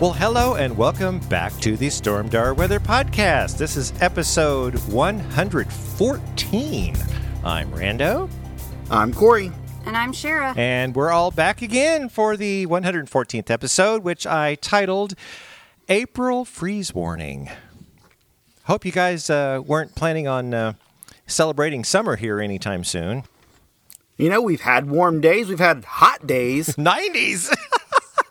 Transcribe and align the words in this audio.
Well, 0.00 0.12
hello 0.14 0.54
and 0.54 0.78
welcome 0.78 1.18
back 1.28 1.52
to 1.60 1.76
the 1.76 1.88
Stormdar 1.88 2.56
Weather 2.56 2.80
Podcast. 2.80 3.58
This 3.58 3.76
is 3.76 3.92
episode 4.00 4.78
114. 4.88 6.96
I'm 7.44 7.70
Rando, 7.70 8.30
I'm 8.90 9.12
Corey. 9.12 9.52
And 9.84 9.98
I'm 9.98 10.12
Shara. 10.12 10.56
and 10.56 10.94
we're 10.94 11.10
all 11.10 11.30
back 11.30 11.60
again 11.60 12.08
for 12.08 12.38
the 12.38 12.66
114th 12.66 13.50
episode, 13.50 14.02
which 14.02 14.26
I 14.26 14.54
titled 14.54 15.12
April 15.90 16.46
Freeze 16.46 16.94
Warning. 16.94 17.50
Hope 18.64 18.86
you 18.86 18.92
guys 18.92 19.28
uh, 19.28 19.60
weren't 19.66 19.94
planning 19.94 20.26
on 20.26 20.54
uh, 20.54 20.72
celebrating 21.26 21.84
summer 21.84 22.16
here 22.16 22.40
anytime 22.40 22.84
soon. 22.84 23.24
You 24.16 24.30
know, 24.30 24.40
we've 24.40 24.62
had 24.62 24.88
warm 24.88 25.20
days, 25.20 25.48
we've 25.48 25.58
had 25.58 25.84
hot 25.84 26.26
days, 26.26 26.68
90s! 26.76 27.54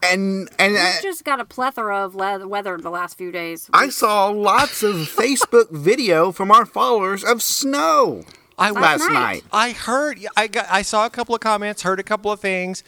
and 0.04 0.50
and 0.58 0.74
We've 0.74 1.02
just 1.02 1.24
got 1.24 1.40
a 1.40 1.46
plethora 1.46 2.04
of 2.06 2.16
le- 2.16 2.48
weather 2.48 2.78
the 2.78 2.90
last 2.90 3.18
few 3.18 3.32
days. 3.32 3.70
I 3.74 3.90
saw 3.90 4.28
lots 4.28 4.84
of 4.84 4.96
Facebook 4.96 5.70
video 5.72 6.32
from 6.32 6.52
our 6.52 6.66
followers 6.66 7.24
of 7.24 7.42
snow 7.42 8.24
I 8.58 8.72
last 8.72 9.02
night. 9.02 9.14
night. 9.14 9.44
I 9.52 9.72
heard. 9.72 10.20
I 10.36 10.48
got. 10.48 10.66
I 10.70 10.82
saw 10.82 11.06
a 11.06 11.10
couple 11.10 11.34
of 11.36 11.42
comments. 11.42 11.82
Heard 11.84 12.00
a 12.00 12.04
couple 12.04 12.32
of 12.32 12.40
things. 12.40 12.84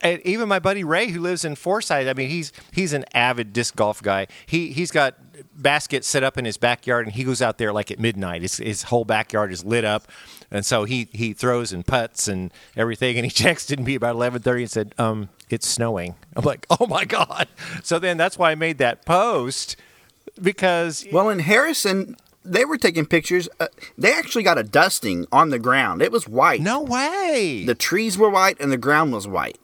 And 0.00 0.20
even 0.22 0.48
my 0.48 0.60
buddy 0.60 0.84
Ray, 0.84 1.08
who 1.08 1.20
lives 1.20 1.44
in 1.44 1.56
Forsyth, 1.56 2.06
I 2.06 2.12
mean, 2.12 2.30
he's 2.30 2.52
he's 2.72 2.92
an 2.92 3.04
avid 3.14 3.52
disc 3.52 3.74
golf 3.74 4.00
guy. 4.00 4.28
He 4.46 4.68
he's 4.72 4.92
got 4.92 5.16
baskets 5.56 6.06
set 6.06 6.22
up 6.22 6.38
in 6.38 6.44
his 6.44 6.56
backyard, 6.56 7.06
and 7.06 7.14
he 7.16 7.24
goes 7.24 7.42
out 7.42 7.58
there 7.58 7.72
like 7.72 7.90
at 7.90 7.98
midnight. 7.98 8.42
His 8.42 8.58
his 8.58 8.84
whole 8.84 9.04
backyard 9.04 9.50
is 9.52 9.64
lit 9.64 9.84
up, 9.84 10.06
and 10.52 10.64
so 10.64 10.84
he 10.84 11.08
he 11.12 11.32
throws 11.32 11.72
and 11.72 11.84
putts 11.84 12.28
and 12.28 12.52
everything. 12.76 13.16
And 13.16 13.24
he 13.26 13.30
texted 13.44 13.84
me 13.84 13.96
about 13.96 14.14
eleven 14.14 14.40
thirty 14.40 14.62
and 14.62 14.70
said, 14.70 14.94
"Um, 14.98 15.30
it's 15.52 15.66
snowing." 15.68 16.14
I'm 16.36 16.44
like, 16.44 16.66
"Oh 16.70 16.86
my 16.86 17.04
god!" 17.04 17.48
So 17.82 17.98
then 17.98 18.16
that's 18.16 18.38
why 18.38 18.50
I 18.50 18.54
made 18.54 18.78
that 18.78 19.04
post 19.04 19.76
because 20.40 21.06
Well, 21.12 21.28
in 21.30 21.40
Harrison, 21.40 22.16
they 22.44 22.64
were 22.64 22.76
taking 22.78 23.06
pictures. 23.06 23.48
Uh, 23.60 23.68
they 23.96 24.12
actually 24.12 24.42
got 24.44 24.58
a 24.58 24.62
dusting 24.62 25.26
on 25.32 25.50
the 25.50 25.58
ground. 25.58 26.02
It 26.02 26.12
was 26.12 26.28
white. 26.28 26.60
no 26.60 26.80
way. 26.82 27.64
The 27.66 27.74
trees 27.74 28.16
were 28.16 28.30
white 28.30 28.56
and 28.60 28.70
the 28.70 28.76
ground 28.78 29.12
was 29.12 29.26
white. 29.26 29.58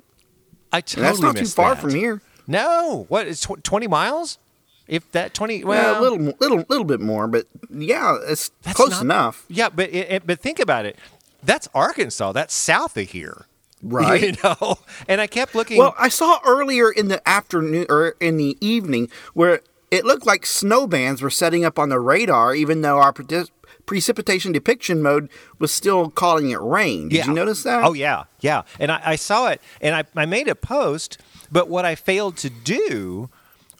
I 0.72 0.80
totally 0.80 1.06
And 1.06 1.12
that's 1.14 1.22
not 1.22 1.36
too 1.36 1.46
far 1.46 1.74
that. 1.74 1.80
from 1.80 1.94
here. 1.94 2.20
No, 2.46 3.06
what 3.08 3.26
is 3.26 3.40
tw- 3.40 3.62
twenty 3.62 3.86
miles? 3.86 4.38
If 4.86 5.10
that 5.12 5.32
twenty, 5.32 5.64
Well, 5.64 5.92
well, 5.92 6.00
a 6.00 6.02
little, 6.02 6.34
little, 6.40 6.64
little 6.68 6.84
bit 6.84 7.00
more, 7.00 7.26
but 7.26 7.46
yeah, 7.70 8.18
it's 8.26 8.50
that's 8.62 8.76
close 8.76 8.90
not- 8.90 9.02
enough. 9.02 9.44
Yeah, 9.48 9.70
but 9.70 9.88
it, 9.90 10.10
it- 10.12 10.26
but 10.26 10.40
think 10.40 10.58
about 10.58 10.84
it. 10.84 10.98
That's 11.42 11.68
Arkansas. 11.74 12.32
That's 12.32 12.52
south 12.54 12.96
of 12.98 13.10
here, 13.10 13.46
Right. 13.82 14.22
You 14.22 14.32
know. 14.42 14.76
And 15.08 15.20
I 15.20 15.26
kept 15.26 15.54
looking. 15.54 15.76
Well, 15.78 15.94
I 15.98 16.08
saw 16.08 16.38
earlier 16.46 16.90
in 16.90 17.08
the 17.08 17.26
afternoon 17.28 17.84
or 17.90 18.14
in 18.20 18.38
the 18.38 18.56
evening 18.60 19.10
where 19.34 19.60
it 19.90 20.04
looked 20.06 20.24
like 20.26 20.46
snow 20.46 20.86
bands 20.86 21.20
were 21.20 21.28
setting 21.30 21.64
up 21.66 21.78
on 21.78 21.90
the 21.90 22.00
radar, 22.00 22.54
even 22.54 22.80
though 22.80 22.98
our 22.98 23.12
pre- 23.12 23.44
precipitation 23.86 24.52
depiction 24.52 25.02
mode 25.02 25.28
was 25.58 25.70
still 25.70 26.08
calling 26.10 26.50
it 26.50 26.60
rain. 26.60 27.10
Did 27.10 27.18
Yeah. 27.18 27.26
you 27.26 27.32
notice 27.34 27.62
that? 27.64 27.84
Oh 27.84 27.92
yeah, 27.92 28.24
yeah. 28.40 28.62
And 28.80 28.90
I, 28.90 29.02
I 29.04 29.16
saw 29.16 29.48
it, 29.48 29.60
and 29.82 29.94
I, 29.94 30.04
I 30.16 30.24
made 30.24 30.48
a 30.48 30.54
post. 30.54 31.18
But 31.52 31.68
what 31.68 31.84
I 31.84 31.94
failed 31.94 32.38
to 32.38 32.48
do 32.50 33.28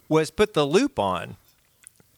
was 0.07 0.29
put 0.29 0.53
the 0.53 0.65
loop 0.67 0.99
on. 0.99 1.35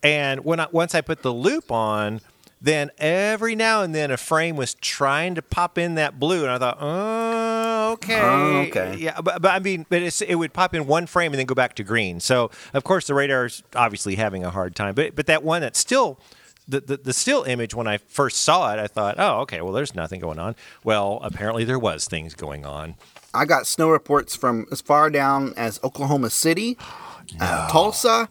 And 0.04 0.44
when 0.44 0.60
I 0.60 0.68
once 0.72 0.94
I 0.94 1.00
put 1.02 1.22
the 1.24 1.34
loop 1.34 1.72
on, 1.72 2.20
then 2.62 2.90
every 2.98 3.56
now 3.56 3.82
and 3.84 3.94
then 3.94 4.10
a 4.12 4.18
frame 4.18 4.56
was 4.56 4.74
trying 4.76 5.36
to 5.36 5.42
pop 5.42 5.78
in 5.78 5.96
that 5.96 6.20
blue, 6.20 6.42
and 6.44 6.52
I 6.52 6.58
thought, 6.58 6.78
oh, 6.80 7.92
okay, 7.94 8.20
Oh, 8.22 8.58
okay. 8.68 8.96
yeah. 8.98 9.22
But, 9.22 9.42
but 9.42 9.52
I 9.52 9.60
mean, 9.60 9.86
but 9.90 10.02
it's, 10.02 10.22
it 10.22 10.36
would 10.36 10.54
pop 10.54 10.74
in 10.74 10.88
one 10.88 11.06
frame 11.06 11.32
and 11.34 11.40
then 11.40 11.46
go 11.46 11.56
back 11.56 11.76
to 11.76 11.84
green. 11.84 12.20
So 12.20 12.50
of 12.74 12.84
course 12.84 13.08
the 13.08 13.14
radar's 13.14 13.64
obviously 13.76 14.16
having 14.16 14.44
a 14.44 14.50
hard 14.50 14.76
time. 14.76 14.96
But 14.96 15.16
but 15.16 15.28
that 15.28 15.44
one 15.44 15.62
that's 15.62 15.80
still 15.80 16.20
the, 16.68 16.82
the, 16.82 16.98
the 16.98 17.14
still 17.14 17.44
image 17.44 17.74
when 17.74 17.88
I 17.88 17.98
first 17.98 18.38
saw 18.42 18.74
it, 18.74 18.80
I 18.80 18.88
thought, 18.88 19.16
oh, 19.18 19.40
okay, 19.42 19.62
well, 19.62 19.72
there's 19.72 19.96
nothing 19.96 20.20
going 20.20 20.40
on. 20.40 20.56
Well, 20.84 21.20
apparently 21.24 21.64
there 21.64 21.80
was 21.80 22.08
things 22.08 22.34
going 22.34 22.66
on. 22.66 22.96
I 23.34 23.46
got 23.46 23.68
snow 23.68 23.90
reports 23.90 24.36
from 24.36 24.66
as 24.72 24.82
far 24.82 25.10
down 25.10 25.54
as 25.56 25.80
Oklahoma 25.84 26.30
City, 26.30 26.78
uh, 27.40 27.70
Tulsa, 27.70 28.30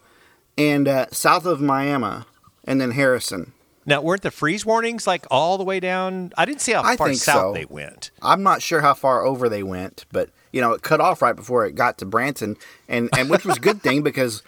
and 0.59 0.87
uh, 0.89 1.07
south 1.13 1.47
of 1.47 1.61
Miami, 1.63 2.25
and 2.65 2.81
then 2.81 2.91
Harrison. 2.91 3.53
Now, 3.87 4.01
weren't 4.03 4.23
the 4.23 4.31
freeze 4.33 4.67
warnings 4.67 5.07
like 5.07 5.27
all 5.31 5.57
the 5.59 5.65
way 5.65 5.79
down? 5.81 6.33
I 6.37 6.45
didn't 6.45 6.61
see 6.61 6.73
how 6.73 6.83
I 6.83 6.97
far 6.97 7.13
south 7.15 7.37
so. 7.37 7.53
they 7.55 7.65
went. 7.65 8.11
I'm 8.21 8.43
not 8.43 8.61
sure 8.61 8.81
how 8.81 8.95
far 8.95 9.25
over 9.25 9.49
they 9.49 9.63
went, 9.63 10.05
but 10.13 10.31
you 10.53 10.61
know, 10.61 10.73
it 10.73 10.83
cut 10.83 11.01
off 11.01 11.23
right 11.23 11.37
before 11.37 11.65
it 11.67 11.75
got 11.77 11.99
to 11.99 12.05
Branson, 12.07 12.57
and 12.89 13.09
and 13.17 13.31
which 13.31 13.45
was 13.45 13.57
a 13.57 13.61
good 13.61 13.83
thing 13.83 14.03
because 14.11 14.43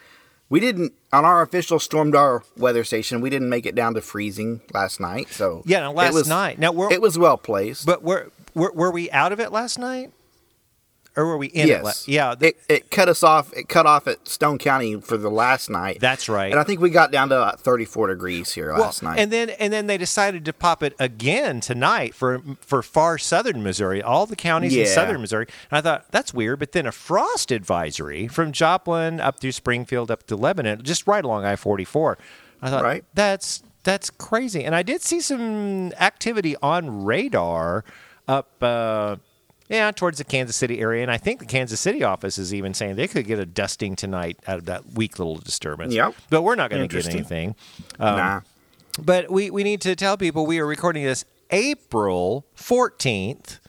we 0.49 0.59
didn't 0.59 0.93
on 1.13 1.23
our 1.25 1.41
official 1.41 1.77
Stormdar 1.79 2.43
weather 2.57 2.83
station 2.83 3.21
we 3.21 3.29
didn't 3.29 3.49
make 3.49 3.65
it 3.65 3.75
down 3.75 3.93
to 3.93 4.01
freezing 4.01 4.61
last 4.73 4.99
night. 4.99 5.29
So 5.29 5.63
Yeah, 5.65 5.87
last 5.87 6.13
was- 6.13 6.27
night. 6.27 6.59
Now, 6.59 6.71
we're, 6.71 6.91
it 6.91 7.01
was 7.01 7.17
well 7.17 7.37
placed. 7.37 7.85
but 7.85 8.03
were, 8.03 8.31
were 8.53 8.71
were 8.73 8.91
we 8.91 9.09
out 9.11 9.31
of 9.31 9.39
it 9.39 9.51
last 9.51 9.79
night, 9.79 10.11
or 11.15 11.25
were 11.25 11.37
we 11.37 11.47
in 11.47 11.65
it? 11.65 11.67
yes, 11.69 12.07
yeah, 12.07 12.35
it, 12.39 12.57
it 12.69 12.91
cut 12.91 13.09
us 13.09 13.23
off. 13.23 13.51
It 13.53 13.67
cut 13.67 13.85
off 13.85 14.07
at 14.07 14.27
Stone 14.27 14.57
County 14.59 14.99
for 15.01 15.17
the 15.17 15.29
last 15.29 15.69
night. 15.69 15.99
That's 15.99 16.29
right. 16.29 16.51
And 16.51 16.59
I 16.59 16.63
think 16.63 16.79
we 16.79 16.89
got 16.89 17.11
down 17.11 17.29
to 17.29 17.35
about 17.37 17.59
34 17.59 18.07
degrees 18.07 18.53
here 18.53 18.71
well, 18.73 18.81
last 18.83 19.03
night. 19.03 19.19
and 19.19 19.31
then 19.31 19.49
and 19.51 19.73
then 19.73 19.87
they 19.87 19.97
decided 19.97 20.45
to 20.45 20.53
pop 20.53 20.83
it 20.83 20.95
again 20.99 21.59
tonight 21.61 22.13
for 22.15 22.41
for 22.61 22.81
far 22.81 23.17
southern 23.17 23.63
Missouri, 23.63 24.01
all 24.01 24.25
the 24.25 24.35
counties 24.35 24.75
in 24.75 24.85
southern 24.85 25.21
Missouri. 25.21 25.47
And 25.71 25.77
I 25.77 25.81
thought 25.81 26.11
that's 26.11 26.33
weird, 26.33 26.59
but 26.59 26.71
then 26.71 26.85
a 26.85 26.91
frost 26.91 27.51
advisory 27.51 28.27
from 28.27 28.51
Joplin 28.51 29.19
up 29.19 29.39
through 29.39 29.51
Springfield 29.53 30.09
up 30.11 30.25
to 30.27 30.35
Lebanon, 30.35 30.83
just 30.83 31.07
right 31.07 31.23
along 31.25 31.45
I 31.45 31.55
forty 31.55 31.85
four. 31.85 32.17
I 32.61 32.69
thought 32.69 32.83
Right. 32.83 33.03
that's 33.13 33.63
that's 33.83 34.09
crazy. 34.09 34.63
And 34.65 34.75
I 34.75 34.83
did 34.83 35.01
see 35.01 35.21
some 35.21 35.91
activity 35.93 36.55
on 36.61 37.05
radar 37.05 37.83
up. 38.27 38.51
Uh, 38.61 39.15
yeah, 39.69 39.91
towards 39.91 40.17
the 40.17 40.23
Kansas 40.23 40.55
City 40.55 40.79
area, 40.79 41.01
and 41.03 41.11
I 41.11 41.17
think 41.17 41.39
the 41.39 41.45
Kansas 41.45 41.79
City 41.79 42.03
office 42.03 42.37
is 42.37 42.53
even 42.53 42.73
saying 42.73 42.95
they 42.95 43.07
could 43.07 43.25
get 43.27 43.37
a 43.39 43.45
dusting 43.45 43.95
tonight 43.95 44.37
out 44.47 44.57
of 44.57 44.65
that 44.65 44.93
weak 44.93 45.19
little 45.19 45.37
disturbance. 45.37 45.93
Yep. 45.93 46.15
but 46.29 46.41
we're 46.41 46.55
not 46.55 46.69
going 46.71 46.87
to 46.87 46.93
get 46.95 47.07
anything. 47.07 47.55
Um, 47.99 48.17
nah. 48.17 48.41
But 49.01 49.31
we, 49.31 49.49
we 49.51 49.63
need 49.63 49.79
to 49.81 49.95
tell 49.95 50.17
people 50.17 50.45
we 50.45 50.59
are 50.59 50.65
recording 50.65 51.03
this 51.03 51.23
April 51.51 52.45
14th, 52.57 53.59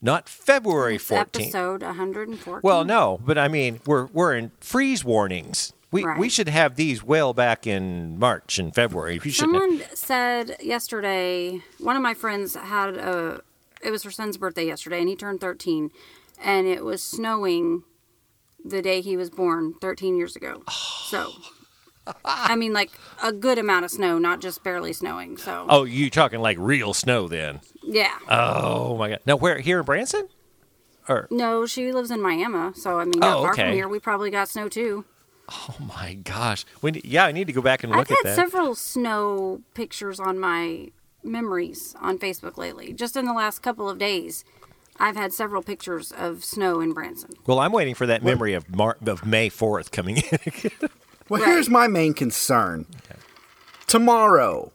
not 0.00 0.28
February 0.28 0.98
14th. 0.98 1.18
episode 1.18 1.82
114. 1.82 2.60
Well, 2.62 2.84
no, 2.84 3.18
but 3.24 3.38
I 3.38 3.48
mean, 3.48 3.80
we're, 3.86 4.06
we're 4.06 4.34
in 4.36 4.50
freeze 4.60 5.04
warnings. 5.04 5.72
We, 5.90 6.06
we 6.16 6.28
should 6.30 6.48
have 6.48 6.76
these 6.76 7.02
well 7.04 7.34
back 7.34 7.66
in 7.66 8.18
March 8.18 8.58
and 8.58 8.74
February. 8.74 9.20
We 9.22 9.30
shouldn't 9.30 9.54
have- 9.56 9.62
Someone 9.62 9.96
said 9.96 10.56
yesterday, 10.62 11.60
one 11.78 11.96
of 11.96 12.02
my 12.02 12.14
friends 12.14 12.54
had 12.54 12.96
a, 12.96 13.40
it 13.82 13.90
was 13.90 14.02
her 14.04 14.10
son's 14.10 14.36
birthday 14.36 14.66
yesterday, 14.66 15.00
and 15.00 15.08
he 15.08 15.16
turned 15.16 15.40
13, 15.40 15.90
and 16.42 16.66
it 16.66 16.84
was 16.84 17.02
snowing 17.02 17.82
the 18.64 18.80
day 18.82 19.00
he 19.00 19.16
was 19.16 19.28
born 19.30 19.74
13 19.80 20.16
years 20.16 20.36
ago. 20.36 20.62
So, 20.68 21.32
I 22.24 22.56
mean, 22.56 22.72
like 22.72 22.90
a 23.22 23.32
good 23.32 23.58
amount 23.58 23.84
of 23.84 23.90
snow, 23.90 24.18
not 24.18 24.40
just 24.40 24.62
barely 24.64 24.92
snowing. 24.92 25.36
So, 25.36 25.66
Oh, 25.68 25.84
you 25.84 26.10
talking 26.10 26.40
like 26.40 26.56
real 26.60 26.94
snow 26.94 27.28
then? 27.28 27.60
yeah. 27.82 28.18
Oh 28.28 28.96
my 28.96 29.10
God! 29.10 29.20
Now 29.26 29.36
where 29.36 29.58
here 29.58 29.78
in 29.80 29.84
Branson? 29.84 30.28
Or 31.08 31.26
No, 31.30 31.66
she 31.66 31.90
lives 31.92 32.10
in 32.12 32.20
Miami, 32.22 32.72
so 32.74 33.00
I 33.00 33.04
mean, 33.04 33.18
not 33.18 33.38
Oh, 33.38 33.42
far 33.42 33.52
okay. 33.52 33.64
from 33.64 33.72
here. 33.72 33.88
We 33.88 33.98
probably 33.98 34.30
got 34.30 34.48
snow 34.48 34.68
too. 34.68 35.04
oh 35.50 35.74
my 35.80 36.14
gosh! 36.14 36.64
We 36.80 37.00
yeah, 37.04 37.24
I 37.24 37.32
need 37.32 37.48
to 37.48 37.52
go 37.52 37.60
back 37.62 37.82
and 37.82 37.92
I've 37.92 37.98
look 37.98 38.08
had 38.10 38.18
at 38.18 38.24
that. 38.24 38.36
several 38.36 38.76
snow 38.76 39.62
pictures 39.74 40.20
on 40.20 40.38
my 40.38 40.90
memories 41.24 41.94
on 42.00 42.18
Facebook 42.18 42.56
lately, 42.56 42.92
just 42.92 43.16
in 43.16 43.24
the 43.26 43.32
last 43.32 43.60
couple 43.60 43.88
of 43.88 43.98
days. 43.98 44.44
I've 44.98 45.16
had 45.16 45.32
several 45.32 45.62
pictures 45.62 46.12
of 46.12 46.44
snow 46.44 46.80
in 46.80 46.92
Branson. 46.92 47.30
Well, 47.46 47.58
I'm 47.58 47.72
waiting 47.72 47.94
for 47.94 48.06
that 48.06 48.22
memory 48.22 48.52
of 48.52 48.74
Mar- 48.74 48.98
of 49.06 49.24
May 49.24 49.48
4th 49.48 49.90
coming 49.90 50.18
in. 50.18 50.70
Well, 51.28 51.40
Right. 51.40 51.48
here's 51.50 51.70
my 51.70 51.86
main 51.88 52.12
concern. 52.12 52.84
Tomorrow, 53.86 54.72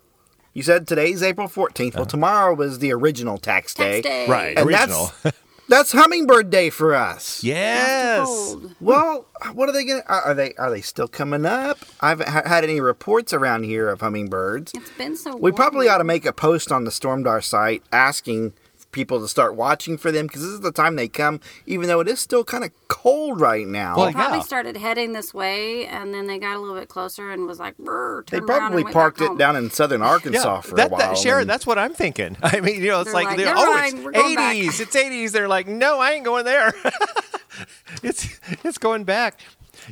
you 0.54 0.64
said 0.64 0.88
today's 0.88 1.22
April 1.22 1.48
14th. 1.48 1.94
Well, 1.94 2.02
uh-huh. 2.04 2.10
tomorrow 2.10 2.54
was 2.56 2.80
the 2.80 2.92
original 2.94 3.38
tax 3.38 3.74
day. 3.74 4.02
Tax 4.02 4.08
day. 4.08 4.28
right, 4.28 4.58
And 4.58 4.68
original. 4.68 5.12
that's 5.24 5.38
that's 5.70 5.92
hummingbird 5.92 6.50
day 6.50 6.70
for 6.70 6.94
us. 6.96 7.44
yes. 7.44 8.56
Well, 8.80 9.26
what 9.54 9.70
are 9.70 9.72
they 9.72 9.86
going 9.86 10.02
to 10.02 10.08
are 10.08 10.22
are 10.22 10.34
they 10.34 10.54
are 10.56 10.70
they 10.70 10.82
still 10.82 11.08
coming 11.08 11.46
up? 11.46 11.78
I 12.02 12.10
haven't 12.10 12.30
ha- 12.30 12.44
had 12.46 12.64
any 12.64 12.80
reports 12.82 13.34
around 13.34 13.64
here 13.64 13.90
of 13.90 14.02
hummingbirds. 14.02 14.72
It's 14.74 14.92
been 14.92 15.16
so. 15.16 15.36
We 15.36 15.52
probably 15.52 15.88
ought 15.90 15.98
to 16.00 16.04
make 16.04 16.26
a 16.26 16.34
post 16.34 16.72
on 16.72 16.84
the 16.86 16.92
Stormdar 16.92 17.44
site 17.44 17.84
asking 17.92 18.54
people 18.92 19.20
to 19.20 19.28
start 19.28 19.56
watching 19.56 19.98
for 19.98 20.12
them 20.12 20.28
because 20.28 20.42
this 20.42 20.52
is 20.52 20.62
the 20.62 20.72
time 20.72 20.96
they 20.96 21.08
come, 21.08 21.40
even 21.66 21.88
though 21.88 22.00
it 22.00 22.08
is 22.08 22.20
still 22.20 22.44
kind 22.44 22.64
of 22.64 22.72
cold 22.88 23.40
right 23.40 23.68
now. 23.68 23.96
Well, 23.98 24.12
Probably 24.12 24.38
Yeah. 24.38 24.44
started 24.44 24.78
heading 24.78 25.14
this 25.14 25.34
way, 25.34 25.86
and 25.86 26.14
then 26.14 26.28
they 26.28 26.40
got 26.40 26.56
a 26.56 26.60
little 26.60 26.76
bit 26.80 26.88
closer 26.90 27.32
and 27.32 27.46
was 27.46 27.60
like, 27.60 27.78
"Brr," 27.78 28.24
they 28.30 28.38
turned 28.40 28.50
around 28.50 28.60
probably 28.60 28.78
and 28.78 28.84
went 28.86 28.94
parked 28.94 29.20
back 29.20 29.32
it 29.32 29.38
down 29.38 29.56
in 29.56 29.70
southern 29.70 30.02
Arkansas 30.02 30.62
for 30.62 30.76
that, 30.76 30.88
a 30.88 30.90
while. 30.90 31.00
that, 31.00 31.12
Shara, 31.18 31.42
and- 31.42 31.50
that's 31.50 31.68
what 31.68 31.78
I'm 31.78 31.94
thinking. 31.94 32.38
I 32.44 32.60
mean, 32.62 32.82
you 32.82 32.88
know, 32.90 33.02
it's 33.02 33.06
They're 33.12 33.14
like, 33.14 33.28
like, 33.28 33.38
they're, 33.38 33.54
oh, 33.56 33.74
mind, 33.76 34.04
we're 34.04 34.12
it's 34.14 34.20
80s. 34.20 34.80
It's 34.82 34.96
80s. 34.96 35.32
They're 35.32 35.48
like, 35.48 35.68
no, 35.68 36.00
I 36.00 36.12
ain't 36.14 36.26
going 36.26 36.46
there. 36.46 36.74
it's 38.04 38.40
it's 38.64 38.78
going 38.78 39.04
back. 39.04 39.40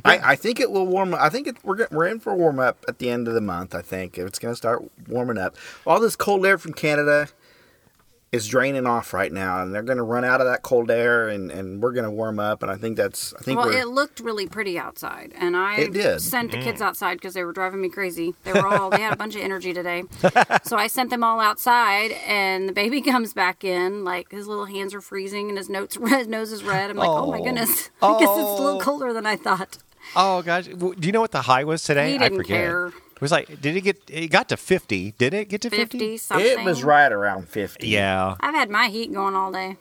I, 0.04 0.32
I 0.32 0.36
think 0.36 0.60
it 0.60 0.70
will 0.70 0.86
warm. 0.86 1.14
Up 1.14 1.20
I 1.20 1.28
think 1.28 1.46
it, 1.46 1.56
we're 1.62 1.76
go- 1.76 1.86
we're 1.90 2.06
in 2.06 2.20
for 2.20 2.32
a 2.32 2.36
warm 2.36 2.58
up 2.58 2.84
at 2.88 2.98
the 2.98 3.08
end 3.08 3.28
of 3.28 3.34
the 3.34 3.40
month. 3.40 3.74
I 3.74 3.82
think 3.82 4.18
it's 4.18 4.38
going 4.38 4.52
to 4.52 4.56
start 4.56 4.82
warming 5.08 5.38
up. 5.38 5.56
All 5.86 6.00
this 6.00 6.16
cold 6.16 6.44
air 6.44 6.58
from 6.58 6.72
Canada 6.74 7.28
is 8.36 8.46
draining 8.46 8.86
off 8.86 9.12
right 9.12 9.32
now, 9.32 9.60
and 9.62 9.74
they're 9.74 9.82
going 9.82 9.96
to 9.98 10.04
run 10.04 10.24
out 10.24 10.40
of 10.40 10.46
that 10.46 10.62
cold 10.62 10.90
air, 10.90 11.28
and, 11.28 11.50
and 11.50 11.82
we're 11.82 11.92
going 11.92 12.04
to 12.04 12.10
warm 12.10 12.38
up. 12.38 12.62
And 12.62 12.70
I 12.70 12.76
think 12.76 12.96
that's. 12.96 13.34
I 13.34 13.40
think 13.42 13.58
Well, 13.58 13.68
we're. 13.68 13.80
it 13.80 13.88
looked 13.88 14.20
really 14.20 14.46
pretty 14.46 14.78
outside, 14.78 15.32
and 15.36 15.56
I 15.56 15.76
It 15.78 15.92
did. 15.92 16.20
sent 16.20 16.52
the 16.52 16.58
Mm. 16.58 16.62
kids 16.62 16.80
outside 16.80 17.14
because 17.14 17.34
they 17.34 17.42
were 17.42 17.52
driving 17.52 17.80
me 17.80 17.88
crazy. 17.88 18.34
They 18.44 18.52
were 18.52 18.66
all 18.66 18.90
they 18.90 19.00
had 19.00 19.12
a 19.12 19.16
bunch 19.16 19.34
of 19.34 19.42
energy 19.42 19.72
today, 19.72 20.04
so 20.62 20.76
I 20.76 20.86
sent 20.86 21.10
them 21.10 21.24
all 21.24 21.40
outside. 21.40 22.12
And 22.26 22.68
the 22.68 22.72
baby 22.72 23.00
comes 23.12 23.32
back 23.34 23.64
in, 23.64 24.04
like 24.04 24.30
his 24.30 24.46
little 24.46 24.66
hands 24.66 24.94
are 24.94 25.00
freezing 25.00 25.48
and 25.48 25.58
his 25.58 25.68
notes 25.68 25.96
his 26.08 26.28
nose 26.28 26.52
is 26.52 26.62
red. 26.62 26.90
I'm 26.90 26.96
like, 26.96 27.08
oh, 27.08 27.30
my 27.30 27.38
Oh. 27.40 27.44
goodness, 27.44 27.90
I 28.02 28.12
guess 28.20 28.28
it's 28.28 28.38
a 28.38 28.62
little 28.62 28.76
Oh. 28.76 28.80
colder 28.80 29.12
than 29.12 29.26
I 29.26 29.36
thought. 29.36 29.78
Oh 30.14 30.40
gosh, 30.42 30.66
do 30.66 30.94
you 31.00 31.10
know 31.12 31.20
what 31.20 31.32
the 31.32 31.42
high 31.42 31.64
was 31.64 31.82
today? 31.82 32.10
He 32.10 32.14
I 32.16 32.18
didn't 32.18 32.38
forget. 32.38 32.56
care. 32.56 32.92
It 33.16 33.22
was 33.22 33.32
like, 33.32 33.60
did 33.62 33.74
it 33.76 33.80
get? 33.80 34.02
It 34.08 34.28
got 34.28 34.48
to 34.50 34.58
50. 34.58 35.14
Did 35.16 35.32
it 35.32 35.48
get 35.48 35.62
to 35.62 35.70
50? 35.70 36.18
Something. 36.18 36.46
it 36.46 36.64
was 36.64 36.84
right 36.84 37.10
around 37.10 37.48
fifty. 37.48 37.88
Yeah. 37.88 38.36
I've 38.40 38.54
had 38.54 38.68
my 38.68 38.88
heat 38.88 39.10
going 39.12 39.34
all 39.34 39.50
day. 39.50 39.78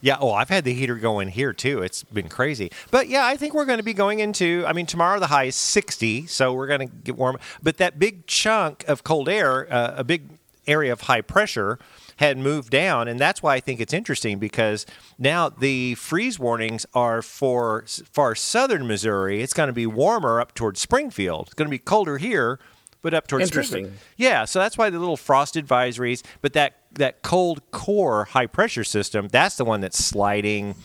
Yeah. 0.00 0.16
Oh, 0.20 0.32
I've 0.32 0.48
had 0.48 0.64
the 0.64 0.74
heater 0.74 0.96
going 0.96 1.28
here 1.28 1.52
too. 1.52 1.80
It's 1.80 2.02
been 2.02 2.28
crazy. 2.28 2.72
But 2.90 3.06
yeah, 3.08 3.24
I 3.24 3.36
think 3.36 3.54
we're 3.54 3.66
going 3.66 3.78
to 3.78 3.84
be 3.84 3.94
going 3.94 4.18
into. 4.18 4.64
I 4.66 4.72
mean, 4.72 4.86
tomorrow 4.86 5.20
the 5.20 5.28
high 5.28 5.44
is 5.44 5.54
60, 5.56 6.26
so 6.26 6.52
we're 6.52 6.66
going 6.66 6.88
to 6.88 6.92
get 6.92 7.16
warm. 7.16 7.38
But 7.62 7.76
that 7.76 8.00
big 8.00 8.26
chunk 8.26 8.84
of 8.88 9.04
cold 9.04 9.28
air, 9.28 9.72
uh, 9.72 9.94
a 9.96 10.02
big 10.02 10.30
area 10.66 10.92
of 10.92 11.02
high 11.02 11.20
pressure, 11.20 11.78
had 12.16 12.36
moved 12.38 12.70
down, 12.70 13.06
and 13.08 13.18
that's 13.18 13.42
why 13.42 13.54
I 13.54 13.60
think 13.60 13.80
it's 13.80 13.92
interesting 13.92 14.38
because 14.38 14.86
now 15.18 15.48
the 15.48 15.94
freeze 15.94 16.38
warnings 16.38 16.84
are 16.94 17.22
for 17.22 17.84
far 18.12 18.34
southern 18.34 18.86
Missouri. 18.86 19.40
It's 19.40 19.54
going 19.54 19.68
to 19.68 19.72
be 19.72 19.86
warmer 19.86 20.40
up 20.40 20.54
towards 20.54 20.80
Springfield. 20.80 21.46
It's 21.46 21.54
going 21.54 21.66
to 21.66 21.70
be 21.70 21.78
colder 21.78 22.18
here. 22.18 22.58
But 23.02 23.14
up 23.14 23.26
towards 23.26 23.44
Interesting. 23.44 23.84
Springfield. 23.86 24.06
Yeah, 24.16 24.44
so 24.44 24.60
that's 24.60 24.78
why 24.78 24.88
the 24.88 24.98
little 24.98 25.16
frost 25.16 25.56
advisories. 25.56 26.22
But 26.40 26.52
that 26.52 26.76
that 26.92 27.22
cold 27.22 27.68
core 27.72 28.26
high 28.26 28.46
pressure 28.46 28.84
system, 28.84 29.28
that's 29.28 29.56
the 29.56 29.64
one 29.64 29.80
that's 29.80 29.98
sliding 29.98 30.76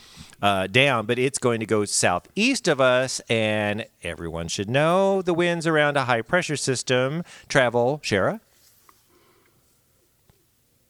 uh, 0.42 0.66
down. 0.68 1.06
But 1.06 1.19
it's 1.19 1.38
going 1.38 1.60
to 1.60 1.66
go 1.68 1.86
southeast 1.86 2.68
of 2.68 2.81
us, 2.81 3.19
and 3.30 3.86
everyone 4.04 4.48
should 4.48 4.69
know 4.69 5.22
the 5.22 5.34
winds 5.34 5.68
around 5.68 5.96
a 5.96 6.06
high 6.06 6.24
pressure 6.24 6.58
system 6.58 7.24
travel. 7.48 8.02
Shara 8.04 8.40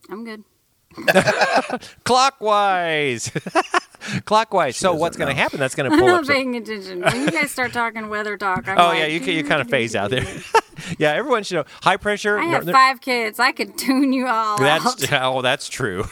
I'm 0.10 0.24
good. 0.24 0.44
clockwise, 2.06 3.32
clockwise. 4.26 4.78
So 4.78 4.94
what's 4.94 5.18
going 5.18 5.30
to 5.34 5.40
happen? 5.42 5.60
That's 5.60 5.76
going 5.76 5.90
to 5.92 5.96
I'm 5.96 6.04
up. 6.04 6.08
not 6.08 6.26
some- 6.26 6.36
paying 6.36 6.56
attention. 6.56 7.02
When 7.02 7.22
you 7.22 7.32
guys 7.32 7.52
start 7.52 7.74
talking 7.74 8.10
weather 8.10 8.38
talk, 8.38 8.68
I'm 8.68 8.78
Oh 8.80 8.88
like, 8.88 9.00
yeah, 9.00 9.06
you 9.08 9.20
you 9.20 9.44
kind 9.44 9.62
of 9.62 9.70
phase 9.70 9.96
out 9.96 10.10
there. 10.10 10.26
yeah, 10.98 11.12
everyone 11.14 11.44
should 11.44 11.56
know 11.56 11.66
high 11.82 11.98
pressure. 11.98 12.38
I 12.38 12.44
have 12.46 12.52
northern- 12.66 12.74
five 12.74 13.02
kids. 13.02 13.40
I 13.40 13.52
could 13.52 13.78
tune 13.78 14.14
you 14.14 14.28
all 14.28 14.56
out. 14.56 14.60
That's 14.60 15.12
oh, 15.12 15.42
that's 15.42 15.68
true. 15.70 16.06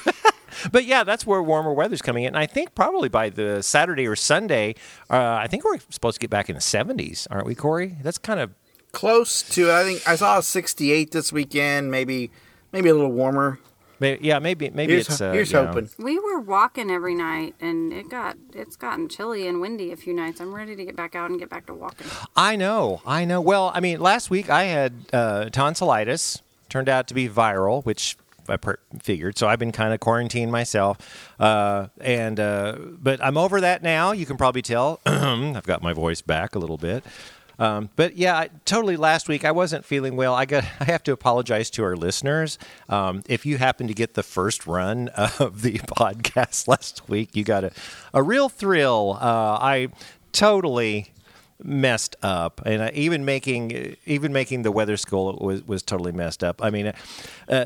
but 0.72 0.86
yeah, 0.86 1.04
that's 1.04 1.26
where 1.26 1.42
warmer 1.44 1.74
weather's 1.74 2.02
coming 2.02 2.24
in. 2.24 2.30
And 2.30 2.38
I 2.38 2.46
think 2.46 2.76
probably 2.76 3.10
by 3.10 3.30
the 3.30 3.62
Saturday 3.62 4.08
or 4.08 4.16
Sunday, 4.16 4.76
uh, 5.10 5.18
I 5.42 5.48
think 5.48 5.64
we're 5.66 5.80
supposed 5.90 6.16
to 6.16 6.20
get 6.20 6.30
back 6.30 6.50
in 6.50 6.56
the 6.56 6.62
70s, 6.62 7.28
aren't 7.30 7.46
we, 7.46 7.56
Corey? 7.56 7.98
That's 8.02 8.18
kind 8.18 8.40
of 8.40 8.52
Close 8.92 9.42
to. 9.50 9.72
I 9.74 9.84
think 9.84 10.08
I 10.08 10.16
saw 10.16 10.38
a 10.38 10.42
sixty-eight 10.42 11.12
this 11.12 11.34
weekend. 11.34 11.92
Maybe 11.92 12.32
maybe 12.72 12.88
a 12.88 12.94
little 12.94 13.12
warmer. 13.12 13.60
May- 14.00 14.18
yeah, 14.22 14.40
maybe 14.40 14.70
maybe 14.70 14.94
Here's, 14.94 15.10
it's 15.10 15.22
uh, 15.22 15.32
here's 15.32 15.52
you 15.52 15.60
know. 15.62 15.68
hoping. 15.68 15.90
We 15.98 16.20
were 16.20 16.40
walking 16.40 16.90
every 16.92 17.16
night, 17.16 17.56
and 17.60 17.92
it 17.94 18.10
got 18.10 18.38
it's 18.54 18.76
gotten 18.76 19.10
chilly 19.10 19.48
and 19.48 19.62
windy 19.62 19.92
a 19.92 19.96
few 19.98 20.14
nights. 20.14 20.40
I'm 20.42 20.54
ready 20.54 20.76
to 20.76 20.86
get 20.86 20.96
back 20.96 21.16
out 21.16 21.30
and 21.30 21.40
get 21.40 21.50
back 21.50 21.66
to 21.68 21.74
walking. 21.74 22.08
I 22.36 22.56
know, 22.56 23.02
I 23.06 23.26
know. 23.26 23.42
Well, 23.42 23.72
I 23.74 23.80
mean, 23.80 24.00
last 24.00 24.30
week 24.30 24.50
I 24.50 24.64
had 24.64 24.94
uh, 25.14 25.50
tonsillitis. 25.50 26.42
Turned 26.68 26.90
out 26.90 27.08
to 27.08 27.14
be 27.14 27.30
viral, 27.30 27.86
which 27.86 28.18
I 28.50 28.58
per- 28.58 28.80
figured. 29.02 29.38
So 29.38 29.48
I've 29.48 29.60
been 29.60 29.72
kind 29.72 29.94
of 29.94 30.00
quarantined 30.00 30.52
myself, 30.52 30.98
uh, 31.40 31.88
and 32.02 32.40
uh, 32.40 32.76
but 33.02 33.24
I'm 33.24 33.38
over 33.38 33.62
that 33.62 33.84
now. 33.84 34.12
You 34.12 34.26
can 34.26 34.36
probably 34.36 34.62
tell. 34.62 35.00
I've 35.06 35.64
got 35.66 35.82
my 35.82 35.94
voice 35.94 36.22
back 36.22 36.56
a 36.56 36.60
little 36.60 36.78
bit. 36.78 37.04
Um, 37.60 37.90
but 37.96 38.18
yeah, 38.18 38.36
I, 38.38 38.50
totally. 38.66 38.98
Last 38.98 39.28
week 39.28 39.46
I 39.46 39.52
wasn't 39.52 39.86
feeling 39.86 40.16
well. 40.16 40.34
I 40.34 40.46
got. 40.46 40.64
I 40.80 40.86
have 40.86 41.04
to 41.04 41.12
apologize 41.12 41.70
to 41.72 41.84
our 41.84 41.96
listeners. 41.96 42.58
Um, 42.90 43.24
if 43.28 43.46
you 43.46 43.58
happen 43.58 43.88
to 43.88 43.94
get 43.94 44.14
the 44.14 44.24
first 44.24 44.68
run 44.68 45.08
of 45.40 45.62
the 45.62 45.74
podcast 45.80 46.68
last 46.68 47.08
week, 47.10 47.36
you 47.36 47.44
got 47.44 47.64
a 47.64 47.72
a 48.14 48.22
real 48.22 48.50
thrill. 48.50 49.18
Uh, 49.22 49.58
I 49.62 49.90
totally 50.32 51.12
messed 51.64 52.18
up 52.22 52.62
and 52.66 52.82
uh, 52.82 52.90
even 52.94 53.24
making 53.24 53.96
even 54.06 54.34
making 54.34 54.64
the 54.64 54.72
weather 54.72 54.98
school 54.98 55.38
was 55.40 55.66
was 55.66 55.82
totally 55.82 56.12
messed 56.12 56.44
up 56.44 56.62
i 56.62 56.70
mean 56.70 56.92
uh, 57.48 57.66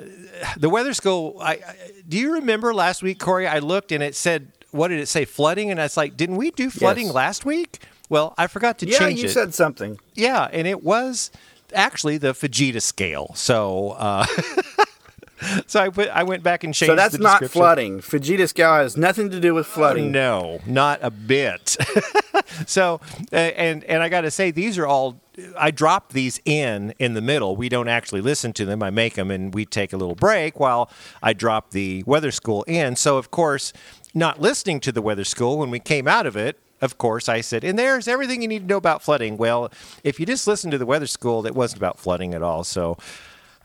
the 0.58 0.70
weather 0.70 0.94
school 0.94 1.36
I, 1.42 1.54
I 1.54 1.76
do 2.08 2.20
you 2.20 2.34
remember 2.34 2.72
last 2.72 3.02
week 3.02 3.18
corey 3.18 3.48
i 3.48 3.58
looked 3.58 3.92
and 3.92 4.04
it 4.04 4.14
said 4.14 4.52
what 4.70 4.90
did 4.90 5.00
it 5.00 5.08
say 5.08 5.26
flooding 5.26 5.72
and 5.72 5.80
i 5.82 5.84
was 5.86 5.98
like 5.98 6.16
didn't 6.16 6.36
we 6.36 6.52
do 6.52 6.70
flooding 6.70 7.08
Yes. 7.08 7.16
last 7.16 7.46
week 7.46 7.80
well 8.10 8.34
i 8.38 8.48
forgot 8.48 8.78
to 8.80 8.88
Yeah, 8.88 9.00
change 9.00 9.20
you 9.20 9.26
it 9.30 9.32
said 9.32 9.54
something. 9.54 10.00
yeah 10.16 10.50
and 10.52 10.68
it 10.68 10.84
was 10.84 11.32
actually 11.74 12.18
the 12.18 12.34
fujita 12.34 12.82
scale 12.82 13.32
so 13.36 13.92
uh 13.92 14.26
so 15.68 15.80
i 15.80 15.90
put 15.90 16.10
i 16.10 16.24
went 16.24 16.44
back 16.44 16.64
and 16.64 16.74
changed 16.74 16.90
So 16.92 16.96
that's 16.96 17.18
not 17.18 17.46
flooding. 17.46 18.00
Fujita 18.02 18.48
scale 18.50 18.74
has 18.74 18.98
nothing 18.98 19.30
to 19.30 19.40
do 19.40 19.54
with 19.54 19.66
flooding. 19.68 20.12
No, 20.12 20.60
not 20.66 21.00
a 21.02 21.10
bit. 21.12 21.78
so, 22.66 23.00
and 23.32 23.84
and 23.86 24.04
I 24.04 24.10
got 24.10 24.22
to 24.22 24.32
say, 24.32 24.52
these 24.52 24.78
are 24.78 24.86
all. 24.88 25.20
I 25.58 25.72
drop 25.72 26.12
these 26.12 26.42
in 26.44 26.94
in 27.00 27.14
the 27.14 27.22
middle. 27.22 27.56
We 27.56 27.70
don't 27.70 27.88
actually 27.88 28.22
listen 28.22 28.52
to 28.54 28.66
them. 28.66 28.84
I 28.84 28.90
make 28.90 29.14
them, 29.16 29.32
and 29.32 29.54
we 29.54 29.66
take 29.66 29.94
a 29.94 29.98
little 29.98 30.16
break 30.16 30.60
while 30.60 30.90
I 31.24 31.32
drop 31.34 31.72
the 31.72 32.04
weather 32.06 32.32
school 32.32 32.64
in. 32.64 32.96
So, 32.98 33.18
of 33.18 33.32
course, 33.32 33.72
not 34.14 34.42
listening 34.42 34.80
to 34.82 34.92
the 34.92 35.02
weather 35.02 35.24
school 35.24 35.58
when 35.58 35.70
we 35.70 35.80
came 35.80 36.08
out 36.08 36.26
of 36.26 36.36
it. 36.36 36.60
Of 36.82 36.98
course, 36.98 37.28
I 37.28 37.42
said, 37.42 37.64
and 37.64 37.78
there's 37.78 38.08
everything 38.08 38.42
you 38.42 38.48
need 38.48 38.60
to 38.60 38.66
know 38.66 38.78
about 38.78 39.02
flooding. 39.02 39.38
Well, 39.38 39.72
if 40.04 40.20
you 40.20 40.26
just 40.26 40.48
listen 40.48 40.72
to 40.72 40.78
the 40.78 40.86
weather 40.86 41.08
school, 41.08 41.46
it 41.46 41.54
wasn't 41.56 41.80
about 41.80 42.00
flooding 42.00 42.34
at 42.34 42.42
all. 42.42 42.64
So, 42.64 42.98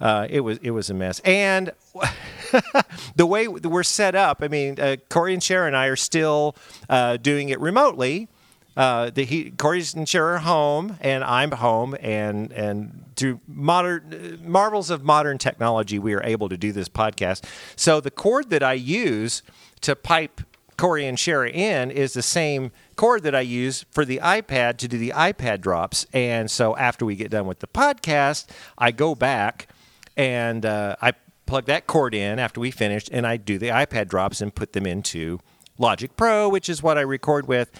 uh, 0.01 0.27
it 0.29 0.41
was 0.41 0.59
it 0.59 0.73
was 0.73 0.91
a 0.91 0.95
mess. 0.95 1.21
And 1.25 1.73
the 3.17 3.27
way 3.27 3.47
we're 3.49 3.83
set 3.85 4.15
up, 4.15 4.43
I 4.43 4.49
mean, 4.49 4.81
uh, 4.81 4.97
Corey 5.09 5.33
and 5.33 5.43
Shara 5.43 5.67
and 5.67 5.77
I 5.77 5.87
are 5.87 5.97
still 5.97 6.57
uh, 6.89 7.17
doing 7.17 7.51
it 7.51 7.61
remotely. 7.61 8.29
Uh, 8.77 9.11
the 9.11 9.25
he, 9.25 9.51
Corey's 9.53 9.95
and 9.95 10.07
Shara 10.07 10.35
are 10.35 10.39
home, 10.39 10.97
and 11.01 11.23
I'm 11.23 11.53
home, 11.53 11.97
and 12.01 12.51
and 12.53 13.05
through 13.15 13.41
modern 13.47 14.41
marvels 14.45 14.91
of 14.91 15.05
modern 15.05 15.39
technology, 15.39 15.99
we 16.01 16.13
are 16.15 16.23
able 16.25 16.49
to 16.49 16.57
do 16.57 16.73
this 16.73 16.89
podcast. 16.89 17.45
So 17.77 18.01
the 18.01 18.11
cord 18.11 18.51
that 18.51 18.65
I 18.65 18.73
use 18.73 19.43
to 19.83 19.95
pipe 19.95 20.41
Corey 20.77 21.07
and 21.07 21.17
Shara 21.17 21.53
in 21.53 21.91
is 21.93 22.15
the 22.15 22.23
same 22.23 22.73
cord 22.95 23.23
that 23.25 23.35
I 23.35 23.41
use 23.41 23.85
for 23.91 24.05
the 24.05 24.21
iPad 24.23 24.79
to 24.79 24.89
do 24.89 24.99
the 24.99 25.13
iPad 25.15 25.61
drops. 25.61 26.07
And 26.13 26.51
so 26.51 26.77
after 26.77 27.05
we 27.05 27.17
get 27.17 27.31
done 27.31 27.47
with 27.47 27.59
the 27.59 27.67
podcast, 27.67 28.47
I 28.79 28.91
go 28.91 29.15
back 29.15 29.69
and 30.17 30.65
uh, 30.65 30.97
I 31.03 31.13
plug 31.47 31.67
that 31.67 31.87
cord 31.87 32.15
in 32.15 32.39
after 32.39 32.61
we 32.61 32.71
finished, 32.71 33.09
and 33.13 33.27
I 33.27 33.37
do 33.37 33.59
the 33.59 33.69
iPad 33.69 34.09
drops 34.09 34.41
and 34.41 34.55
put 34.55 34.73
them 34.73 34.87
into 34.87 35.41
Logic 35.79 36.17
Pro, 36.17 36.49
which 36.49 36.69
is 36.69 36.83
what 36.83 36.97
I 36.97 37.03
record 37.03 37.47
with. 37.47 37.71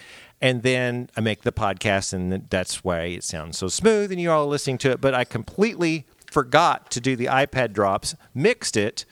And 0.41 0.63
then 0.63 1.09
I 1.17 1.21
make 1.21 1.43
the 1.43 1.53
podcast, 1.53 2.13
and 2.13 2.49
that's 2.51 2.85
why 2.85 3.03
it 3.05 3.25
sounds 3.25 3.57
so 3.57 3.69
smooth, 3.69 4.13
and 4.13 4.21
you 4.21 4.31
all 4.31 4.45
are 4.45 4.49
listening 4.49 4.79
to 4.79 4.91
it. 4.91 5.01
But 5.01 5.15
I 5.15 5.25
completely 5.25 6.07
forgot 6.31 6.91
to 6.91 7.01
do 7.01 7.17
the 7.17 7.27
iPad 7.27 7.73
drops, 7.73 8.15
mixed 8.35 8.77
it, 8.77 9.05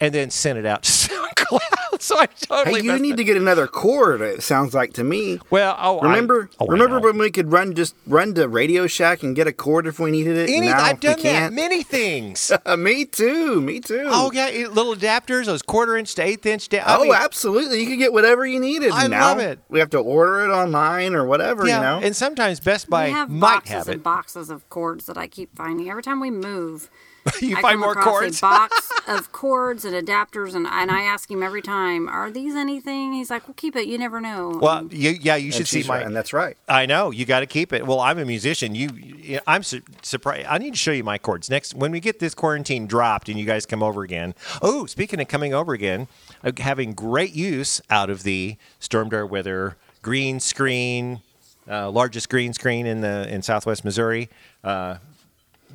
and 0.00 0.14
then 0.14 0.30
sent 0.30 0.58
it 0.58 0.66
out 0.66 0.82
to 0.82 0.90
SoundCloud. 1.08 2.00
so 2.00 2.18
I 2.18 2.26
totally. 2.26 2.80
Hey, 2.80 2.86
you 2.86 2.98
need 2.98 3.14
it- 3.14 3.16
to 3.18 3.24
get 3.24 3.36
another 3.36 3.66
cord. 3.66 4.20
It 4.20 4.42
sounds 4.42 4.74
like 4.74 4.92
to 4.94 5.04
me. 5.04 5.38
Well, 5.50 5.76
oh, 5.78 6.00
I- 6.00 6.04
Remember, 6.08 6.50
oh, 6.58 6.66
remember 6.66 6.98
know. 7.00 7.06
when 7.06 7.18
we 7.18 7.30
could 7.30 7.52
run 7.52 7.74
just 7.74 7.94
run 8.06 8.34
to 8.34 8.48
Radio 8.48 8.86
Shack 8.86 9.22
and 9.22 9.36
get 9.36 9.46
a 9.46 9.52
cord 9.52 9.86
if 9.86 9.98
we 10.00 10.10
needed 10.10 10.36
it. 10.36 10.50
Any, 10.50 10.66
now 10.68 10.78
I've 10.82 10.96
we 10.96 11.00
done 11.00 11.16
that. 11.16 11.22
can't. 11.22 11.54
Many 11.54 11.82
things. 11.82 12.50
me 12.78 13.04
too. 13.04 13.60
Me 13.60 13.80
too. 13.80 14.04
oh 14.06 14.30
yeah, 14.32 14.66
little 14.68 14.94
adapters, 14.94 15.46
those 15.46 15.62
quarter 15.62 15.96
inch 15.96 16.14
to 16.16 16.22
eighth 16.22 16.44
inch. 16.46 16.68
Da- 16.68 16.80
I 16.80 16.96
oh, 16.98 17.02
mean, 17.04 17.14
absolutely. 17.14 17.80
You 17.82 17.86
could 17.88 17.98
get 17.98 18.12
whatever 18.12 18.44
you 18.44 18.58
needed. 18.60 18.90
I 18.90 19.06
now 19.06 19.28
love 19.28 19.38
it. 19.38 19.60
We 19.68 19.78
have 19.78 19.90
to 19.90 19.98
order 19.98 20.44
it 20.44 20.48
online 20.48 21.14
or 21.14 21.24
whatever. 21.24 21.66
yeah, 21.66 21.76
You 21.76 22.00
know. 22.00 22.06
and 22.06 22.16
sometimes 22.16 22.58
Best 22.60 22.90
Buy 22.90 23.06
we 23.06 23.12
have 23.12 23.30
might 23.30 23.40
boxes 23.56 23.70
have 23.72 23.88
and 23.88 23.96
it. 23.96 24.02
boxes 24.02 24.50
of 24.50 24.68
cords 24.68 25.06
that 25.06 25.16
I 25.16 25.26
keep 25.28 25.54
finding. 25.56 25.88
Every 25.88 26.02
time 26.02 26.20
we 26.20 26.30
move, 26.30 26.90
you 27.40 27.56
I 27.56 27.62
find 27.62 27.80
more 27.80 27.92
across 27.92 28.04
cords. 28.20 28.38
a 28.38 28.40
box 28.42 28.90
of 29.08 29.32
cords 29.32 29.84
and 29.84 29.94
adapters, 29.94 30.54
and, 30.54 30.66
and 30.66 30.90
I 30.90 31.02
ask 31.02 31.30
him 31.30 31.42
every 31.42 31.62
time, 31.62 32.08
"Are 32.08 32.30
these 32.30 32.54
anything?" 32.54 33.12
He's 33.14 33.30
like, 33.30 33.46
"Well, 33.48 33.54
keep 33.56 33.76
it. 33.76 33.86
You 33.86 33.98
never 33.98 34.20
know." 34.20 34.58
well, 34.60 34.86
you, 34.90 35.10
yeah, 35.20 35.36
you 35.36 35.50
should 35.52 35.66
see 35.68 35.82
my. 35.84 35.98
right, 35.98 36.06
and 36.06 36.14
that's 36.14 36.32
right. 36.32 36.56
I 36.68 36.86
know 36.86 37.10
you 37.10 37.24
got 37.24 37.40
to 37.40 37.46
keep 37.46 37.72
it. 37.72 37.86
Well, 37.86 38.00
I'm 38.00 38.18
a 38.18 38.24
musician. 38.24 38.74
You, 38.74 38.90
you- 38.94 39.40
I'm 39.46 39.62
su- 39.62 39.82
surprised. 40.02 40.46
I 40.48 40.58
need 40.58 40.72
to 40.72 40.78
show 40.78 40.92
you 40.92 41.02
my 41.04 41.16
cords 41.18 41.48
next 41.48 41.74
when 41.74 41.90
we 41.92 42.00
get 42.00 42.18
this 42.18 42.34
quarantine 42.34 42.86
dropped 42.86 43.28
and 43.28 43.38
you 43.38 43.46
guys 43.46 43.64
come 43.66 43.82
over 43.82 44.02
again. 44.02 44.34
Oh, 44.60 44.86
speaking 44.86 45.20
of 45.20 45.28
coming 45.28 45.54
over 45.54 45.72
again, 45.72 46.08
uh, 46.42 46.52
having 46.58 46.92
great 46.92 47.32
use 47.34 47.80
out 47.88 48.10
of 48.10 48.22
the 48.22 48.56
Stormdar 48.80 49.28
Weather 49.28 49.76
green 50.02 50.40
screen, 50.40 51.22
uh, 51.70 51.90
largest 51.90 52.28
green 52.28 52.52
screen 52.52 52.84
in 52.86 53.00
the 53.00 53.26
in 53.32 53.40
Southwest 53.40 53.82
Missouri. 53.84 54.28
Uh, 54.62 54.96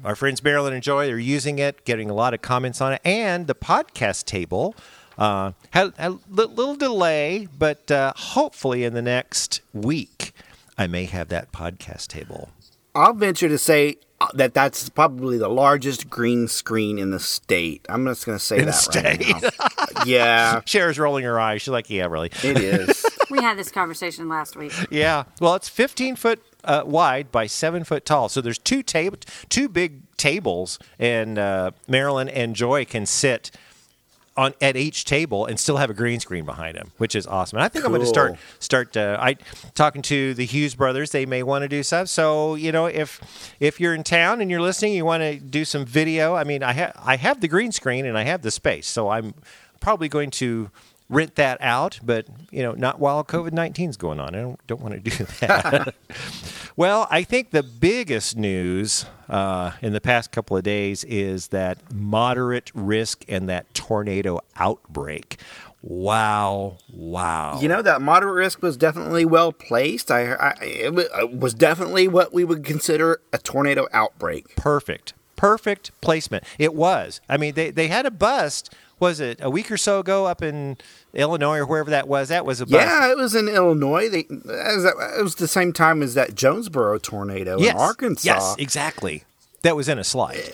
our 0.03 0.15
friends 0.15 0.43
Marilyn 0.43 0.73
and 0.73 0.83
Joy 0.83 1.09
are 1.09 1.17
using 1.17 1.59
it, 1.59 1.85
getting 1.85 2.09
a 2.09 2.13
lot 2.13 2.33
of 2.33 2.41
comments 2.41 2.81
on 2.81 2.93
it, 2.93 3.01
and 3.03 3.47
the 3.47 3.55
podcast 3.55 4.25
table 4.25 4.75
uh, 5.17 5.51
had, 5.71 5.93
had 5.97 6.11
a 6.11 6.19
little 6.29 6.75
delay, 6.75 7.47
but 7.57 7.91
uh, 7.91 8.13
hopefully 8.15 8.83
in 8.83 8.93
the 8.93 9.01
next 9.01 9.61
week, 9.73 10.33
I 10.77 10.87
may 10.87 11.05
have 11.05 11.27
that 11.29 11.51
podcast 11.51 12.07
table. 12.07 12.49
I'll 12.95 13.13
venture 13.13 13.49
to 13.49 13.57
say 13.57 13.97
uh, 14.21 14.27
that 14.33 14.53
that's 14.53 14.89
probably 14.89 15.37
the 15.37 15.49
largest 15.49 16.09
green 16.09 16.47
screen 16.47 16.97
in 16.97 17.11
the 17.11 17.19
state. 17.19 17.85
I'm 17.89 18.05
just 18.05 18.25
going 18.25 18.37
to 18.37 18.43
say 18.43 18.59
In 18.59 18.65
the 18.65 18.71
that 18.71 19.41
right 19.41 19.87
now. 19.97 20.03
yeah, 20.05 20.61
Cher's 20.65 20.97
rolling 20.97 21.25
her 21.25 21.39
eyes. 21.39 21.61
She's 21.61 21.69
like, 21.69 21.89
"Yeah, 21.89 22.07
really." 22.07 22.31
it 22.43 22.57
is. 22.57 23.05
we 23.29 23.41
had 23.41 23.57
this 23.57 23.71
conversation 23.71 24.27
last 24.27 24.55
week. 24.55 24.73
Yeah. 24.89 25.25
Well, 25.39 25.55
it's 25.55 25.69
15 25.69 26.15
foot 26.15 26.41
uh, 26.63 26.83
wide 26.85 27.31
by 27.31 27.47
seven 27.47 27.83
foot 27.83 28.05
tall. 28.05 28.29
So 28.29 28.41
there's 28.41 28.57
two 28.57 28.83
table, 28.83 29.17
two 29.49 29.69
big 29.69 30.01
tables, 30.17 30.79
and 30.97 31.37
uh, 31.37 31.71
Marilyn 31.87 32.29
and 32.29 32.55
Joy 32.55 32.85
can 32.85 33.05
sit 33.05 33.51
on 34.37 34.53
at 34.61 34.77
each 34.77 35.03
table 35.03 35.45
and 35.45 35.59
still 35.59 35.77
have 35.77 35.89
a 35.89 35.93
green 35.93 36.19
screen 36.19 36.45
behind 36.45 36.77
them, 36.77 36.91
which 36.97 37.13
is 37.13 37.27
awesome. 37.27 37.57
And 37.57 37.65
I 37.65 37.67
think 37.67 37.83
I'm 37.83 37.91
going 37.91 38.01
to 38.01 38.07
start 38.07 38.37
start. 38.59 38.95
Uh, 38.95 39.17
I 39.19 39.35
talking 39.75 40.01
to 40.03 40.33
the 40.33 40.45
Hughes 40.45 40.75
brothers. 40.75 41.11
They 41.11 41.25
may 41.25 41.43
want 41.43 41.63
to 41.63 41.67
do 41.67 41.83
stuff. 41.83 42.07
So 42.07 42.55
you 42.55 42.71
know, 42.71 42.85
if 42.85 43.19
if 43.59 43.79
you're 43.79 43.93
in 43.93 44.03
town 44.03 44.39
and 44.39 44.49
you're 44.49 44.61
listening, 44.61 44.93
you 44.93 45.03
want 45.03 45.21
to 45.23 45.37
do 45.39 45.65
some 45.65 45.85
video. 45.85 46.35
I 46.35 46.45
mean, 46.45 46.63
I 46.63 46.73
have 46.73 46.93
I 47.03 47.17
have 47.17 47.41
the 47.41 47.49
green 47.49 47.71
screen 47.73 48.05
and 48.05 48.17
I 48.17 48.23
have 48.23 48.41
the 48.41 48.51
space, 48.51 48.87
so 48.87 49.09
I'm 49.09 49.33
probably 49.81 50.07
going 50.07 50.31
to 50.31 50.71
rent 51.09 51.35
that 51.35 51.57
out, 51.59 51.99
but 52.03 52.27
you 52.51 52.61
know, 52.63 52.73
not 52.73 52.99
while 52.99 53.23
COVID 53.23 53.51
19 53.51 53.89
is 53.89 53.97
going 53.97 54.19
on. 54.19 54.35
I 54.35 54.41
don't, 54.41 54.67
don't 54.67 54.81
want 54.81 54.93
to 54.93 55.09
do 55.09 55.23
that. 55.41 55.95
well, 56.75 57.07
I 57.09 57.23
think 57.23 57.51
the 57.51 57.63
biggest 57.63 58.37
news 58.37 59.05
uh, 59.27 59.71
in 59.81 59.93
the 59.93 60.01
past 60.01 60.31
couple 60.31 60.55
of 60.55 60.63
days 60.63 61.03
is 61.03 61.49
that 61.49 61.93
moderate 61.93 62.71
risk 62.73 63.25
and 63.27 63.49
that 63.49 63.73
tornado 63.73 64.39
outbreak. 64.55 65.39
Wow! 65.81 66.77
Wow! 66.91 67.59
You 67.61 67.69
know 67.69 67.81
that 67.81 68.01
moderate 68.01 68.35
risk 68.35 68.61
was 68.61 68.75
definitely 68.75 69.23
well 69.23 69.53
placed. 69.53 70.11
I, 70.11 70.33
I 70.33 70.55
it 70.61 71.31
was 71.31 71.53
definitely 71.53 72.07
what 72.09 72.33
we 72.33 72.43
would 72.43 72.65
consider 72.65 73.21
a 73.31 73.37
tornado 73.37 73.87
outbreak. 73.93 74.57
perfect, 74.57 75.13
perfect 75.37 75.91
placement. 76.01 76.43
It 76.57 76.73
was. 76.73 77.21
I 77.29 77.37
mean, 77.37 77.53
they 77.53 77.71
they 77.71 77.87
had 77.87 78.05
a 78.05 78.11
bust. 78.11 78.75
Was 78.99 79.21
it 79.21 79.39
a 79.41 79.49
week 79.49 79.71
or 79.71 79.77
so 79.77 79.99
ago 80.01 80.25
up 80.25 80.41
in 80.41 80.77
Illinois 81.13 81.57
or 81.57 81.65
wherever 81.65 81.89
that 81.89 82.07
was? 82.07 82.29
That 82.29 82.45
was 82.45 82.61
a 82.61 82.65
bust. 82.65 82.73
Yeah, 82.85 83.11
it 83.11 83.17
was 83.17 83.33
in 83.35 83.47
Illinois. 83.47 84.09
They, 84.09 84.25
as 84.29 84.83
that- 84.83 85.15
it 85.19 85.23
was 85.23 85.35
the 85.35 85.47
same 85.47 85.73
time 85.73 86.01
as 86.03 86.13
that 86.13 86.35
Jonesboro 86.35 86.99
tornado 86.99 87.57
Yes. 87.59 87.73
in 87.73 87.79
Arkansas. 87.79 88.27
Yes, 88.27 88.55
exactly. 88.59 89.23
That 89.63 89.75
was 89.75 89.89
in 89.89 89.99
a 89.99 90.03
slide. 90.03 90.53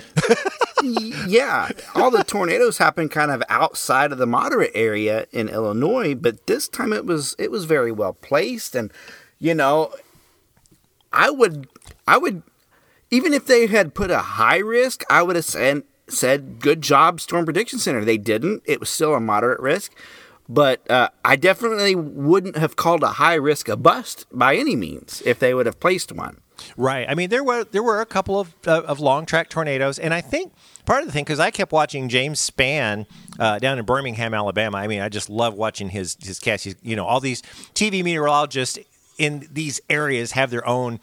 Eh, 0.83 1.25
yeah, 1.27 1.69
all 1.93 2.09
the 2.12 2.24
tornadoes 2.24 2.77
happened 2.79 3.12
kind 3.12 3.31
of 3.31 3.41
outside 3.50 4.12
of 4.12 4.17
the 4.17 4.25
moderate 4.25 4.71
area 4.75 5.25
in 5.31 5.47
Illinois, 5.50 6.15
but 6.15 6.45
this 6.47 6.67
time 6.67 6.91
it 6.93 7.05
was 7.05 7.35
it 7.39 7.50
was 7.51 7.65
very 7.65 7.91
well 7.91 8.13
placed, 8.13 8.75
and 8.75 8.91
you 9.39 9.53
know, 9.53 9.91
I 11.13 11.29
would 11.29 11.67
I 12.07 12.17
would 12.17 12.43
even 13.12 13.33
if 13.33 13.45
they 13.45 13.67
had 13.67 13.93
put 13.93 14.12
a 14.12 14.19
high 14.19 14.57
risk, 14.57 15.03
I 15.09 15.21
would 15.21 15.35
have 15.35 15.45
said 15.45 15.83
said 16.07 16.59
good 16.59 16.81
job 16.81 17.19
Storm 17.21 17.45
Prediction 17.45 17.79
Center. 17.79 18.03
They 18.03 18.17
didn't. 18.17 18.63
It 18.65 18.79
was 18.79 18.89
still 18.89 19.13
a 19.15 19.19
moderate 19.19 19.59
risk. 19.59 19.91
But 20.48 20.90
uh, 20.92 21.10
I 21.24 21.36
definitely 21.36 21.96
wouldn't 21.96 22.58
have 22.58 22.75
called 22.75 23.02
a 23.04 23.08
high 23.14 23.34
risk 23.34 23.68
a 23.68 23.75
bust 23.75 24.25
by 24.32 24.56
any 24.56 24.75
means 24.75 25.22
if 25.25 25.40
they 25.40 25.54
would 25.54 25.66
have 25.66 25.80
placed 25.80 26.12
one. 26.12 26.40
Right. 26.78 27.06
I 27.10 27.16
mean, 27.16 27.30
there 27.30 27.44
were 27.44 27.64
there 27.66 27.84
were 27.84 28.00
a 28.00 28.06
couple 28.06 28.40
of 28.40 28.54
uh, 28.66 28.82
of 28.86 29.00
long 29.00 29.25
track 29.25 29.50
tornadoes, 29.50 30.00
and 30.00 30.14
I 30.14 30.22
think 30.22 30.54
part 30.86 31.02
of 31.02 31.08
the 31.08 31.12
thing 31.12 31.24
because 31.25 31.40
I 31.40 31.52
kept 31.52 31.72
watching 31.72 32.08
James 32.10 32.40
Spann 32.48 33.06
uh, 33.40 33.60
down 33.60 33.78
in 33.80 33.86
Birmingham, 33.86 34.34
Alabama. 34.34 34.78
I 34.78 34.88
mean, 34.88 35.02
I 35.02 35.10
just 35.10 35.30
love 35.30 35.56
watching 35.56 35.90
his 35.90 36.16
his 36.24 36.40
cast. 36.40 36.64
He's, 36.64 36.75
you 36.82 36.96
know, 36.96 37.06
all 37.06 37.20
these 37.20 37.42
TV 37.74 38.04
meteorologists 38.04 38.80
in 39.18 39.48
these 39.52 39.82
areas 39.90 40.32
have 40.34 40.50
their 40.50 40.66
own 40.68 41.00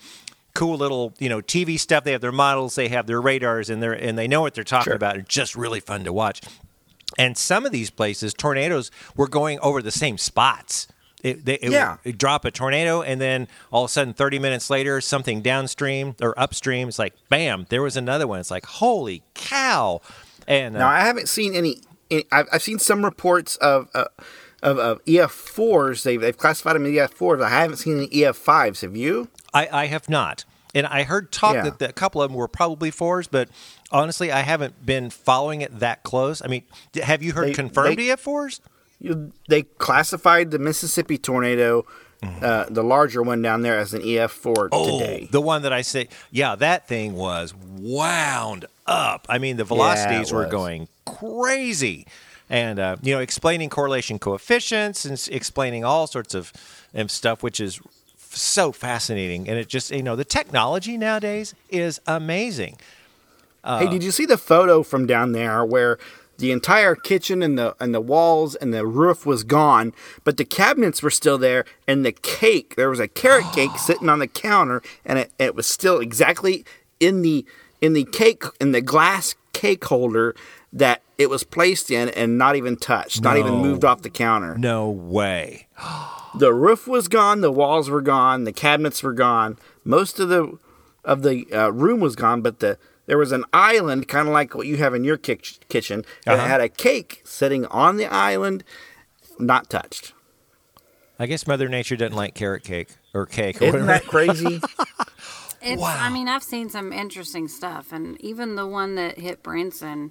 cool 0.54 0.76
little 0.76 1.12
you 1.18 1.28
know 1.28 1.42
TV 1.42 1.78
stuff. 1.78 2.04
They 2.04 2.12
have 2.12 2.20
their 2.22 2.32
models, 2.32 2.74
they 2.76 2.88
have 2.88 3.06
their 3.06 3.20
radars, 3.20 3.68
and 3.68 3.82
they 3.82 4.08
and 4.08 4.16
they 4.16 4.28
know 4.28 4.40
what 4.40 4.54
they're 4.54 4.64
talking 4.64 4.90
Sure. 4.92 4.94
about. 4.94 5.16
It's 5.18 5.28
just 5.28 5.54
really 5.54 5.80
fun 5.80 6.04
to 6.04 6.12
watch. 6.14 6.40
And 7.18 7.36
some 7.36 7.66
of 7.66 7.72
these 7.72 7.90
places, 7.90 8.34
tornadoes 8.34 8.90
were 9.16 9.28
going 9.28 9.58
over 9.60 9.82
the 9.82 9.90
same 9.90 10.18
spots. 10.18 10.88
It, 11.22 11.44
they, 11.44 11.54
it 11.54 11.62
would- 11.64 11.72
Yeah. 11.72 11.98
it'd 12.04 12.18
drop 12.18 12.44
a 12.44 12.50
tornado, 12.50 13.00
and 13.02 13.20
then 13.20 13.46
all 13.70 13.84
of 13.84 13.90
a 13.90 13.92
sudden, 13.92 14.12
30 14.12 14.38
minutes 14.40 14.70
later, 14.70 15.00
something 15.00 15.40
downstream 15.42 16.16
or 16.20 16.36
upstream, 16.38 16.88
it's 16.88 16.98
like, 16.98 17.14
bam, 17.28 17.66
there 17.68 17.82
was 17.82 17.96
another 17.96 18.26
one. 18.26 18.40
It's 18.40 18.50
like, 18.50 18.66
holy 18.66 19.22
cow. 19.34 20.00
And 20.48 20.74
uh, 20.74 20.80
Now 20.80 20.88
I 20.88 21.00
haven't 21.00 21.28
seen 21.28 21.54
any. 21.54 21.80
any 22.10 22.24
I've, 22.32 22.48
I've 22.52 22.62
seen 22.62 22.80
some 22.80 23.04
reports 23.04 23.54
of 23.56 23.88
uh, 23.94 24.06
of, 24.64 24.78
of 24.78 25.04
EF4s. 25.04 26.02
They've 26.02 26.20
they've 26.20 26.36
classified 26.36 26.74
them 26.76 26.86
as 26.86 26.92
EF4s. 26.92 27.40
I 27.42 27.48
haven't 27.50 27.76
seen 27.76 27.98
any 27.98 28.08
EF5s. 28.08 28.80
Have 28.82 28.96
you? 28.96 29.28
I, 29.54 29.68
I 29.72 29.86
have 29.86 30.08
not. 30.08 30.44
And 30.74 30.86
I 30.86 31.02
heard 31.02 31.30
talk 31.32 31.54
Yeah. 31.54 31.62
that 31.64 31.78
the, 31.78 31.88
a 31.90 31.92
couple 31.92 32.22
of 32.22 32.30
them 32.30 32.36
were 32.36 32.48
probably 32.48 32.90
fours, 32.90 33.26
but 33.28 33.48
honestly, 33.90 34.32
I 34.32 34.40
haven't 34.40 34.84
been 34.86 35.10
following 35.10 35.60
it 35.60 35.80
that 35.80 36.02
close. 36.02 36.40
I 36.42 36.46
mean, 36.48 36.62
have 37.02 37.22
you 37.22 37.32
heard 37.32 37.48
They- 37.48 37.54
confirmed 37.54 37.98
they- 37.98 38.10
EF 38.10 38.20
fours? 38.20 38.60
You, 38.98 39.32
they 39.48 39.62
classified 39.64 40.50
the 40.52 40.58
Mississippi 40.60 41.18
tornado, 41.18 41.84
uh, 42.40 42.66
the 42.70 42.84
larger 42.84 43.20
one 43.20 43.42
down 43.42 43.62
there, 43.62 43.76
as 43.78 43.92
an 43.92 44.00
EF4 44.02 44.70
today. 44.70 45.24
Oh, 45.24 45.28
the 45.32 45.40
one 45.40 45.62
that 45.62 45.72
I 45.72 45.82
say, 45.82 46.08
yeah, 46.30 46.54
that 46.54 46.86
thing 46.86 47.14
was 47.14 47.52
wound 47.52 48.64
up. 48.86 49.26
I 49.28 49.38
mean, 49.38 49.56
the 49.56 49.64
velocities 49.64 50.32
were 50.32 50.44
was. 50.44 50.52
going 50.52 50.88
crazy, 51.04 52.06
and 52.48 52.78
uh, 52.78 52.96
you 53.02 53.12
know, 53.14 53.20
explaining 53.20 53.70
correlation 53.70 54.20
coefficients 54.20 55.04
and 55.04 55.20
explaining 55.32 55.84
all 55.84 56.06
sorts 56.06 56.32
of 56.34 56.52
stuff, 57.08 57.42
which 57.42 57.58
is 57.58 57.80
so 58.40 58.72
fascinating. 58.72 59.48
And 59.48 59.58
it 59.58 59.68
just, 59.68 59.90
you 59.90 60.02
know, 60.02 60.16
the 60.16 60.24
technology 60.24 60.96
nowadays 60.96 61.54
is 61.68 62.00
amazing. 62.06 62.78
hey, 63.64 63.88
did 63.88 64.02
you 64.02 64.10
see 64.10 64.26
the 64.26 64.38
photo 64.38 64.82
from 64.82 65.06
down 65.06 65.32
there 65.32 65.64
where? 65.64 65.98
The 66.38 66.50
entire 66.50 66.96
kitchen 66.96 67.40
and 67.40 67.56
the 67.56 67.76
and 67.78 67.94
the 67.94 68.00
walls 68.00 68.56
and 68.56 68.74
the 68.74 68.84
roof 68.84 69.24
was 69.24 69.44
gone, 69.44 69.92
but 70.24 70.38
the 70.38 70.44
cabinets 70.44 71.00
were 71.00 71.10
still 71.10 71.38
there, 71.38 71.64
and 71.86 72.04
the 72.04 72.10
cake 72.10 72.74
there 72.74 72.90
was 72.90 72.98
a 72.98 73.06
carrot 73.06 73.44
cake 73.54 73.78
sitting 73.78 74.08
on 74.08 74.18
the 74.18 74.26
counter, 74.26 74.82
and 75.04 75.20
it, 75.20 75.30
it 75.38 75.54
was 75.54 75.68
still 75.68 76.00
exactly 76.00 76.64
in 76.98 77.22
the 77.22 77.46
in 77.80 77.92
the 77.92 78.04
cake 78.04 78.42
in 78.60 78.72
the 78.72 78.80
glass 78.80 79.36
cake 79.52 79.84
holder 79.84 80.34
that 80.72 81.02
it 81.16 81.30
was 81.30 81.44
placed 81.44 81.92
in, 81.92 82.08
and 82.08 82.38
not 82.38 82.56
even 82.56 82.76
touched, 82.76 83.22
not 83.22 83.36
even 83.36 83.54
moved 83.56 83.84
off 83.84 84.02
the 84.02 84.10
counter. 84.10 84.56
No 84.58 84.90
way. 84.90 85.68
The 86.38 86.52
roof 86.54 86.86
was 86.88 87.08
gone, 87.08 87.40
the 87.42 87.52
walls 87.52 87.90
were 87.90 88.00
gone, 88.00 88.44
the 88.44 88.52
cabinets 88.52 89.02
were 89.02 89.12
gone, 89.12 89.58
most 89.84 90.18
of 90.18 90.28
the 90.28 90.58
of 91.04 91.22
the 91.22 91.52
uh, 91.52 91.68
room 91.70 92.00
was 92.00 92.14
gone, 92.16 92.40
but 92.42 92.60
the 92.60 92.78
there 93.06 93.18
was 93.18 93.32
an 93.32 93.44
island, 93.52 94.06
kind 94.08 94.28
of 94.28 94.32
like 94.32 94.54
what 94.54 94.66
you 94.66 94.76
have 94.78 94.94
in 94.94 95.02
your 95.04 95.16
kitch- 95.16 95.58
kitchen, 95.68 96.04
that 96.24 96.38
Uh-huh. 96.38 96.46
had 96.46 96.60
a 96.60 96.68
cake 96.68 97.20
sitting 97.24 97.66
on 97.66 97.96
the 97.96 98.06
island, 98.06 98.62
not 99.38 99.68
touched. 99.68 100.12
I 101.18 101.26
guess 101.26 101.46
Mother 101.46 101.68
Nature 101.68 101.96
doesn't 101.96 102.16
like 102.16 102.34
carrot 102.34 102.62
cake 102.64 102.90
or 103.12 103.26
cake 103.26 103.60
or 103.60 103.64
Isn't 103.66 103.80
whatever. 103.86 103.98
that 104.04 104.06
crazy? 104.06 104.60
It's, 105.64 105.80
Wow. 105.80 105.96
I 105.96 106.08
mean, 106.10 106.26
I've 106.26 106.42
seen 106.42 106.68
some 106.70 106.92
interesting 106.92 107.46
stuff, 107.46 107.92
and 107.92 108.20
even 108.20 108.56
the 108.56 108.66
one 108.66 108.96
that 108.96 109.18
hit 109.20 109.44
Branson, 109.44 110.10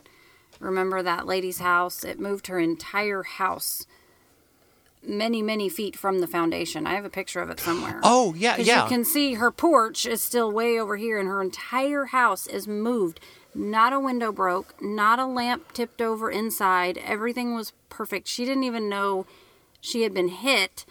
remember 0.61 1.03
that 1.03 1.25
lady's 1.27 1.59
house? 1.59 2.05
It 2.05 2.21
moved 2.21 2.47
her 2.47 2.57
entire 2.57 3.23
house 3.23 3.85
many, 5.05 5.41
many 5.41 5.69
feet 5.69 5.95
from 5.95 6.19
the 6.19 6.27
foundation. 6.27 6.85
I 6.85 6.93
have 6.93 7.05
a 7.05 7.09
picture 7.09 7.41
of 7.41 7.49
it 7.49 7.59
somewhere. 7.59 7.99
Oh, 8.03 8.33
yeah, 8.35 8.57
yeah. 8.57 8.83
You 8.83 8.89
can 8.89 9.05
see 9.05 9.35
her 9.35 9.51
porch 9.51 10.05
is 10.05 10.21
still 10.21 10.51
way 10.51 10.79
over 10.79 10.97
here, 10.97 11.19
and 11.19 11.27
her 11.27 11.41
entire 11.41 12.05
house 12.05 12.47
is 12.47 12.67
moved. 12.67 13.19
Not 13.53 13.93
a 13.93 13.99
window 13.99 14.31
broke, 14.31 14.81
not 14.81 15.19
a 15.19 15.25
lamp 15.25 15.73
tipped 15.73 16.01
over 16.01 16.31
inside. 16.31 16.97
Everything 16.99 17.55
was 17.55 17.73
perfect. 17.89 18.27
She 18.27 18.45
didn't 18.45 18.63
even 18.63 18.89
know 18.89 19.25
she 19.81 20.03
had 20.03 20.13
been 20.13 20.29
hit 20.29 20.85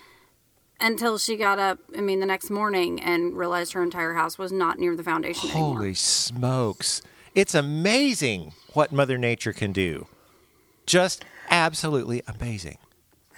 until 0.80 1.18
she 1.18 1.36
got 1.36 1.58
up, 1.58 1.78
I 1.96 2.00
mean, 2.00 2.20
the 2.20 2.26
next 2.26 2.50
morning 2.50 3.00
and 3.00 3.36
realized 3.36 3.72
her 3.74 3.82
entire 3.82 4.14
house 4.14 4.38
was 4.38 4.50
not 4.50 4.78
near 4.78 4.96
the 4.96 5.04
foundation 5.04 5.50
anymore. 5.50 5.76
Holy 5.76 5.94
smokes. 5.94 7.02
It's 7.34 7.54
amazing 7.54 8.52
what 8.72 8.92
Mother 8.92 9.18
Nature 9.18 9.52
can 9.52 9.72
do. 9.72 10.06
Just 10.86 11.24
absolutely 11.50 12.22
amazing. 12.26 12.78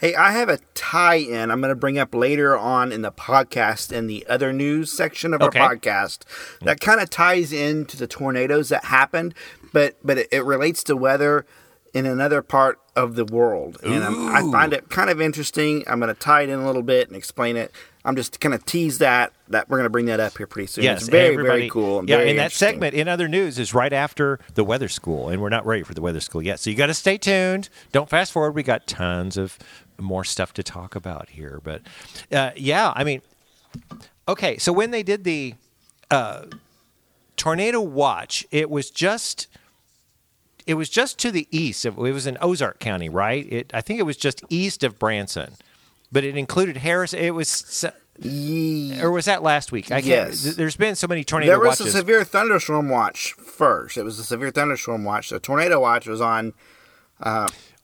Hey, 0.02 0.16
I 0.16 0.32
have 0.32 0.48
a 0.48 0.58
tie 0.74 1.14
in 1.14 1.52
I'm 1.52 1.60
going 1.60 1.68
to 1.70 1.76
bring 1.76 1.96
up 1.96 2.12
later 2.12 2.58
on 2.58 2.90
in 2.90 3.02
the 3.02 3.12
podcast 3.12 3.92
in 3.92 4.08
the 4.08 4.26
other 4.28 4.52
news 4.52 4.90
section 4.90 5.32
of 5.32 5.40
Okay. 5.40 5.60
our 5.60 5.76
podcast 5.76 6.24
that 6.62 6.80
kind 6.80 7.00
of 7.00 7.08
ties 7.08 7.52
into 7.52 7.96
the 7.96 8.08
tornadoes 8.08 8.68
that 8.70 8.86
happened, 8.86 9.32
but 9.72 9.96
but 10.02 10.18
it, 10.18 10.28
it 10.32 10.44
relates 10.44 10.82
to 10.84 10.96
weather 10.96 11.46
in 11.94 12.04
another 12.04 12.42
part 12.42 12.80
of 12.96 13.14
the 13.14 13.24
world. 13.24 13.78
And 13.84 14.02
I'm, 14.02 14.28
I 14.28 14.40
find 14.50 14.72
it 14.72 14.88
kind 14.88 15.08
of 15.08 15.20
interesting. 15.20 15.84
I'm 15.86 16.00
going 16.00 16.12
to 16.12 16.18
tie 16.18 16.42
it 16.42 16.48
in 16.48 16.58
a 16.58 16.66
little 16.66 16.82
bit 16.82 17.06
and 17.06 17.16
explain 17.16 17.56
it. 17.56 17.70
I'm 18.04 18.16
just 18.16 18.40
going 18.40 18.58
to 18.58 18.64
tease 18.64 18.98
that 18.98 19.32
that 19.48 19.68
we're 19.68 19.76
going 19.76 19.86
to 19.86 19.90
bring 19.90 20.06
that 20.06 20.18
up 20.18 20.36
here 20.36 20.46
pretty 20.48 20.66
soon. 20.66 20.82
Yes, 20.84 21.02
it's 21.02 21.08
very 21.08 21.36
very 21.36 21.70
cool. 21.70 22.00
And 22.00 22.08
yeah, 22.08 22.16
very 22.16 22.30
and 22.30 22.38
that 22.38 22.50
segment 22.50 22.94
in 22.94 23.06
other 23.06 23.28
news 23.28 23.58
is 23.58 23.72
right 23.72 23.92
after 23.92 24.40
the 24.54 24.64
weather 24.64 24.88
school, 24.88 25.28
and 25.28 25.40
we're 25.40 25.50
not 25.50 25.64
ready 25.64 25.84
for 25.84 25.94
the 25.94 26.02
weather 26.02 26.18
school 26.18 26.42
yet. 26.42 26.58
So 26.58 26.70
you 26.70 26.76
got 26.76 26.86
to 26.86 26.94
stay 26.94 27.16
tuned. 27.16 27.68
Don't 27.92 28.08
fast 28.08 28.32
forward. 28.32 28.52
We 28.52 28.64
got 28.64 28.88
tons 28.88 29.36
of 29.36 29.56
more 29.98 30.24
stuff 30.24 30.52
to 30.54 30.62
talk 30.62 30.94
about 30.94 31.30
here, 31.30 31.60
but 31.62 31.82
uh, 32.32 32.50
yeah, 32.56 32.92
I 32.94 33.04
mean, 33.04 33.22
okay. 34.28 34.58
So 34.58 34.72
when 34.72 34.90
they 34.90 35.02
did 35.02 35.24
the 35.24 35.54
uh, 36.10 36.46
tornado 37.36 37.80
watch, 37.80 38.46
it 38.50 38.70
was 38.70 38.90
just. 38.90 39.48
It 40.64 40.74
was 40.74 40.88
just 40.88 41.18
to 41.18 41.32
the 41.32 41.48
east. 41.50 41.84
Of, 41.84 41.98
it 41.98 42.12
was 42.12 42.24
in 42.24 42.38
Ozark 42.40 42.78
County, 42.78 43.08
right? 43.08 43.44
It, 43.52 43.72
I 43.74 43.80
think 43.80 43.98
it 43.98 44.04
was 44.04 44.16
just 44.16 44.44
east 44.48 44.84
of 44.84 44.96
Branson, 44.96 45.54
but 46.12 46.22
it 46.22 46.36
included 46.36 46.76
Harris. 46.76 47.12
It 47.12 47.30
was, 47.34 47.84
or 49.02 49.10
was 49.10 49.24
that 49.24 49.42
last 49.42 49.72
week? 49.72 49.90
I. 49.90 49.98
Yes. 49.98 50.44
th- 50.44 50.54
There's 50.54 50.76
been 50.76 50.94
so 50.94 51.08
many 51.08 51.24
tornado 51.24 51.50
There 51.50 51.58
was 51.58 51.80
watches. 51.80 51.96
a 51.96 51.98
severe 51.98 52.22
thunderstorm 52.22 52.88
watch 52.88 53.32
first. 53.32 53.96
It 53.96 54.04
was 54.04 54.20
a 54.20 54.24
severe 54.24 54.52
thunderstorm 54.52 55.02
watch. 55.02 55.30
The 55.30 55.40
tornado 55.40 55.80
watch 55.80 56.06
was 56.06 56.20
on 56.20 56.52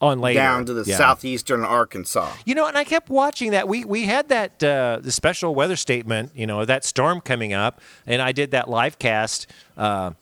on 0.01 0.21
later. 0.21 0.39
down 0.41 0.65
to 0.67 0.73
the 0.75 0.85
Yeah. 0.89 0.97
southeastern 0.97 1.65
Arkansas. 1.65 2.31
You 2.45 2.55
know, 2.55 2.67
and 2.67 2.77
I 2.79 2.85
kept 2.85 3.09
watching 3.11 3.51
that. 3.51 3.67
We 3.69 3.85
we 3.85 4.05
had 4.05 4.29
that 4.29 4.63
uh, 4.63 4.99
the 5.03 5.13
special 5.13 5.55
weather 5.55 5.77
statement. 5.77 6.33
You 6.35 6.47
know, 6.47 6.65
that 6.65 6.85
storm 6.85 7.21
coming 7.21 7.53
up, 7.53 7.81
and 8.07 8.23
I 8.23 8.33
did 8.33 8.51
that 8.53 8.69
live 8.71 8.99
cast 8.99 9.47
uh, 9.77 10.13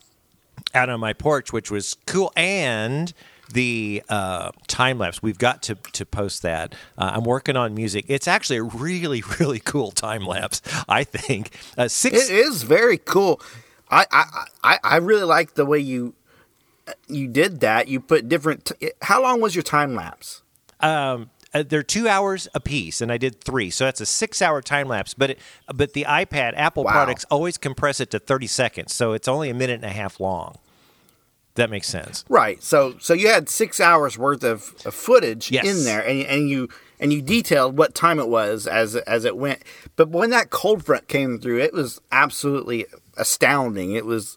out 0.75 0.89
on 0.89 1.01
my 1.01 1.13
porch, 1.13 1.53
which 1.53 1.71
was 1.71 1.97
cool. 2.07 2.33
And 2.37 3.13
the 3.53 4.03
uh, 4.09 4.51
time 4.67 4.99
lapse. 4.99 5.23
We've 5.23 5.39
got 5.39 5.63
to 5.65 5.75
to 5.93 6.05
post 6.07 6.43
that. 6.43 6.75
Uh, 6.99 7.13
I'm 7.15 7.25
working 7.25 7.57
on 7.57 7.75
music. 7.75 8.07
It's 8.09 8.27
actually 8.27 8.57
a 8.57 8.63
really 8.65 9.23
really 9.39 9.61
cool 9.61 9.91
time 9.93 10.25
lapse. 10.27 10.63
I 10.89 11.05
think 11.05 11.51
uh, 11.79 11.89
six. 11.89 12.29
It 12.29 12.35
is 12.35 12.63
very 12.65 12.99
cool. 12.99 13.41
I 13.91 14.07
I, 14.11 14.25
I, 14.65 14.79
I 14.83 14.97
really 14.97 15.23
like 15.25 15.55
the 15.55 15.65
way 15.67 15.79
you 15.79 16.15
you 17.09 17.29
did 17.29 17.61
that. 17.61 17.89
You 17.89 18.01
put 18.01 18.29
different. 18.29 18.67
T- 18.81 18.93
how 19.03 19.23
long 19.23 19.41
was 19.41 19.55
your 19.55 19.63
time 19.65 19.95
lapse? 19.95 20.43
um, 20.81 21.31
uh, 21.55 21.63
they're 21.67 21.83
two 21.83 22.07
hours 22.09 22.49
a 22.55 22.61
piece, 22.61 23.01
and 23.01 23.11
I 23.11 23.17
did 23.17 23.41
three, 23.41 23.71
so 23.71 23.85
that's 23.87 24.01
a 24.01 24.07
six-hour 24.07 24.61
time 24.63 24.89
lapse. 24.89 25.15
But 25.15 25.31
it, 25.31 25.39
but 25.73 25.95
the 25.95 26.05
iPad 26.07 26.53
Apple 26.57 26.85
Wow. 26.85 26.93
products 26.93 27.25
always 27.31 27.57
compress 27.57 27.99
it 28.01 28.11
to 28.11 28.19
thirty 28.19 28.47
seconds, 28.49 28.95
so 28.95 29.13
it's 29.13 29.29
only 29.29 29.49
a 29.49 29.55
minute 29.55 29.75
and 29.77 29.85
a 29.85 29.89
half 29.91 30.21
long. 30.21 30.59
That 31.55 31.71
makes 31.71 31.89
sense. 31.89 32.25
Right. 32.29 32.63
So 32.63 32.97
so 32.99 33.15
you 33.15 33.29
had 33.29 33.49
six 33.49 33.81
hours 33.81 34.19
worth 34.19 34.45
of, 34.45 34.75
of 34.85 34.93
footage 34.93 35.51
Yes. 35.51 35.65
in 35.67 35.85
there, 35.85 36.07
and 36.07 36.21
and 36.27 36.51
you 36.51 36.69
and 37.01 37.13
you 37.13 37.23
detailed 37.23 37.79
what 37.79 37.95
time 37.95 38.19
it 38.19 38.29
was 38.29 38.67
as 38.67 38.95
as 38.97 39.25
it 39.25 39.37
went. 39.39 39.63
But 39.95 40.11
when 40.11 40.29
that 40.31 40.51
cold 40.51 40.85
front 40.85 41.09
came 41.09 41.39
through, 41.39 41.61
it 41.61 41.73
was 41.73 42.01
absolutely 42.13 42.85
astounding. 43.17 43.93
It 43.93 44.05
was 44.05 44.37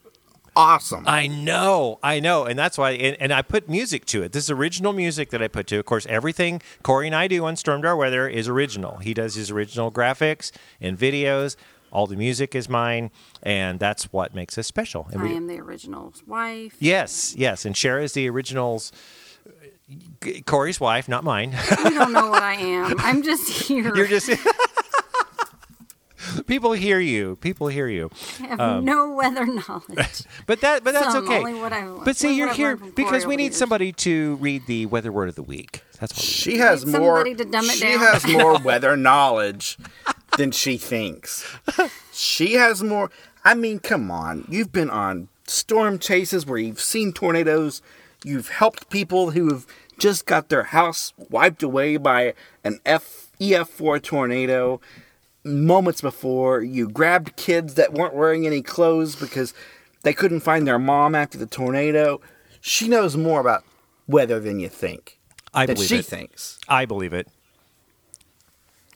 awesome. 0.56 1.04
I 1.08 1.28
know, 1.28 2.00
I 2.04 2.20
know, 2.20 2.46
and 2.46 2.58
that's 2.58 2.78
why. 2.78 2.92
And, 2.92 3.18
and 3.20 3.34
I 3.34 3.42
put 3.42 3.70
music 3.70 4.06
to 4.08 4.24
it. 4.24 4.32
This 4.32 4.46
is 4.46 4.52
original 4.52 4.94
music 4.94 5.30
that 5.32 5.42
I 5.42 5.48
put 5.48 5.68
to. 5.68 5.80
Of 5.80 5.86
course, 5.86 6.06
everything 6.08 6.62
Corey 6.84 7.08
and 7.08 7.16
I 7.16 7.28
do 7.28 7.46
on 7.46 7.56
Stormdar 7.56 7.98
Weather 7.98 8.28
is 8.28 8.48
original. 8.48 8.98
He 8.98 9.14
does 9.14 9.36
his 9.36 9.52
original 9.52 9.92
graphics 9.92 10.52
and 10.82 10.98
videos. 10.98 11.56
All 11.92 12.06
the 12.06 12.16
music 12.16 12.54
is 12.54 12.70
mine, 12.70 13.10
and 13.42 13.80
that's 13.80 14.14
what 14.14 14.36
makes 14.36 14.58
us 14.60 14.68
special. 14.68 15.08
And 15.12 15.22
I 15.22 15.24
we- 15.26 15.36
am 15.36 15.48
the 15.48 15.60
original's 15.60 16.22
wife. 16.28 16.76
Yes, 16.80 17.34
yes, 17.36 17.66
and 17.66 17.74
Shara 17.76 18.04
is 18.04 18.14
the 18.14 18.30
original's 18.30 18.92
Corey's 20.46 20.80
wife, 20.80 21.10
not 21.10 21.24
mine. 21.24 21.56
You 21.84 21.90
don't 21.96 22.12
know 22.14 22.28
what 22.30 22.44
I 22.44 22.54
am. 22.56 22.96
I'm 23.00 23.24
just 23.24 23.50
here. 23.50 23.96
You're 23.96 24.06
just 24.06 24.30
people 26.48 26.72
hear 26.74 27.00
you. 27.00 27.36
People 27.38 27.68
hear 27.68 27.88
you. 27.88 28.10
I 28.42 28.48
have 28.48 28.60
um, 28.60 28.86
no 28.86 29.12
weather 29.14 29.46
knowledge. 29.46 30.24
But 30.46 30.62
that, 30.62 30.84
but 30.84 30.94
that's 30.94 31.12
Some, 31.14 31.26
okay. 31.26 31.38
only 31.40 31.54
what 31.56 31.74
I- 31.74 31.88
but 32.04 32.16
see, 32.18 32.36
you're 32.36 32.50
I've 32.50 32.56
here 32.56 32.76
because 32.76 33.26
we 33.26 33.36
need 33.36 33.44
years. 33.46 33.58
somebody 33.58 33.92
to 33.94 34.36
read 34.38 34.66
the 34.68 34.86
weather 34.88 35.12
word 35.12 35.30
of 35.30 35.36
the 35.36 35.44
week. 35.44 35.84
That's 36.00 36.14
what 36.14 36.22
we 36.22 36.26
she 36.26 36.58
has 36.58 36.86
Need 36.86 36.98
more. 37.00 37.18
somebody 37.18 37.36
to 37.36 37.46
dumb 37.46 37.66
it 37.66 37.72
she 37.74 37.82
down. 37.92 38.00
has 38.00 38.28
more 38.28 38.58
weather 38.64 38.96
knowledge 38.98 39.78
than 40.38 40.52
she 40.52 40.78
thinks. 40.78 41.46
She 42.12 42.54
has 42.54 42.82
more. 42.82 43.12
I 43.46 43.54
mean, 43.54 43.80
come 43.80 44.10
on. 44.12 44.46
You've 44.50 44.72
been 44.72 44.90
on 44.90 45.28
storm 45.46 46.00
chases 46.00 46.46
where 46.46 46.58
you've 46.58 46.82
seen 46.82 47.14
tornadoes. 47.14 47.82
You've 48.24 48.50
helped 48.50 48.90
people 48.90 49.32
who 49.32 49.50
have 49.54 49.66
just 49.98 50.26
got 50.26 50.50
their 50.50 50.64
house 50.64 51.14
wiped 51.18 51.62
away 51.64 51.98
by 51.98 52.34
an 52.64 52.80
F 52.86 53.28
EF4 53.40 54.02
tornado. 54.02 54.80
Moments 55.50 56.02
before, 56.02 56.62
you 56.62 56.88
grabbed 56.90 57.36
kids 57.36 57.74
that 57.76 57.94
weren't 57.94 58.14
wearing 58.16 58.46
any 58.46 58.62
clothes 58.62 59.16
because 59.16 59.54
they 60.04 60.14
couldn't 60.14 60.40
find 60.42 60.68
their 60.68 60.80
mom 60.80 61.16
after 61.16 61.38
the 61.38 61.46
tornado. 61.46 62.22
She 62.62 62.88
knows 62.88 63.18
more 63.18 63.40
about 63.42 63.64
weather 64.08 64.40
than 64.40 64.60
you 64.60 64.70
think. 64.70 65.18
I 65.54 65.66
that 65.66 65.76
believe 65.76 65.90
she 65.90 65.98
it. 65.98 66.06
thinks. 66.06 66.60
I 66.68 66.86
believe 66.86 67.14
it. 67.14 67.28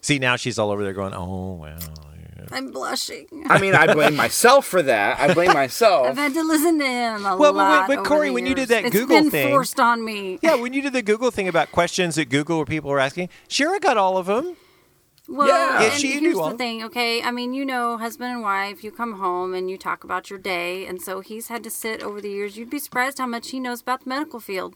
See, 0.02 0.20
now 0.20 0.36
she's 0.36 0.60
all 0.60 0.70
over 0.72 0.84
there 0.84 0.94
going, 0.94 1.14
"Oh 1.14 1.54
well." 1.54 1.78
yeah." 1.80 2.46
I'm 2.52 2.72
blushing. 2.72 3.26
I 3.48 3.58
mean, 3.60 3.74
I 3.74 3.92
blame 3.94 4.16
myself 4.18 4.66
for 4.68 4.82
that. 4.84 5.18
I 5.20 5.34
blame 5.34 5.54
myself. 5.64 6.08
I've 6.08 6.18
had 6.18 6.34
to 6.34 6.44
listen 6.44 6.78
to 6.80 6.86
him 6.86 7.26
a 7.26 7.38
Well, 7.38 7.54
but- 7.54 7.56
lot. 7.56 7.88
but 7.88 8.00
over 8.00 8.08
Corey, 8.08 8.28
the 8.28 8.34
when 8.34 8.46
you 8.46 8.54
did 8.54 8.68
that 8.70 8.84
It's 8.86 8.94
Google 8.96 9.22
been 9.22 9.32
thing- 9.32 9.50
forced 9.50 9.80
on 9.80 10.04
me. 10.04 10.40
Yeah, 10.42 10.56
when 10.56 10.74
you 10.74 10.82
did 10.82 10.92
the 10.94 11.02
Google 11.02 11.32
thing 11.32 11.48
about 11.48 11.72
questions 11.72 12.16
that 12.16 12.26
Google 12.30 12.58
or 12.58 12.66
people 12.66 12.90
were 12.90 13.00
asking, 13.00 13.30
Shara 13.48 13.80
got 13.82 13.98
all 13.98 14.18
of 14.18 14.26
them. 14.26 14.58
Well, 15.28 15.48
Yeah. 15.48 15.84
and 15.84 15.94
she 15.94 16.20
here's 16.20 16.36
the 16.38 16.58
thing, 16.58 16.84
okay? 16.84 17.22
I 17.22 17.32
mean, 17.32 17.54
you 17.54 17.66
know, 17.66 17.98
husband 17.98 18.32
and 18.34 18.42
wife, 18.42 18.84
you 18.84 18.92
come 18.92 19.14
home 19.14 19.54
and 19.54 19.70
you 19.70 19.78
talk 19.78 20.04
about 20.04 20.30
your 20.30 20.40
day, 20.40 20.86
and 20.86 21.02
so 21.02 21.22
he's 21.22 21.48
had 21.48 21.64
to 21.64 21.70
sit 21.70 22.04
over 22.04 22.20
the 22.20 22.30
years. 22.30 22.58
You'd 22.58 22.70
be 22.70 22.80
surprised 22.80 23.20
how 23.20 23.28
much 23.28 23.52
he 23.52 23.60
knows 23.60 23.82
about 23.82 24.04
the 24.04 24.10
medical 24.10 24.40
field. 24.42 24.76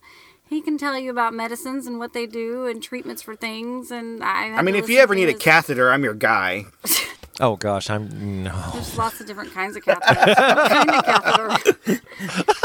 He 0.49 0.62
can 0.62 0.77
tell 0.77 0.97
you 0.97 1.12
about 1.12 1.33
medicines 1.33 1.86
and 1.88 1.99
what 1.99 2.13
they 2.13 2.25
do 2.25 2.65
and 2.67 2.81
treatments 2.81 3.21
for 3.21 3.36
things. 3.36 3.91
And 3.91 4.23
I, 4.23 4.51
I 4.53 4.62
mean, 4.62 4.75
if 4.75 4.88
you 4.88 4.99
ever 4.99 5.13
to 5.13 5.19
need 5.19 5.27
a 5.27 5.33
catheter, 5.33 5.91
I'm 5.91 6.05
your 6.05 6.13
guy. 6.13 6.67
Oh 7.39 7.56
gosh, 7.56 7.89
I'm 7.91 8.43
no. 8.43 8.71
there's 8.73 8.97
lots 8.97 9.21
of 9.21 9.28
different 9.28 9.54
kinds 9.54 9.76
of 9.76 9.84
catheters. 9.84 10.36
Kind 10.67 10.89
of 10.89 11.06
catheter? 11.06 12.02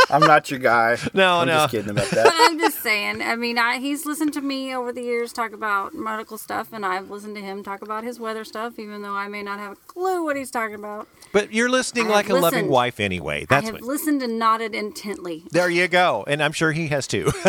I'm 0.08 0.20
not 0.22 0.50
your 0.50 0.60
guy. 0.60 0.96
No, 1.12 1.40
I'm 1.40 1.46
no. 1.46 1.54
just 1.54 1.70
kidding 1.72 1.90
about 1.90 2.06
But 2.10 2.24
that. 2.24 2.48
I'm 2.50 2.58
just 2.58 2.80
saying. 2.80 3.20
I 3.20 3.36
mean, 3.36 3.58
I, 3.58 3.78
he's 3.80 4.06
listened 4.06 4.32
to 4.32 4.40
me 4.40 4.74
over 4.74 4.90
the 4.90 5.02
years 5.02 5.32
talk 5.32 5.52
about 5.52 5.92
medical 5.94 6.38
stuff, 6.38 6.72
and 6.72 6.86
I've 6.86 7.10
listened 7.10 7.36
to 7.36 7.42
him 7.42 7.62
talk 7.62 7.82
about 7.82 8.02
his 8.02 8.18
weather 8.18 8.44
stuff, 8.44 8.78
even 8.78 9.02
though 9.02 9.14
I 9.14 9.28
may 9.28 9.42
not 9.42 9.58
have 9.58 9.72
a 9.72 9.76
clue 9.76 10.24
what 10.24 10.36
he's 10.36 10.50
talking 10.50 10.76
about. 10.76 11.06
But 11.32 11.52
you're 11.52 11.68
listening 11.68 12.06
I 12.06 12.10
like 12.10 12.30
a 12.30 12.34
loving 12.34 12.68
wife 12.68 12.98
anyway. 12.98 13.40
That's 13.40 13.52
I 13.52 13.54
That's 13.56 13.66
have 13.66 13.74
what. 13.74 13.82
listened 13.82 14.22
and 14.22 14.38
nodded 14.38 14.74
intently. 14.74 15.44
There 15.50 15.68
you 15.68 15.86
go, 15.86 16.24
and 16.26 16.42
I'm 16.42 16.52
sure 16.52 16.72
he 16.72 16.88
has 16.88 17.06
too. 17.06 17.30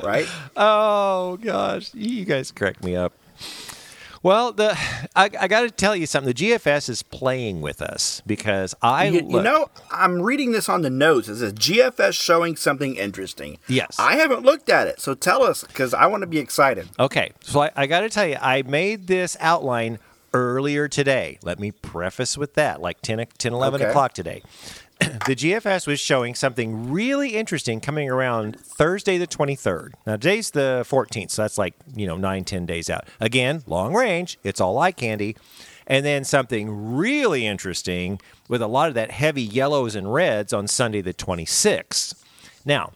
Right? 0.00 0.28
oh 0.56 1.38
gosh, 1.38 1.92
you 1.92 2.24
guys 2.24 2.52
crack 2.52 2.84
me 2.84 2.94
up. 2.94 3.12
Well, 4.22 4.52
the 4.52 4.76
I, 5.14 5.30
I 5.38 5.48
got 5.48 5.60
to 5.62 5.70
tell 5.70 5.94
you 5.94 6.06
something. 6.06 6.32
The 6.32 6.50
GFS 6.50 6.88
is 6.88 7.02
playing 7.02 7.60
with 7.60 7.80
us 7.80 8.20
because 8.26 8.74
I 8.82 9.06
You, 9.08 9.20
you 9.28 9.42
know, 9.42 9.68
I'm 9.90 10.20
reading 10.22 10.52
this 10.52 10.68
on 10.68 10.82
the 10.82 10.90
notes. 10.90 11.28
It 11.28 11.36
says 11.36 11.52
GFS 11.52 12.14
showing 12.14 12.56
something 12.56 12.96
interesting. 12.96 13.58
Yes. 13.68 13.96
I 13.98 14.16
haven't 14.16 14.42
looked 14.42 14.68
at 14.68 14.86
it, 14.88 15.00
so 15.00 15.14
tell 15.14 15.42
us 15.42 15.62
because 15.64 15.94
I 15.94 16.06
want 16.06 16.22
to 16.22 16.26
be 16.26 16.38
excited. 16.38 16.88
Okay, 16.98 17.32
so 17.40 17.60
I, 17.62 17.70
I 17.76 17.86
got 17.86 18.00
to 18.00 18.08
tell 18.08 18.26
you, 18.26 18.36
I 18.40 18.62
made 18.62 19.06
this 19.06 19.36
outline 19.40 19.98
earlier 20.34 20.88
today. 20.88 21.38
Let 21.42 21.58
me 21.58 21.70
preface 21.70 22.36
with 22.36 22.54
that, 22.54 22.80
like 22.80 23.00
10, 23.02 23.20
o- 23.20 23.24
10 23.38 23.52
11 23.52 23.80
Okay. 23.80 23.90
o'clock 23.90 24.12
today. 24.14 24.42
the 25.26 25.36
GFS 25.36 25.86
was 25.86 26.00
showing 26.00 26.34
something 26.34 26.90
really 26.90 27.36
interesting 27.36 27.80
coming 27.80 28.10
around 28.10 28.58
Thursday 28.58 29.16
the 29.16 29.28
23rd. 29.28 29.92
Now, 30.06 30.14
today's 30.14 30.50
the 30.50 30.84
14th, 30.88 31.30
so 31.30 31.42
that's 31.42 31.56
like, 31.56 31.74
you 31.94 32.06
know, 32.06 32.16
nine, 32.16 32.44
10 32.44 32.66
days 32.66 32.90
out. 32.90 33.06
Again, 33.20 33.62
long 33.66 33.94
range, 33.94 34.38
it's 34.42 34.60
all 34.60 34.76
eye 34.78 34.90
candy. 34.90 35.36
And 35.86 36.04
then 36.04 36.24
something 36.24 36.96
really 36.96 37.46
interesting 37.46 38.20
with 38.48 38.60
a 38.60 38.66
lot 38.66 38.88
of 38.88 38.94
that 38.94 39.12
heavy 39.12 39.42
yellows 39.42 39.94
and 39.94 40.12
reds 40.12 40.52
on 40.52 40.66
Sunday 40.66 41.00
the 41.00 41.14
26th. 41.14 42.14
Now, 42.64 42.92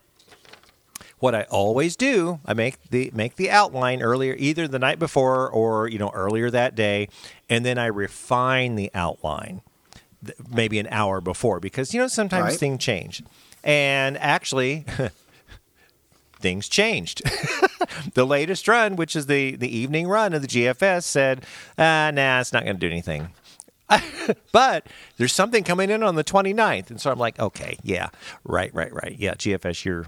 what 1.21 1.37
I 1.37 1.43
always 1.45 1.95
do, 1.95 2.41
I 2.45 2.53
make 2.53 2.83
the 2.91 3.13
make 3.15 3.37
the 3.37 3.49
outline 3.49 4.03
earlier, 4.03 4.35
either 4.37 4.67
the 4.67 4.81
night 4.81 4.99
before 4.99 5.49
or 5.49 5.87
you 5.87 5.99
know 5.99 6.11
earlier 6.13 6.51
that 6.51 6.75
day, 6.75 7.09
and 7.49 7.65
then 7.65 7.79
I 7.79 7.87
refine 7.87 8.75
the 8.75 8.91
outline 8.93 9.63
maybe 10.51 10.79
an 10.79 10.89
hour 10.91 11.21
before 11.21 11.61
because 11.61 11.93
you 11.93 12.01
know 12.01 12.09
sometimes 12.09 12.45
Right. 12.53 12.59
things 12.59 12.83
change, 12.85 13.23
and 13.65 14.17
actually. 14.19 14.85
Things 16.41 16.69
changed. 16.69 17.23
the 18.15 18.27
latest 18.27 18.67
run, 18.67 18.97
which 18.97 19.15
is 19.15 19.27
the, 19.27 19.55
the 19.55 19.69
evening 19.79 20.09
run 20.09 20.33
of 20.33 20.43
the 20.43 20.49
GFS, 20.49 21.05
said, 21.05 21.45
uh, 21.79 22.11
nah, 22.13 22.41
it's 22.41 22.53
not 22.53 22.65
going 22.65 22.75
to 22.75 22.81
do 22.81 22.91
anything. 22.91 23.29
but 24.53 24.89
there's 25.19 25.33
something 25.33 25.63
coming 25.63 25.89
in 25.89 26.03
on 26.03 26.17
the 26.17 26.25
29th. 26.25 26.91
And 26.91 27.01
so 27.01 27.13
I'm 27.13 27.19
like, 27.21 27.39
okay, 27.39 27.79
yeah, 27.85 28.09
right, 28.43 28.75
right, 28.75 28.93
right. 28.93 29.15
Yeah, 29.17 29.35
GFS, 29.35 29.85
you're, 29.85 30.07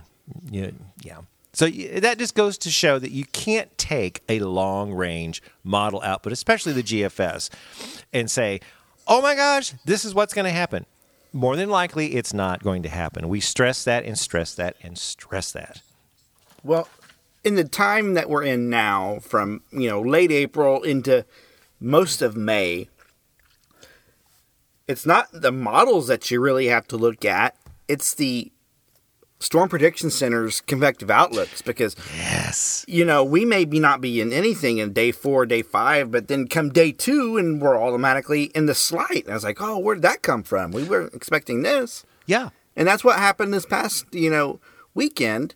yeah, 0.51 0.71
yeah. 1.03 1.19
So 1.53 1.69
that 1.69 2.19
just 2.19 2.35
goes 2.35 2.59
to 2.59 2.71
show 2.71 2.99
that 2.99 3.13
you 3.13 3.27
can't 3.27 3.77
take 3.79 4.23
a 4.29 4.41
long 4.41 4.93
range 4.93 5.41
model 5.63 6.03
output, 6.03 6.33
especially 6.33 6.73
the 6.73 6.83
GFS, 6.83 7.49
and 8.13 8.29
say, 8.29 8.59
oh 9.07 9.23
my 9.23 9.35
gosh, 9.35 9.73
this 9.85 10.05
is 10.05 10.15
what's 10.15 10.35
going 10.35 10.47
to 10.47 10.51
happen. 10.51 10.87
More 11.33 11.57
than 11.57 11.69
likely, 11.69 12.15
it's 12.15 12.33
not 12.33 12.63
going 12.63 12.83
to 12.85 12.89
happen. 12.89 13.29
We 13.29 13.41
stress 13.41 13.85
that 13.85 14.05
and 14.05 14.19
stress 14.19 14.55
that 14.55 14.77
and 14.83 14.97
stress 14.97 15.51
that. 15.53 15.81
Well, 16.63 16.89
in 17.43 17.57
the 17.57 17.65
time 17.65 18.15
that 18.15 18.31
we're 18.31 18.45
in 18.45 18.71
now, 18.71 19.19
from 19.21 19.63
you 19.73 19.89
know 19.89 20.01
late 20.01 20.31
April 20.31 20.83
into 20.83 21.25
most 21.81 22.23
of 22.23 22.37
May, 22.37 22.89
it's 24.87 25.05
not 25.05 25.29
the 25.33 25.53
models 25.53 26.07
that 26.07 26.31
you 26.31 26.41
really 26.41 26.67
have 26.67 26.87
to 26.89 26.97
look 26.97 27.25
at. 27.25 27.57
It's 27.89 28.15
the 28.15 28.51
Storm 29.45 29.69
Prediction 29.69 30.09
Center's 30.09 30.63
convective 30.63 31.11
outlooks 31.11 31.61
because 31.61 31.95
Yes. 32.17 32.85
you 32.89 33.05
know 33.05 33.23
we 33.23 33.45
may 33.45 33.67
be 33.67 33.79
not 33.79 34.01
be 34.01 34.21
in 34.21 34.33
anything 34.33 34.79
in 34.79 34.95
day 34.95 35.13
four, 35.13 35.45
day 35.45 35.61
five, 35.61 36.11
but 36.11 36.29
then 36.29 36.49
come 36.49 36.71
day 36.71 36.93
two 36.93 37.37
and 37.37 37.61
we're 37.61 37.79
automatically 37.81 38.45
in 38.55 38.65
the 38.65 38.75
slight. 38.75 39.25
And 39.25 39.31
I 39.31 39.35
was 39.35 39.45
like, 39.45 39.61
oh, 39.61 39.79
where 39.79 39.95
did 39.95 40.03
that 40.03 40.23
come 40.23 40.43
from? 40.43 40.71
We 40.73 40.83
weren't 40.85 41.13
expecting 41.15 41.63
this. 41.63 42.05
Yeah. 42.25 42.49
And 42.75 42.89
that's 42.89 43.05
what 43.05 43.19
happened 43.19 43.53
this 43.53 43.67
past, 43.67 44.07
you 44.13 44.31
know, 44.31 44.61
weekend. 44.95 45.55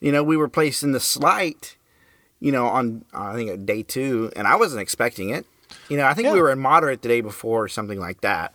You 0.00 0.12
know, 0.12 0.22
we 0.22 0.36
were 0.36 0.48
placed 0.48 0.84
in 0.84 0.92
the 0.92 1.00
slight, 1.00 1.76
you 2.38 2.52
know, 2.52 2.66
on 2.66 3.04
I 3.12 3.34
think 3.34 3.66
day 3.66 3.82
two, 3.82 4.30
and 4.36 4.46
I 4.46 4.54
wasn't 4.54 4.80
expecting 4.80 5.30
it. 5.30 5.44
You 5.88 5.96
know, 5.96 6.06
I 6.06 6.14
think 6.14 6.32
we 6.32 6.40
were 6.40 6.52
in 6.52 6.60
moderate 6.60 7.02
the 7.02 7.08
day 7.08 7.20
before 7.20 7.64
or 7.64 7.68
something 7.68 7.98
like 7.98 8.20
that. 8.20 8.52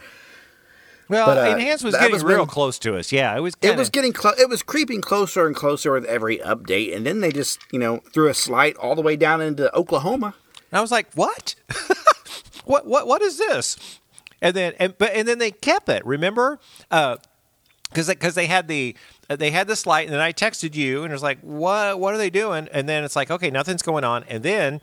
Well, 1.09 1.25
But, 1.25 1.37
uh, 1.37 1.55
Enhance 1.55 1.83
was 1.83 1.95
getting 1.95 2.13
was 2.13 2.23
real 2.23 2.39
when- 2.39 2.47
close 2.47 2.79
to 2.79 2.97
us. 2.97 3.11
Yeah, 3.11 3.35
it 3.35 3.41
was. 3.41 3.53
It 3.55 3.67
Kinda, 3.67 3.77
was 3.79 3.89
getting 3.89 4.13
close. 4.13 4.39
It 4.39 4.49
was 4.49 4.63
creeping 4.63 5.01
closer 5.01 5.45
and 5.45 5.55
closer 5.55 5.91
with 5.91 6.05
every 6.05 6.37
update, 6.39 6.95
and 6.95 7.05
then 7.05 7.19
they 7.21 7.31
just, 7.31 7.59
you 7.71 7.79
know, 7.79 8.01
threw 8.13 8.29
a 8.29 8.33
slight 8.33 8.75
all 8.77 8.95
the 8.95 9.01
way 9.01 9.15
down 9.15 9.41
into 9.41 9.73
Oklahoma. 9.75 10.33
And 10.71 10.77
I 10.77 10.81
was 10.81 10.91
like, 10.91 11.07
"What? 11.13 11.55
what? 12.65 12.87
What? 12.87 13.07
What 13.07 13.21
is 13.21 13.37
this?" 13.37 13.99
And 14.41 14.55
then, 14.55 14.73
and 14.79 14.97
but 14.97 15.11
and 15.13 15.27
then 15.27 15.39
they 15.39 15.51
kept 15.51 15.89
it. 15.89 16.05
Remember, 16.05 16.59
because 16.89 18.07
because 18.07 18.35
they 18.35 18.47
had 18.47 18.67
the 18.67 18.95
uh, 19.29 19.35
they 19.35 19.51
had 19.51 19.67
this 19.67 19.85
light, 19.85 20.05
and 20.07 20.13
then 20.13 20.21
I 20.21 20.31
texted 20.33 20.73
you, 20.75 21.03
and 21.03 21.11
it 21.11 21.15
was 21.15 21.23
like, 21.23 21.39
"What? 21.41 21.99
What 21.99 22.13
are 22.13 22.17
they 22.17 22.29
doing?" 22.29 22.67
And 22.71 22.87
then 22.89 23.03
it's 23.03 23.15
like, 23.15 23.29
"Okay, 23.29 23.49
nothing's 23.51 23.81
going 23.83 24.03
on." 24.03 24.23
And 24.29 24.43
then. 24.43 24.81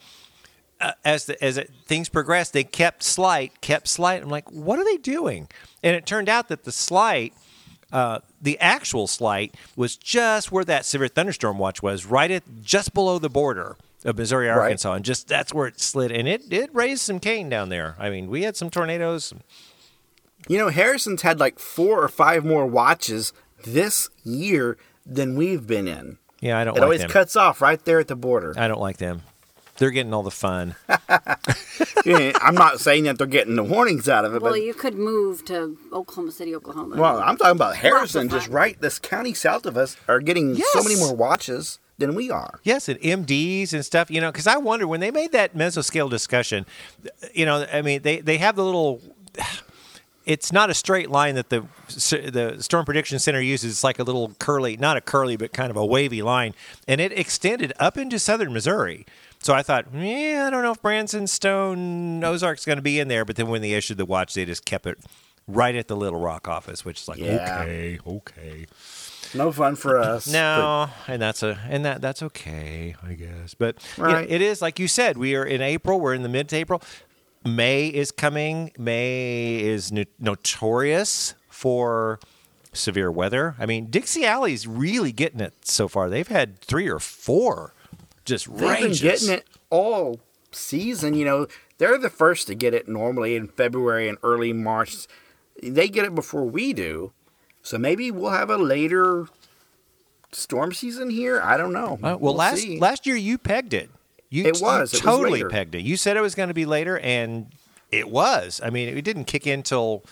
Uh, 0.80 0.92
as 1.04 1.26
the, 1.26 1.42
as 1.44 1.58
it, 1.58 1.70
things 1.84 2.08
progressed, 2.08 2.52
they 2.54 2.64
kept 2.64 3.02
slight, 3.02 3.60
kept 3.60 3.86
slight. 3.86 4.22
I'm 4.22 4.30
like, 4.30 4.50
what 4.50 4.78
are 4.78 4.84
they 4.84 4.96
doing? 4.96 5.46
And 5.82 5.94
it 5.94 6.06
turned 6.06 6.28
out 6.28 6.48
that 6.48 6.64
the 6.64 6.72
slight, 6.72 7.34
uh, 7.92 8.20
the 8.40 8.58
actual 8.60 9.06
slight, 9.06 9.54
was 9.76 9.96
just 9.96 10.50
where 10.50 10.64
that 10.64 10.86
severe 10.86 11.08
thunderstorm 11.08 11.58
watch 11.58 11.82
was, 11.82 12.06
right 12.06 12.30
at 12.30 12.44
just 12.62 12.94
below 12.94 13.18
the 13.18 13.28
border 13.28 13.76
of 14.06 14.16
Missouri, 14.16 14.46
Right. 14.46 14.56
Arkansas, 14.58 14.94
and 14.94 15.04
just 15.04 15.28
that's 15.28 15.52
where 15.52 15.66
it 15.66 15.78
slid, 15.80 16.10
and 16.10 16.26
it 16.26 16.50
it 16.50 16.70
raised 16.74 17.02
some 17.02 17.20
Cain 17.20 17.50
down 17.50 17.68
there. 17.68 17.94
I 17.98 18.08
mean, 18.08 18.30
we 18.30 18.44
had 18.44 18.56
some 18.56 18.70
tornadoes. 18.70 19.34
You 20.48 20.56
know, 20.56 20.70
Harrison's 20.70 21.20
had 21.20 21.38
like 21.38 21.58
four 21.58 22.02
or 22.02 22.08
five 22.08 22.42
more 22.44 22.64
watches 22.64 23.34
this 23.66 24.08
year 24.24 24.78
than 25.04 25.36
we've 25.36 25.66
been 25.66 25.86
in. 25.86 26.16
Yeah, 26.40 26.58
I 26.58 26.64
don't 26.64 26.74
It 26.76 26.80
like 26.80 26.84
always 26.84 27.00
them. 27.02 27.10
cuts 27.10 27.36
off 27.36 27.60
right 27.60 27.84
there 27.84 28.00
at 28.00 28.08
the 28.08 28.16
border. 28.16 28.54
I 28.56 28.66
don't 28.68 28.80
like 28.80 28.96
them. 28.96 29.20
They're 29.80 29.90
getting 29.90 30.14
all 30.14 30.22
the 30.22 30.30
fun. 30.30 30.76
Yeah, 32.06 32.32
I'm 32.40 32.54
not 32.54 32.80
saying 32.80 33.04
that 33.04 33.18
they're 33.18 33.26
getting 33.26 33.56
the 33.56 33.62
warnings 33.62 34.08
out 34.08 34.24
of 34.24 34.34
it, 34.34 34.40
Well, 34.40 34.52
but 34.52 34.62
you 34.62 34.72
could 34.72 34.94
move 34.94 35.44
to 35.46 35.76
Oklahoma 35.92 36.32
City, 36.32 36.54
Oklahoma. 36.54 36.96
well, 36.96 37.18
I'm 37.18 37.36
talking 37.36 37.52
about 37.52 37.76
Harrison, 37.76 38.28
just 38.30 38.48
right. 38.48 38.80
This 38.80 38.98
county 38.98 39.34
south 39.34 39.66
of 39.66 39.76
us 39.76 39.96
are 40.08 40.18
getting 40.20 40.56
so 40.56 40.82
many 40.82 40.96
more 40.96 41.14
watches 41.14 41.78
than 41.98 42.14
we 42.14 42.30
are. 42.30 42.58
Yes, 42.62 42.88
and 42.88 42.98
MDs 43.00 43.74
and 43.74 43.84
stuff, 43.84 44.10
you 44.10 44.18
know, 44.20 44.32
because 44.32 44.46
I 44.46 44.56
wonder 44.56 44.86
when 44.86 45.00
they 45.00 45.10
made 45.10 45.32
that 45.32 45.54
mesoscale 45.54 46.08
discussion, 46.08 46.64
you 47.34 47.44
know, 47.44 47.66
I 47.70 47.82
mean, 47.82 48.00
they, 48.00 48.20
they 48.20 48.38
have 48.38 48.56
the 48.56 48.64
little. 48.64 49.02
It's 50.24 50.52
not 50.52 50.70
a 50.70 50.74
straight 50.74 51.10
line 51.10 51.34
that 51.34 51.48
the 51.50 51.64
the 52.08 52.56
Storm 52.60 52.84
Prediction 52.84 53.18
Center 53.18 53.40
uses. 53.40 53.72
It's 53.72 53.84
like 53.84 53.98
a 53.98 54.04
little 54.04 54.32
curly, 54.38 54.76
not 54.76 54.96
a 54.96 55.00
curly, 55.00 55.36
but 55.36 55.52
kind 55.52 55.70
of 55.70 55.76
a 55.76 55.84
wavy 55.84 56.22
line, 56.22 56.54
and 56.88 57.00
it 57.00 57.12
extended 57.18 57.72
up 57.78 57.98
into 57.98 58.18
southern 58.18 58.52
Missouri. 58.52 59.06
So 59.42 59.54
I 59.54 59.62
thought, 59.62 59.86
yeah, 59.94 60.44
I 60.46 60.50
don't 60.50 60.62
know 60.62 60.72
if 60.72 60.82
Branson, 60.82 61.26
Stone, 61.26 62.22
Ozark's 62.22 62.64
going 62.66 62.76
to 62.76 62.82
be 62.82 63.00
in 63.00 63.08
there. 63.08 63.24
But 63.24 63.36
then 63.36 63.48
when 63.48 63.62
they 63.62 63.72
issued 63.72 63.96
the 63.96 64.04
watch, 64.04 64.34
they 64.34 64.44
just 64.44 64.64
kept 64.66 64.86
it 64.86 64.98
right 65.48 65.74
at 65.74 65.88
the 65.88 65.96
Little 65.96 66.20
Rock 66.20 66.46
office, 66.46 66.84
which 66.84 67.00
is 67.00 67.08
like, 67.08 67.18
Yeah. 67.18 67.60
okay, 67.62 67.98
okay. 68.06 68.66
No 69.32 69.50
fun 69.52 69.76
for 69.76 69.98
us. 69.98 70.26
No, 70.30 70.90
and 71.06 71.22
that's 71.22 71.42
a 71.44 71.56
and 71.68 71.84
that 71.84 72.00
that's 72.02 72.20
okay, 72.20 72.96
I 73.02 73.14
guess. 73.14 73.54
But 73.54 73.76
you 73.96 74.02
know, 74.02 74.26
it 74.28 74.42
is 74.42 74.60
like 74.60 74.80
you 74.80 74.88
said. 74.88 75.16
We 75.16 75.36
are 75.36 75.44
in 75.44 75.62
April. 75.62 76.00
We're 76.00 76.14
in 76.14 76.22
the 76.22 76.28
mid 76.28 76.48
to 76.48 76.56
April. 76.56 76.82
May 77.44 77.86
is 77.86 78.10
coming. 78.10 78.72
May 78.76 79.60
is 79.60 79.92
no- 79.92 80.04
notorious 80.18 81.34
for 81.48 82.18
severe 82.72 83.10
weather. 83.10 83.54
I 83.58 83.66
mean, 83.66 83.86
Dixie 83.86 84.26
Alley's 84.26 84.66
really 84.66 85.12
getting 85.12 85.40
it 85.40 85.54
so 85.62 85.86
far. 85.86 86.10
They've 86.10 86.26
had 86.26 86.60
three 86.60 86.88
or 86.88 86.98
four 86.98 87.72
just 88.30 88.46
They've 88.56 88.78
been 88.80 88.92
getting 88.92 89.28
it 89.30 89.46
all 89.68 90.20
season. 90.52 91.14
You 91.14 91.24
know, 91.24 91.46
they're 91.78 91.98
the 91.98 92.10
first 92.10 92.46
to 92.46 92.54
get 92.54 92.72
it 92.74 92.88
normally 92.88 93.36
in 93.36 93.48
February 93.48 94.08
and 94.08 94.16
early 94.22 94.52
March. 94.52 95.06
They 95.62 95.88
get 95.88 96.04
it 96.06 96.14
before 96.14 96.44
we 96.44 96.72
do. 96.72 97.12
So 97.62 97.76
maybe 97.76 98.10
we'll 98.10 98.30
have 98.30 98.48
a 98.48 98.56
later 98.56 99.26
storm 100.32 100.72
season 100.72 101.10
here. 101.10 101.40
I 101.42 101.56
don't 101.56 101.72
know. 101.72 101.98
Uh, 102.02 102.16
well, 102.18 102.34
last 102.34 102.62
see. 102.62 102.78
last 102.78 103.06
year 103.06 103.16
you 103.16 103.36
pegged 103.38 103.74
it. 103.74 103.90
You, 104.30 104.44
It 104.44 104.60
was. 104.60 104.62
you 104.62 104.72
It 104.72 104.80
was 104.80 105.00
totally 105.00 105.30
later. 105.32 105.50
pegged 105.50 105.74
it. 105.74 105.82
You 105.82 105.96
said 105.96 106.16
it 106.16 106.20
was 106.20 106.34
going 106.34 106.48
to 106.48 106.54
be 106.54 106.64
later, 106.64 106.98
and 107.00 107.48
it 107.90 108.08
was. 108.08 108.60
I 108.64 108.70
mean, 108.70 108.96
it 108.96 109.02
didn't 109.04 109.24
kick 109.24 109.46
in 109.46 109.62
till 109.62 110.04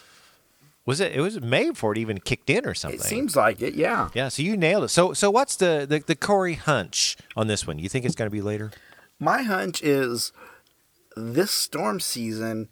was 0.89 1.01
it? 1.01 1.13
It 1.13 1.21
was 1.21 1.39
May 1.43 1.69
before 1.69 1.93
it 1.93 1.99
even 1.99 2.19
kicked 2.19 2.49
in 2.49 2.65
or 2.65 2.73
something. 2.73 2.99
it 2.99 3.05
seems 3.05 3.37
like 3.37 3.61
it. 3.61 3.75
Yeah. 3.75 4.09
Yeah, 4.15 4.29
so 4.29 4.43
you 4.43 4.57
nailed 4.57 4.85
it. 4.85 4.89
So, 4.89 5.13
so 5.13 5.31
what's 5.31 5.55
the 5.55 5.85
the, 5.87 5.99
the 5.99 6.17
Corey 6.17 6.55
hunch 6.55 7.19
on 7.37 7.47
this 7.47 7.67
one? 7.67 7.79
You 7.79 7.91
think 7.91 8.07
it's 8.07 8.15
going 8.15 8.31
to 8.31 8.35
be 8.35 8.41
later? 8.41 8.73
My 9.21 9.43
hunch 9.43 9.83
is 9.83 10.33
this 11.15 11.51
storm 11.51 12.01
season. 12.01 12.71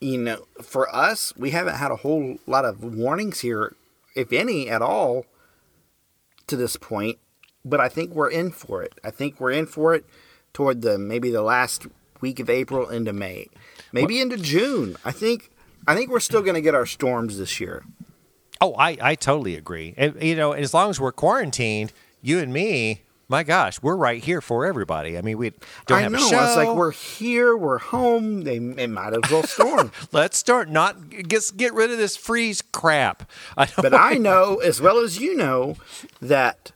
You 0.00 0.18
know, 0.18 0.46
for 0.62 0.94
us, 0.94 1.32
we 1.36 1.50
haven't 1.50 1.74
had 1.74 1.90
a 1.90 1.96
whole 1.96 2.38
lot 2.46 2.64
of 2.64 2.84
warnings 2.84 3.40
here, 3.40 3.74
if 4.14 4.32
any 4.32 4.70
at 4.70 4.80
all, 4.80 5.26
to 6.46 6.56
this 6.56 6.76
point. 6.76 7.18
But 7.64 7.80
I 7.80 7.88
think 7.88 8.12
we're 8.12 8.30
in 8.30 8.52
for 8.52 8.80
it. 8.80 8.92
I 9.02 9.10
think 9.10 9.40
we're 9.40 9.50
in 9.50 9.66
for 9.66 9.92
it 9.92 10.04
toward 10.52 10.82
the 10.82 10.98
maybe 10.98 11.30
the 11.30 11.42
last 11.42 11.88
week 12.20 12.38
of 12.38 12.48
April 12.48 12.88
into 12.88 13.12
May, 13.12 13.48
maybe 13.92 14.20
into 14.20 14.36
June. 14.36 14.96
I 15.04 15.10
think 15.10 15.51
I 15.86 15.94
think 15.94 16.10
we're 16.10 16.20
still 16.20 16.42
going 16.42 16.54
to 16.54 16.60
get 16.60 16.74
our 16.74 16.86
storms 16.86 17.38
this 17.38 17.60
year. 17.60 17.84
Oh, 18.60 18.74
I 18.78 18.96
I 19.00 19.14
totally 19.14 19.56
agree. 19.56 19.94
And, 19.96 20.22
you 20.22 20.36
know, 20.36 20.52
as 20.52 20.72
long 20.72 20.90
as 20.90 21.00
we're 21.00 21.12
quarantined, 21.12 21.92
you 22.20 22.38
and 22.38 22.52
me, 22.52 23.02
my 23.28 23.42
gosh, 23.42 23.82
we're 23.82 23.96
right 23.96 24.22
here 24.22 24.40
for 24.40 24.66
everybody. 24.66 25.16
I 25.16 25.22
mean, 25.22 25.38
we 25.38 25.52
don't 25.86 25.98
I 25.98 26.02
have 26.02 26.12
know. 26.12 26.18
a 26.18 26.28
show. 26.30 26.44
It's 26.44 26.56
like 26.56 26.76
we're 26.76 26.92
here, 26.92 27.56
we're 27.56 27.78
home. 27.78 28.42
They, 28.42 28.58
they 28.58 28.86
might 28.86 29.14
as 29.14 29.30
well 29.30 29.42
storm. 29.42 29.90
Let's 30.12 30.36
start 30.36 30.68
not 30.68 31.08
get 31.08 31.50
get 31.56 31.72
rid 31.72 31.90
of 31.90 31.98
this 31.98 32.16
freeze 32.16 32.62
crap. 32.62 33.28
I 33.56 33.68
But 33.76 33.94
I 33.94 34.14
know 34.14 34.56
as 34.56 34.80
well 34.80 34.98
as 34.98 35.18
you 35.18 35.34
know 35.34 35.76
that 36.20 36.72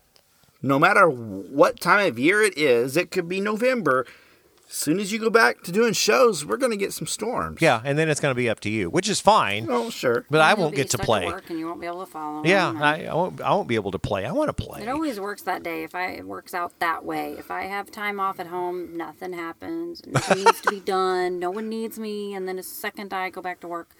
no 0.63 0.79
matter 0.79 1.09
what 1.09 1.79
time 1.79 2.07
of 2.07 2.19
year 2.19 2.43
it 2.43 2.57
is, 2.57 2.97
it 2.97 3.11
could 3.11 3.29
be 3.29 3.39
November, 3.39 4.07
soon 4.77 5.01
as 5.01 5.13
you 5.13 5.19
go 5.19 5.31
back 5.31 5.63
to 5.63 5.73
doing 5.73 5.93
shows, 5.93 6.45
we're 6.45 6.57
going 6.57 6.71
to 6.71 6.77
get 6.77 6.93
some 6.93 7.07
storms. 7.07 7.61
Yeah, 7.61 7.81
and 7.85 7.99
then 7.99 8.09
it's 8.09 8.21
going 8.21 8.31
to 8.33 8.37
be 8.37 8.49
up 8.49 8.61
to 8.61 8.71
you, 8.71 8.91
which 8.91 9.09
is 9.09 9.21
fine. 9.21 9.67
Oh, 9.71 9.91
sure. 9.91 10.27
But 10.31 10.41
I 10.41 10.51
You'll 10.51 10.59
won't 10.65 10.75
get 10.77 10.85
to 10.91 10.99
stuck 10.99 11.01
at 11.01 11.07
play. 11.07 11.27
work 11.27 11.51
and 11.51 11.59
you 11.59 11.67
won't 11.67 11.81
be 11.81 11.87
able 11.87 12.05
to 12.05 12.11
follow. 12.11 12.43
Yeah, 12.45 12.67
them, 12.67 12.83
I, 12.83 13.07
I 13.07 13.15
won't. 13.15 13.41
I 13.41 13.51
won't 13.51 13.69
be 13.69 13.75
able 13.75 13.91
to 13.93 13.99
play. 13.99 14.25
I 14.27 14.33
want 14.33 14.49
to 14.49 14.53
play. 14.65 14.83
It 14.83 14.89
always 14.89 15.19
works 15.19 15.43
that 15.43 15.63
day. 15.63 15.83
If 15.85 15.95
I 15.95 16.07
it 16.09 16.27
works 16.27 16.55
out 16.55 16.79
that 16.81 17.05
way. 17.05 17.35
If 17.39 17.51
I 17.51 17.63
have 17.65 17.91
time 17.91 18.21
off 18.21 18.39
at 18.41 18.47
home, 18.49 18.97
nothing 18.97 19.33
happens. 19.33 20.03
Nothing 20.07 20.45
needs 20.45 20.61
to 20.63 20.71
be 20.71 20.81
done. 20.85 21.39
No 21.39 21.51
one 21.51 21.69
needs 21.69 21.99
me. 21.99 22.35
And 22.35 22.47
then 22.47 22.57
the 22.57 22.63
second 22.63 23.13
I 23.13 23.31
go 23.31 23.41
back 23.41 23.61
to 23.61 23.69
work, 23.69 23.91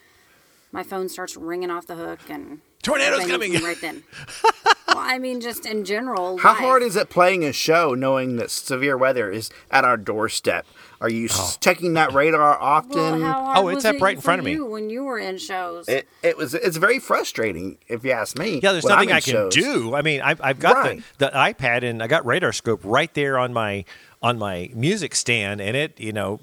my 0.77 0.83
phone 0.83 1.09
starts 1.09 1.39
ringing 1.39 1.71
off 1.71 1.87
the 1.87 1.95
hook 1.95 2.21
and 2.29 2.61
tornadoes 2.83 3.27
coming. 3.27 3.51
me 3.51 3.65
right 3.65 3.81
then. 3.81 4.05
well, 4.89 4.99
I 4.99 5.19
mean, 5.19 5.41
just 5.41 5.65
in 5.65 5.87
general. 5.87 6.37
How 6.37 6.51
life. 6.51 6.59
hard 6.59 6.83
is 6.83 6.97
it 6.97 7.09
playing 7.09 7.45
a 7.47 7.53
show 7.55 7.95
knowing 7.95 8.37
that 8.37 8.51
severe 8.51 8.95
weather 8.99 9.31
is 9.33 9.49
at 9.71 9.87
our 9.87 9.97
doorstep? 9.97 10.67
Are 11.01 11.09
you 11.09 11.27
s 11.27 11.57
checking 11.57 11.95
that 11.95 12.13
radar 12.13 12.61
often? 12.61 12.99
Well, 12.99 13.21
how 13.21 13.33
hard 13.45 13.59
Oh, 13.59 13.69
it's 13.69 13.77
was 13.77 13.85
up 13.87 13.95
it 13.95 14.03
right 14.03 14.17
in 14.17 14.21
front 14.21 14.41
of 14.41 14.45
me. 14.45 14.53
you 14.53 14.67
When 14.67 14.91
you 14.91 15.05
were 15.05 15.19
in 15.19 15.39
shows, 15.39 15.89
it, 15.89 16.07
it 16.23 16.37
was 16.37 16.53
it's 16.53 16.77
very 16.77 16.99
frustrating 16.99 17.79
if 17.89 18.05
you 18.05 18.11
ask 18.13 18.39
me. 18.39 18.61
Yeah, 18.63 18.73
there's 18.73 18.85
nothing 18.85 19.13
I 19.13 19.21
can 19.21 19.33
shows. 19.33 19.55
do. 19.55 19.95
I 19.95 20.03
mean, 20.03 20.21
I've, 20.21 20.43
I've 20.43 20.59
got 20.59 20.77
Right. 20.77 21.03
the, 21.17 21.27
the 21.29 21.33
iPad 21.33 21.85
and 21.85 22.03
I 22.03 22.07
got 22.07 22.23
RadarScope 22.25 22.81
right 22.85 23.13
there 23.15 23.39
on 23.39 23.55
my 23.55 23.87
on 24.23 24.39
my 24.39 24.71
music 24.75 25.15
stand, 25.15 25.63
and 25.63 25.75
it, 25.75 25.99
you 25.99 26.13
know, 26.13 26.39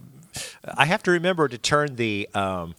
I 0.75 0.85
have 0.85 1.03
to 1.03 1.11
remember 1.11 1.47
to 1.47 1.57
turn 1.59 1.97
the 1.97 2.27
um, 2.33 2.73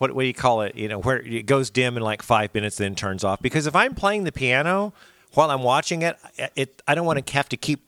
what 0.00 0.14
what 0.14 0.22
do 0.22 0.26
you 0.26 0.34
call 0.34 0.62
it? 0.62 0.74
You 0.76 0.88
know, 0.88 0.98
where 0.98 1.18
it 1.18 1.44
goes 1.44 1.68
dim 1.68 1.98
in 1.98 2.02
like 2.02 2.22
five 2.22 2.54
minutes, 2.54 2.78
then 2.78 2.94
turns 2.94 3.22
off. 3.22 3.42
Because 3.42 3.66
if 3.66 3.76
I'm 3.76 3.94
playing 3.94 4.24
the 4.24 4.32
piano 4.32 4.94
while 5.34 5.50
I'm 5.50 5.62
watching 5.62 6.00
it, 6.00 6.16
it 6.56 6.82
I 6.88 6.94
don't 6.94 7.04
want 7.04 7.24
to 7.24 7.32
have 7.34 7.50
to 7.50 7.58
keep. 7.58 7.86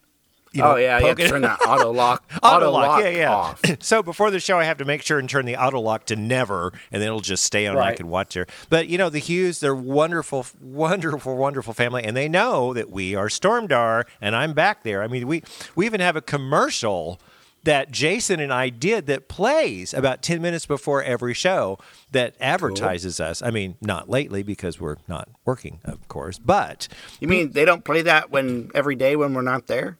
You 0.51 0.61
oh, 0.61 0.65
know, 0.65 0.73
oh 0.73 0.75
yeah, 0.75 0.99
you 0.99 1.07
have 1.07 1.17
to 1.17 1.27
turn 1.27 1.41
that 1.41 1.59
auto 1.67 1.91
lock 1.91 2.23
auto 2.43 2.69
lock, 2.69 3.01
yeah, 3.01 3.09
yeah. 3.09 3.31
off. 3.31 3.61
so 3.79 4.03
before 4.03 4.29
the 4.29 4.39
show, 4.39 4.59
I 4.59 4.65
have 4.65 4.77
to 4.77 4.85
make 4.85 5.01
sure 5.01 5.17
and 5.17 5.27
turn 5.27 5.47
the 5.47 5.57
auto 5.57 5.79
lock 5.79 6.05
to 6.05 6.15
never, 6.15 6.71
and 6.91 7.01
then 7.01 7.07
it'll 7.07 7.21
just 7.21 7.43
stay 7.43 7.65
on. 7.65 7.75
and 7.75 7.83
I 7.83 7.95
can 7.95 8.07
watch 8.07 8.35
there. 8.35 8.45
But 8.69 8.87
you 8.87 8.99
know, 8.99 9.09
the 9.09 9.17
Hughes, 9.17 9.59
they're 9.59 9.73
wonderful, 9.73 10.45
wonderful, 10.61 11.35
wonderful 11.35 11.73
family, 11.73 12.03
and 12.03 12.15
they 12.15 12.29
know 12.29 12.75
that 12.75 12.91
we 12.91 13.15
are 13.15 13.29
Stormdar, 13.29 14.03
and 14.21 14.35
I'm 14.35 14.53
back 14.53 14.83
there. 14.83 15.01
I 15.01 15.07
mean, 15.07 15.25
we 15.25 15.41
we 15.75 15.87
even 15.87 15.99
have 15.99 16.15
a 16.15 16.21
commercial 16.21 17.19
that 17.63 17.91
Jason 17.91 18.39
and 18.39 18.51
I 18.53 18.69
did 18.69 19.07
that 19.07 19.27
plays 19.27 19.93
about 19.93 20.21
10 20.21 20.41
minutes 20.41 20.65
before 20.65 21.01
every 21.01 21.33
show 21.33 21.79
that 22.11 22.35
advertises 22.39 23.19
us. 23.19 23.41
I 23.41 23.51
mean, 23.51 23.75
not 23.81 24.09
lately 24.09 24.43
because 24.43 24.79
we're 24.79 24.97
not 25.07 25.29
working, 25.45 25.79
of 25.85 26.07
course, 26.07 26.39
but 26.39 26.87
You 27.19 27.27
mean 27.27 27.51
they 27.51 27.65
don't 27.65 27.83
play 27.85 28.01
that 28.01 28.31
when 28.31 28.69
every 28.75 28.95
day 28.95 29.15
when 29.15 29.33
we're 29.33 29.41
not 29.41 29.67
there? 29.67 29.97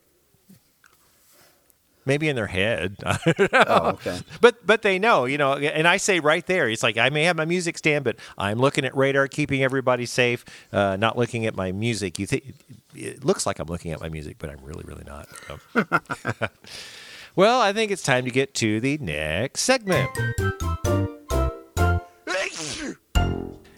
maybe 2.06 2.28
in 2.28 2.36
their 2.36 2.48
head. 2.48 2.98
Oh, 3.66 3.90
okay. 3.92 4.20
But 4.42 4.66
but 4.66 4.82
they 4.82 5.00
know, 5.00 5.26
you 5.26 5.38
know, 5.38 5.54
and 5.54 5.88
I 5.88 5.98
say 5.98 6.20
right 6.20 6.46
there, 6.46 6.70
it's 6.70 6.84
like 6.84 6.98
I 6.98 7.10
may 7.10 7.24
have 7.24 7.38
my 7.38 7.46
music 7.46 7.78
stand, 7.78 8.04
but 8.04 8.18
I'm 8.38 8.60
looking 8.60 8.84
at 8.84 8.96
radar, 8.96 9.28
keeping 9.28 9.64
everybody 9.64 10.06
safe, 10.06 10.44
uh, 10.72 10.98
not 10.98 11.18
looking 11.18 11.46
at 11.46 11.56
my 11.56 11.72
music. 11.72 12.20
You 12.20 12.26
think 12.28 12.56
it 12.94 13.24
looks 13.24 13.46
like 13.46 13.60
I'm 13.60 13.68
looking 13.68 13.92
at 13.92 14.02
my 14.02 14.10
music, 14.10 14.38
but 14.40 14.50
I'm 14.50 14.60
really 14.64 14.84
really 14.86 15.04
not. 15.06 15.30
So. 15.48 15.86
well, 17.36 17.62
I 17.62 17.74
think 17.74 17.92
it's 17.92 18.04
time 18.04 18.26
to 18.26 18.32
get 18.32 18.54
to 18.56 18.80
the 18.80 18.98
next 19.00 19.62
segment. 19.62 20.10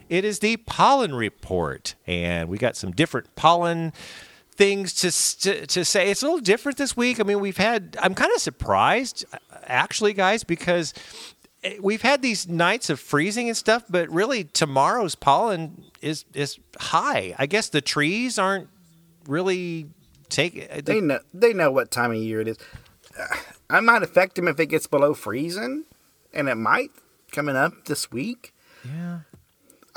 It 0.08 0.24
is 0.24 0.40
the 0.40 0.58
pollen 0.58 1.16
report, 1.16 1.96
and 2.06 2.48
we 2.48 2.58
got 2.58 2.76
some 2.76 2.92
different 2.92 3.36
pollen 3.36 3.92
things 4.52 4.94
to, 4.94 5.12
to 5.42 5.68
to 5.68 5.86
say. 5.86 6.12
It's 6.12 6.22
a 6.22 6.26
little 6.26 6.40
different 6.40 6.78
this 6.78 6.96
week. 6.96 7.20
I 7.20 7.24
mean, 7.24 7.40
we've 7.40 7.58
had. 7.58 7.98
I'm 8.02 8.14
kind 8.14 8.32
of 8.34 8.42
surprised, 8.42 9.26
actually, 9.64 10.14
guys, 10.14 10.44
because 10.44 10.94
eh, 11.64 11.78
we've 11.82 12.04
had 12.04 12.22
these 12.22 12.48
nights 12.48 12.90
of 12.90 13.00
freezing 13.00 13.48
and 13.48 13.58
stuff, 13.58 13.84
but 13.90 14.10
really 14.10 14.44
tomorrow's 14.44 15.16
pollen 15.16 15.86
is 16.02 16.26
is 16.34 16.60
high. 16.80 17.34
I 17.40 17.48
guess 17.48 17.70
the 17.70 17.82
trees 17.82 18.38
aren't 18.38 18.70
really 19.28 19.88
take. 20.30 20.86
They 20.86 21.02
know 21.02 21.20
they 21.34 21.54
know 21.54 21.72
what 21.72 21.90
time 21.90 22.12
of 22.12 22.18
year 22.18 22.42
it 22.42 22.48
is. 22.48 22.58
I 23.70 23.80
might 23.80 24.04
affect 24.04 24.36
them 24.36 24.48
if 24.48 24.60
it 24.60 24.68
gets 24.68 24.88
below 24.88 25.14
freezing, 25.14 25.86
and 26.34 26.50
it 26.50 26.56
might 26.56 26.92
coming 27.32 27.56
up 27.56 27.86
this 27.86 28.12
week. 28.12 28.54
yeah. 28.84 29.20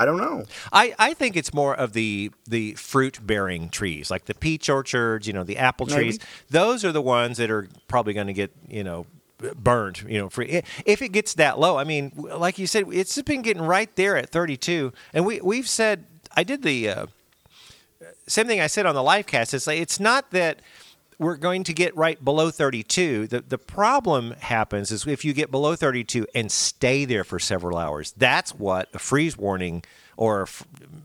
I 0.00 0.04
don't 0.04 0.18
know. 0.18 0.44
I, 0.72 0.94
I 0.96 1.12
think 1.12 1.37
it's 1.37 1.52
more 1.52 1.74
of 1.74 1.92
the 1.92 2.31
the 2.46 2.74
fruit 2.74 3.18
bearing 3.26 3.68
trees, 3.68 4.12
like 4.12 4.26
the 4.26 4.35
peach 4.35 4.68
orchards, 4.68 5.26
you 5.26 5.33
know, 5.33 5.42
the 5.42 5.57
apple 5.57 5.87
trees. 5.87 6.20
Maybe. 6.20 6.31
Those 6.50 6.85
are 6.85 6.92
the 6.92 7.02
ones 7.02 7.37
that 7.38 7.50
are 7.50 7.68
probably 7.88 8.14
going 8.14 8.28
to 8.28 8.33
get, 8.33 8.52
you 8.68 8.85
know, 8.85 9.07
burned, 9.57 10.04
you 10.09 10.18
know, 10.18 10.28
free. 10.28 10.62
If 10.87 11.02
it 11.02 11.09
gets 11.11 11.35
that 11.35 11.59
low, 11.59 11.76
I 11.78 11.83
mean, 11.83 12.12
like 12.16 12.61
you 12.61 12.68
said, 12.68 12.85
it's 12.92 13.20
been 13.22 13.42
getting 13.42 13.62
right 13.62 13.94
there 13.96 14.16
at 14.16 14.31
32. 14.31 14.92
And 15.12 15.26
we 15.26 15.40
we've 15.40 15.68
said 15.68 16.04
I 16.37 16.44
did 16.44 16.62
the 16.62 16.88
uh, 16.90 17.07
same 18.28 18.46
thing 18.46 18.61
I 18.61 18.68
said 18.68 18.87
on 18.87 18.94
the 18.94 19.02
live 19.02 19.26
cast. 19.26 19.52
It's 19.52 19.66
like 19.66 19.81
it's 19.81 19.98
not 19.98 20.31
that 20.31 20.61
we're 21.18 21.37
going 21.37 21.64
to 21.64 21.72
get 21.72 21.96
right 21.96 22.22
below 22.24 22.50
32. 22.50 23.26
The 23.26 23.40
the 23.40 23.59
problem 23.59 24.33
happens 24.40 24.92
is 24.92 25.07
if 25.07 25.24
you 25.24 25.33
get 25.33 25.50
below 25.50 25.74
32 25.74 26.26
and 26.35 26.50
stay 26.50 27.04
there 27.04 27.24
for 27.24 27.38
several 27.38 27.76
hours. 27.76 28.12
That's 28.16 28.54
what 28.54 28.88
a 28.94 28.98
freeze 28.98 29.37
warning 29.37 29.85
or 30.16 30.48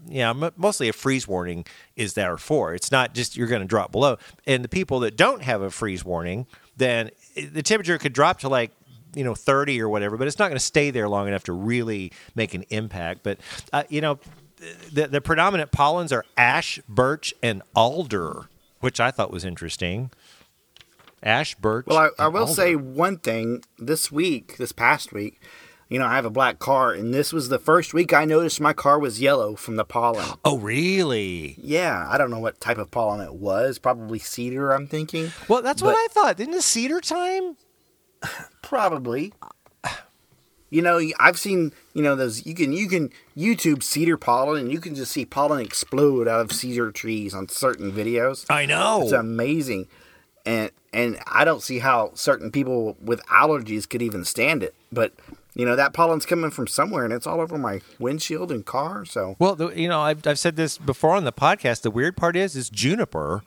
yeah, 0.08 0.34
mostly 0.58 0.90
a 0.90 0.94
freeze 0.94 1.28
warning 1.28 1.66
is 1.96 2.14
there 2.16 2.36
for. 2.38 2.74
It's 2.74 2.92
not 2.92 3.14
just 3.14 3.38
you're 3.38 3.48
going 3.48 3.62
to 3.62 3.68
drop 3.68 3.92
below. 3.92 4.18
And 4.48 4.64
the 4.64 4.70
people 4.70 5.00
that 5.02 5.16
don't 5.16 5.44
have 5.44 5.62
a 5.62 5.70
freeze 5.70 6.04
warning, 6.04 6.48
then 6.76 7.12
the 7.36 7.62
temperature 7.62 7.98
could 8.00 8.14
drop 8.14 8.40
to 8.40 8.50
like 8.50 8.72
you 9.16 9.24
know 9.24 9.36
30 9.36 9.82
or 9.82 9.90
whatever, 9.90 10.18
but 10.18 10.28
it's 10.28 10.40
not 10.40 10.48
going 10.48 10.58
to 10.58 10.66
stay 10.66 10.92
there 10.92 11.08
long 11.08 11.28
enough 11.28 11.44
to 11.44 11.54
really 11.54 12.12
make 12.36 12.54
an 12.54 12.66
impact. 12.70 13.22
But 13.24 13.40
uh, 13.72 13.84
you 13.90 14.02
know, 14.02 14.20
the 14.92 15.08
the 15.08 15.22
predominant 15.22 15.72
pollens 15.72 16.12
are 16.12 16.26
ash, 16.38 16.80
birch, 16.88 17.34
and 17.44 17.62
alder, 17.76 18.50
which 18.84 19.00
I 19.00 19.12
thought 19.12 19.32
was 19.32 19.46
interesting. 19.46 20.12
Ash, 21.24 21.56
birch. 21.56 21.86
Well, 21.88 21.98
I, 21.98 22.10
I 22.26 22.28
will 22.28 22.42
alder. 22.42 22.54
say 22.54 22.76
one 22.76 23.18
thing. 23.18 23.64
This 23.80 24.12
week, 24.12 24.58
this 24.58 24.74
past 24.74 25.14
week, 25.14 25.40
you 25.88 25.98
know, 25.98 26.06
I 26.06 26.16
have 26.16 26.26
a 26.26 26.30
black 26.30 26.60
car, 26.60 26.92
and 26.92 27.14
this 27.14 27.32
was 27.32 27.48
the 27.48 27.60
first 27.60 27.94
week 27.94 28.12
I 28.14 28.26
noticed 28.26 28.60
my 28.60 28.74
car 28.74 29.00
was 29.00 29.22
yellow 29.22 29.56
from 29.56 29.78
the 29.78 29.86
pollen. 29.86 30.26
Oh, 30.44 30.58
really? 30.58 31.56
Yeah, 31.58 32.08
I 32.10 32.18
don't 32.18 32.30
know 32.30 32.40
what 32.40 32.60
type 32.60 32.78
of 32.78 32.92
pollen 32.92 33.22
it 33.22 33.36
was. 33.36 33.80
Probably 33.80 34.20
cedar, 34.20 34.72
I'm 34.72 34.88
thinking. 34.88 35.32
Well, 35.48 35.62
that's 35.62 35.82
what 35.82 35.96
I 35.96 36.08
thought. 36.12 36.40
Isn't 36.42 36.54
it 36.54 36.64
cedar 36.64 37.00
time? 37.00 37.56
Probably. 38.62 39.34
You 40.74 40.82
know, 40.82 41.00
I've 41.20 41.38
seen 41.38 41.72
you 41.94 42.02
know 42.02 42.16
those. 42.16 42.48
You 42.48 42.56
can 42.56 42.74
you 42.74 42.88
can 42.90 43.12
YouTube 43.38 43.84
cedar 43.84 44.18
pollen, 44.18 44.60
and 44.60 44.72
you 44.72 44.80
can 44.80 44.96
just 44.96 45.12
see 45.12 45.24
pollen 45.24 45.64
explode 45.64 46.28
out 46.28 46.42
of 46.42 46.52
cedar 46.52 46.92
trees 46.92 47.36
on 47.36 47.48
certain 47.48 47.92
videos. 47.92 48.48
I 48.50 48.66
know. 48.66 49.04
It's 49.04 49.12
amazing, 49.12 49.88
and 50.48 50.72
and 50.92 51.20
I 51.28 51.46
don't 51.46 51.62
see 51.62 51.78
how 51.78 52.10
certain 52.16 52.50
people 52.50 52.98
with 53.00 53.24
allergies 53.28 53.88
could 53.88 54.02
even 54.02 54.26
stand 54.26 54.64
it. 54.64 54.74
But 54.92 55.14
you 55.54 55.64
know 55.64 55.76
that 55.76 55.94
pollen's 55.94 56.26
coming 56.26 56.50
from 56.50 56.66
somewhere, 56.66 57.04
and 57.06 57.14
it's 57.14 57.28
all 57.28 57.40
over 57.40 57.60
my 57.60 57.82
windshield 58.00 58.52
and 58.52 58.66
car. 58.66 59.06
So 59.06 59.36
Well, 59.38 59.54
the, 59.54 59.70
you 59.80 59.88
know, 59.88 60.02
I've, 60.02 60.26
I've 60.26 60.40
said 60.40 60.56
this 60.56 60.80
before 60.80 61.14
on 61.14 61.24
the 61.24 61.32
podcast. 61.32 61.84
The 61.84 61.92
weird 61.92 62.18
part 62.18 62.36
is, 62.36 62.56
is 62.56 62.72
juniper. 62.72 63.44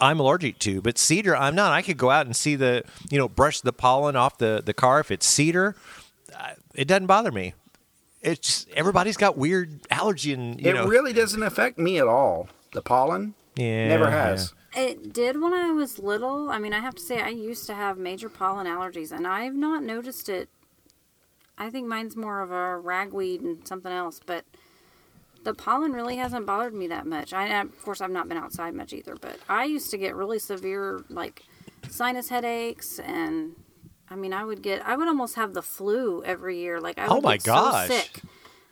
I'm 0.00 0.18
allergic 0.18 0.58
to, 0.58 0.82
but 0.82 0.98
cedar, 0.98 1.36
I'm 1.36 1.54
not. 1.54 1.70
I 1.70 1.80
could 1.80 1.96
go 1.96 2.10
out 2.10 2.26
and 2.26 2.34
see 2.34 2.56
the, 2.56 2.82
you 3.08 3.18
know, 3.18 3.28
brush 3.28 3.60
the 3.60 3.72
pollen 3.72 4.16
off 4.16 4.38
the, 4.38 4.60
the 4.62 4.74
car. 4.74 4.98
If 4.98 5.12
it's 5.12 5.24
cedar, 5.24 5.76
it 6.74 6.86
doesn't 6.86 7.06
bother 7.06 7.32
me. 7.32 7.54
It's 8.22 8.40
just, 8.40 8.70
everybody's 8.70 9.16
got 9.16 9.36
weird 9.36 9.80
allergy 9.90 10.32
and 10.32 10.60
you 10.60 10.70
it 10.70 10.74
know. 10.74 10.86
really 10.86 11.12
doesn't 11.12 11.42
affect 11.42 11.78
me 11.78 11.98
at 11.98 12.06
all. 12.06 12.48
The 12.72 12.80
pollen, 12.82 13.34
Yeah, 13.56 13.88
never 13.88 14.04
yeah. 14.04 14.28
has. 14.28 14.54
It 14.76 15.12
did 15.12 15.40
when 15.40 15.52
I 15.52 15.70
was 15.70 15.98
little. 15.98 16.50
I 16.50 16.58
mean, 16.58 16.72
I 16.72 16.80
have 16.80 16.94
to 16.96 17.02
say, 17.02 17.20
I 17.20 17.28
used 17.28 17.66
to 17.66 17.74
have 17.74 17.96
major 17.98 18.28
pollen 18.28 18.66
allergies, 18.66 19.12
and 19.12 19.26
I've 19.26 19.54
not 19.54 19.82
noticed 19.84 20.28
it. 20.28 20.48
I 21.56 21.70
think 21.70 21.86
mine's 21.86 22.16
more 22.16 22.40
of 22.40 22.50
a 22.50 22.76
ragweed 22.78 23.40
and 23.42 23.66
something 23.68 23.92
else, 23.92 24.20
but 24.24 24.44
the 25.44 25.54
pollen 25.54 25.92
really 25.92 26.16
hasn't 26.16 26.46
bothered 26.46 26.74
me 26.74 26.88
that 26.88 27.06
much. 27.06 27.32
I, 27.32 27.60
of 27.60 27.82
course, 27.84 28.00
I've 28.00 28.10
not 28.10 28.28
been 28.28 28.38
outside 28.38 28.74
much 28.74 28.92
either, 28.92 29.14
but 29.20 29.38
I 29.48 29.64
used 29.64 29.90
to 29.92 29.98
get 29.98 30.16
really 30.16 30.40
severe, 30.40 31.04
like, 31.08 31.42
sinus 31.88 32.28
headaches, 32.30 32.98
and 32.98 33.52
I 34.14 34.16
mean, 34.16 34.32
I 34.32 34.44
would 34.44 34.62
get, 34.62 34.86
I 34.86 34.96
would 34.96 35.08
almost 35.08 35.34
have 35.34 35.54
the 35.54 35.62
flu 35.62 36.22
every 36.22 36.58
year. 36.60 36.80
Like, 36.80 36.98
I 37.00 37.06
oh 37.06 37.16
would 37.16 37.24
Oh 37.24 37.28
my 37.28 37.36
get 37.36 37.44
gosh. 37.46 37.88
so 37.88 37.94
sick. 37.94 38.20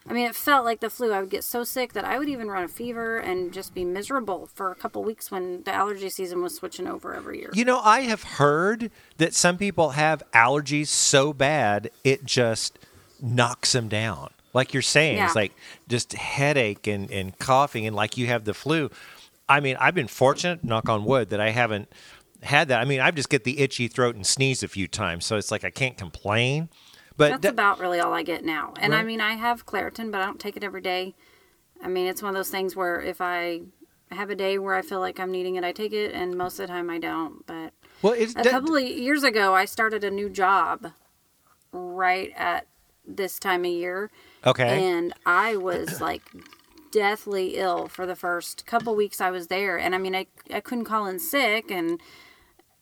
I 0.09 0.12
mean, 0.12 0.26
it 0.28 0.37
felt 0.37 0.64
like 0.64 0.78
the 0.78 0.88
flu. 0.88 1.12
I 1.12 1.20
would 1.20 1.31
get 1.31 1.42
so 1.42 1.64
sick 1.64 1.92
that 1.94 2.05
I 2.05 2.16
would 2.18 2.28
even 2.28 2.48
run 2.48 2.62
a 2.62 2.68
fever 2.68 3.18
and 3.18 3.52
just 3.52 3.74
be 3.74 3.85
miserable 3.85 4.48
for 4.55 4.70
a 4.70 4.76
couple 4.76 5.02
weeks 5.02 5.31
when 5.33 5.64
the 5.64 5.72
allergy 5.72 6.09
season 6.11 6.42
was 6.42 6.55
switching 6.55 6.87
over 6.87 7.12
every 7.12 7.40
year. 7.40 7.50
You 7.55 7.64
know, 7.64 7.81
I 7.81 8.02
have 8.02 8.22
heard 8.22 8.92
that 9.18 9.35
some 9.35 9.59
people 9.59 9.90
have 9.90 10.22
allergies 10.33 10.87
so 10.88 11.33
bad 11.33 11.90
it 12.05 12.24
just 12.24 12.78
knocks 13.20 13.72
them 13.72 13.88
down. 13.88 14.31
Like 14.55 14.72
you're 14.72 14.83
saying, 14.83 15.16
Yeah. 15.16 15.26
it's 15.26 15.37
like 15.37 15.52
just 15.88 16.12
headache 16.12 16.87
and, 16.87 17.11
and 17.11 17.37
coughing, 17.40 17.85
and 17.87 17.96
like 17.96 18.16
you 18.16 18.26
have 18.28 18.44
the 18.44 18.55
flu. 18.55 18.90
I 19.48 19.61
mean, 19.61 19.76
I've 19.81 19.94
been 19.94 20.09
fortunate, 20.09 20.62
knock 20.64 20.88
on 20.88 21.05
wood, 21.05 21.31
that 21.31 21.40
I 21.40 21.50
haven't 21.50 21.88
had 22.42 22.68
that. 22.68 22.81
I 22.81 22.85
mean, 22.85 23.00
I 23.00 23.11
just 23.11 23.28
get 23.28 23.44
the 23.44 23.61
itchy 23.61 23.88
throat 23.88 24.14
and 24.14 24.26
sneeze 24.26 24.62
a 24.62 24.68
few 24.68 24.88
times, 24.88 25.24
so 25.24 25.37
it's 25.37 25.50
like 25.50 25.64
I 25.64 25.70
can't 25.70 25.96
complain. 25.96 26.68
But 27.16 27.31
That's 27.31 27.42
that- 27.42 27.52
about 27.52 27.78
really 27.78 28.00
all 28.00 28.12
I 28.12 28.22
get 28.22 28.44
now. 28.44 28.74
And 28.81 28.94
I 28.94 29.02
mean, 29.02 29.20
I 29.20 29.35
have 29.35 29.66
Claritin, 29.66 30.11
but 30.11 30.20
I 30.20 30.24
don't 30.24 30.40
take 30.40 30.57
it 30.57 30.64
every 30.64 30.81
day. 30.81 31.14
I 31.83 31.88
mean, 31.88 32.07
it's 32.07 32.22
one 32.22 32.31
of 32.31 32.37
those 32.37 32.50
things 32.50 32.74
where 32.74 33.00
if 33.00 33.20
I 33.20 33.62
have 34.11 34.31
a 34.31 34.35
day 34.35 34.59
where 34.59 34.74
I 34.74 34.83
feel 34.83 35.00
like 35.00 35.18
I'm 35.20 35.31
needing 35.31 35.57
it, 35.57 35.64
I 35.64 35.72
take 35.72 35.92
it, 35.92 36.14
and 36.14 36.37
most 36.37 36.59
of 36.59 36.66
the 36.66 36.72
time 36.72 36.88
I 36.90 36.98
don't. 36.98 37.44
But 37.46 37.72
well, 38.02 38.14
it's 38.14 38.35
a 38.37 38.42
couple 38.44 38.76
of 38.76 38.83
years 38.83 39.24
ago, 39.24 39.55
I 39.55 39.64
started 39.64 40.05
a 40.05 40.11
new 40.11 40.28
job 40.31 40.92
right 41.72 42.33
at 42.37 42.66
this 43.07 43.38
time 43.38 43.64
of 43.64 43.70
year. 43.70 44.11
okay. 44.46 44.90
And 44.90 45.12
I 45.26 45.57
was 45.57 46.00
like 46.00 46.22
deathly 46.92 47.57
ill 47.57 47.88
for 47.88 48.07
the 48.07 48.14
first 48.14 48.64
couple 48.66 48.94
weeks 48.94 49.20
I 49.20 49.31
was 49.31 49.48
there. 49.48 49.78
And 49.78 49.94
I 49.94 49.98
mean, 49.98 50.14
I, 50.14 50.26
I 50.52 50.61
couldn't 50.61 50.85
call 50.85 51.07
in 51.07 51.18
sick 51.18 51.70
and 51.70 52.00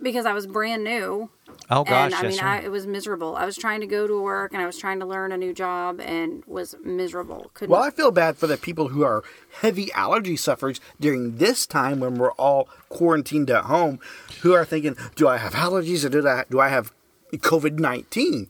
because 0.02 0.26
I 0.26 0.32
was 0.32 0.46
brand 0.46 0.84
new. 0.84 1.30
oh 1.70 1.84
gosh, 1.84 2.06
and 2.06 2.14
I 2.14 2.22
yes, 2.22 2.22
mean, 2.22 2.32
sir. 2.38 2.46
I, 2.46 2.58
it 2.60 2.70
was 2.70 2.86
miserable. 2.86 3.36
I 3.36 3.44
was 3.44 3.56
trying 3.56 3.80
to 3.80 3.86
go 3.86 4.06
to 4.06 4.20
work 4.20 4.52
and 4.52 4.62
I 4.62 4.66
was 4.66 4.78
trying 4.78 5.00
to 5.00 5.06
learn 5.06 5.32
a 5.32 5.36
new 5.36 5.52
job 5.52 6.00
and 6.00 6.42
was 6.46 6.74
miserable. 6.82 7.50
Couldn't 7.54 7.72
Well, 7.72 7.82
I 7.82 7.90
feel 7.90 8.10
bad 8.10 8.36
for 8.36 8.46
the 8.46 8.56
people 8.56 8.88
who 8.88 9.02
are 9.02 9.22
heavy 9.60 9.92
allergy 9.92 10.36
sufferers 10.36 10.80
during 10.98 11.36
this 11.36 11.66
time 11.66 12.00
when 12.00 12.14
we're 12.16 12.32
all 12.32 12.68
quarantined 12.88 13.50
at 13.50 13.64
home, 13.64 14.00
who 14.42 14.52
are 14.54 14.64
thinking, 14.64 14.96
"Do 15.16 15.28
I 15.28 15.36
have 15.38 15.54
allergies 15.54 16.04
or 16.04 16.08
do 16.08 16.26
I 16.26 16.44
do 16.50 16.60
I 16.60 16.68
have 16.68 16.92
COVID 17.32 17.78
nineteen? 17.78 18.48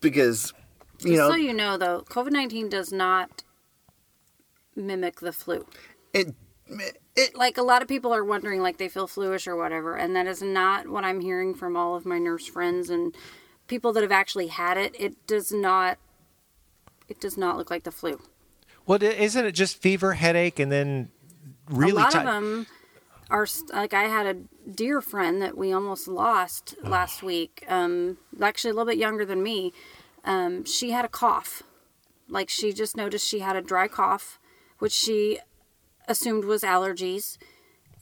Because 0.00 0.52
you 1.04 1.16
Just 1.16 1.18
know, 1.18 1.30
so 1.30 1.36
you 1.36 1.52
know, 1.52 1.76
though, 1.76 2.02
COVID 2.08 2.30
19 2.32 2.68
does 2.68 2.92
not 2.92 3.42
mimic 4.76 5.20
the 5.20 5.32
flu. 5.32 5.66
it, 6.12 6.34
it 7.14 7.34
Like 7.34 7.58
a 7.58 7.62
lot 7.62 7.82
of 7.82 7.88
people 7.88 8.14
are 8.14 8.24
wondering, 8.24 8.62
like 8.62 8.78
they 8.78 8.88
feel 8.88 9.06
fluish 9.06 9.46
or 9.46 9.56
whatever, 9.56 9.96
and 9.96 10.16
that 10.16 10.26
is 10.26 10.42
not 10.42 10.88
what 10.88 11.04
I'm 11.04 11.20
hearing 11.20 11.54
from 11.54 11.76
all 11.76 11.94
of 11.94 12.06
my 12.06 12.18
nurse 12.18 12.46
friends 12.46 12.88
and 12.88 13.14
people 13.66 13.92
that 13.92 14.02
have 14.02 14.12
actually 14.12 14.48
had 14.48 14.76
it. 14.78 14.94
It 14.98 15.26
does 15.26 15.52
not. 15.52 15.98
It 17.08 17.20
does 17.20 17.36
not 17.36 17.58
look 17.58 17.70
like 17.70 17.82
the 17.82 17.90
flu. 17.90 18.20
well 18.86 19.02
isn't 19.02 19.44
it 19.44 19.52
just 19.52 19.82
fever, 19.82 20.14
headache, 20.14 20.58
and 20.58 20.72
then 20.72 21.10
really 21.68 21.92
a 21.92 22.04
lot 22.04 22.12
ti- 22.12 22.18
of 22.18 22.24
them 22.24 22.66
are 23.28 23.46
like 23.72 23.92
I 23.92 24.04
had 24.04 24.26
a 24.26 24.70
dear 24.70 25.00
friend 25.00 25.42
that 25.42 25.56
we 25.56 25.72
almost 25.72 26.08
lost 26.08 26.76
last 26.82 27.22
week. 27.22 27.64
Um, 27.68 28.18
actually, 28.40 28.70
a 28.70 28.74
little 28.74 28.90
bit 28.90 28.98
younger 28.98 29.24
than 29.26 29.42
me. 29.42 29.72
Um, 30.24 30.64
she 30.64 30.92
had 30.92 31.04
a 31.04 31.08
cough, 31.08 31.62
like 32.28 32.48
she 32.48 32.72
just 32.72 32.96
noticed 32.96 33.26
she 33.28 33.40
had 33.40 33.56
a 33.56 33.60
dry 33.60 33.88
cough, 33.88 34.38
which 34.78 34.92
she 34.92 35.40
assumed 36.12 36.44
was 36.44 36.62
allergies. 36.62 37.36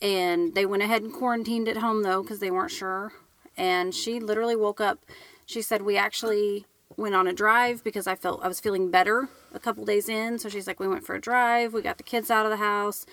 And 0.02 0.54
they 0.54 0.66
went 0.66 0.82
ahead 0.82 1.02
and 1.02 1.12
quarantined 1.12 1.68
at 1.68 1.78
home 1.78 2.02
though 2.02 2.22
because 2.22 2.40
they 2.40 2.50
weren't 2.50 2.70
sure. 2.70 3.12
And 3.56 3.94
she 3.94 4.20
literally 4.20 4.56
woke 4.56 4.80
up. 4.80 4.98
She 5.46 5.62
said 5.62 5.82
we 5.82 5.96
actually 5.96 6.66
went 6.96 7.14
on 7.14 7.26
a 7.26 7.32
drive 7.32 7.82
because 7.82 8.06
I 8.06 8.14
felt 8.14 8.44
I 8.44 8.48
was 8.48 8.60
feeling 8.60 8.90
better 8.90 9.28
a 9.54 9.58
couple 9.58 9.84
days 9.84 10.08
in. 10.08 10.38
So 10.38 10.48
she's 10.48 10.66
like, 10.66 10.80
we 10.80 10.88
went 10.88 11.04
for 11.04 11.14
a 11.14 11.20
drive. 11.20 11.72
We 11.72 11.82
got 11.82 11.96
the 11.96 12.02
kids 12.02 12.30
out 12.30 12.46
of 12.46 12.50
the 12.50 12.56
house, 12.58 13.06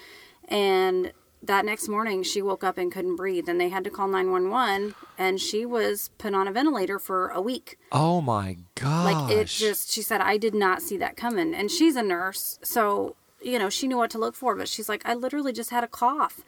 and 0.47 1.11
that 1.43 1.65
next 1.65 1.87
morning 1.87 2.23
she 2.23 2.41
woke 2.41 2.63
up 2.63 2.77
and 2.77 2.91
couldn't 2.91 3.15
breathe, 3.15 3.47
and 3.47 3.61
they 3.61 3.69
had 3.69 3.83
to 3.83 3.89
call 3.89 4.07
nine 4.07 4.31
one 4.31 4.49
one. 4.49 4.95
And 5.17 5.39
she 5.39 5.65
was 5.65 6.09
put 6.17 6.33
on 6.33 6.47
a 6.47 6.51
ventilator 6.51 6.99
for 6.99 7.29
a 7.29 7.41
week. 7.41 7.77
Oh 7.91 8.21
my 8.21 8.57
god. 8.75 9.05
Like 9.05 9.37
it 9.37 9.47
just, 9.47 9.91
she 9.91 10.01
said, 10.01 10.21
I 10.21 10.37
did 10.37 10.55
not 10.55 10.81
see 10.81 10.97
that 10.97 11.15
coming. 11.17 11.53
And 11.53 11.69
she's 11.69 11.95
a 11.95 12.03
nurse, 12.03 12.59
so 12.63 13.15
you 13.41 13.59
know 13.59 13.69
she 13.69 13.87
knew 13.87 13.97
what 13.97 14.11
to 14.11 14.17
look 14.17 14.35
for. 14.35 14.55
But 14.55 14.67
she's 14.67 14.89
like, 14.89 15.01
I 15.05 15.13
literally 15.13 15.53
just 15.53 15.69
had 15.69 15.83
a 15.83 15.87
cough, 15.87 16.41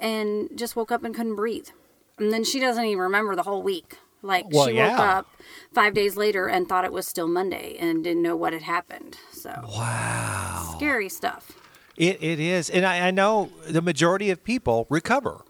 and 0.00 0.48
just 0.54 0.76
woke 0.76 0.92
up 0.92 1.04
and 1.04 1.14
couldn't 1.14 1.36
breathe. 1.36 1.68
And 2.18 2.32
then 2.32 2.44
she 2.44 2.60
doesn't 2.60 2.84
even 2.84 3.02
remember 3.02 3.34
the 3.34 3.42
whole 3.42 3.62
week. 3.62 3.96
Like 4.22 4.46
Well, 4.50 4.66
she 4.66 4.72
woke 4.74 4.96
yeah. 4.98 5.18
up 5.18 5.26
five 5.74 5.92
days 5.92 6.16
later 6.16 6.48
and 6.48 6.66
thought 6.68 6.84
it 6.84 6.92
was 6.92 7.06
still 7.06 7.28
Monday 7.28 7.76
and 7.78 8.02
didn't 8.02 8.22
know 8.22 8.36
what 8.36 8.52
had 8.54 8.62
happened. 8.62 9.18
So 9.32 9.52
wow. 9.64 10.72
scary 10.76 11.10
stuff. 11.10 11.52
It, 11.96 12.22
it 12.22 12.40
is, 12.40 12.70
and 12.70 12.84
I, 12.86 13.08
I 13.08 13.10
know 13.10 13.50
the 13.68 13.82
majority 13.82 14.30
of 14.30 14.42
people 14.42 14.86
recover 14.88 15.44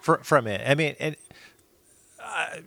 fr- 0.00 0.22
from 0.22 0.46
it. 0.48 0.62
I 0.66 0.74
mean, 0.74 0.96
and 0.98 1.14
I, 2.20 2.62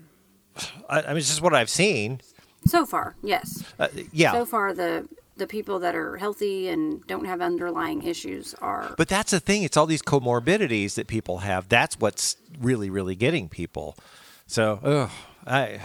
I 0.89 1.07
mean, 1.09 1.17
it's 1.17 1.27
just 1.27 1.41
what 1.41 1.53
I've 1.53 1.69
seen. 1.69 2.21
So 2.65 2.85
far, 2.85 3.15
yes. 3.23 3.63
Uh, 3.79 3.87
yeah, 4.13 4.31
So 4.33 4.45
far, 4.45 4.73
the 4.73 5.07
the 5.41 5.47
people 5.47 5.79
that 5.79 5.95
are 5.95 6.17
healthy 6.17 6.69
and 6.69 7.05
don't 7.07 7.25
have 7.25 7.41
underlying 7.41 8.03
issues 8.03 8.53
are. 8.61 8.93
but 8.95 9.07
that's 9.07 9.31
the 9.31 9.39
thing. 9.39 9.63
It's 9.63 9.75
all 9.75 9.87
these 9.87 10.03
comorbidities 10.03 10.93
that 10.93 11.07
people 11.07 11.39
have. 11.39 11.67
That's 11.67 11.99
what's 11.99 12.37
really, 12.59 12.91
really 12.91 13.15
getting 13.15 13.49
people. 13.49 13.97
So, 14.45 14.79
ugh, 14.83 15.09
I. 15.47 15.81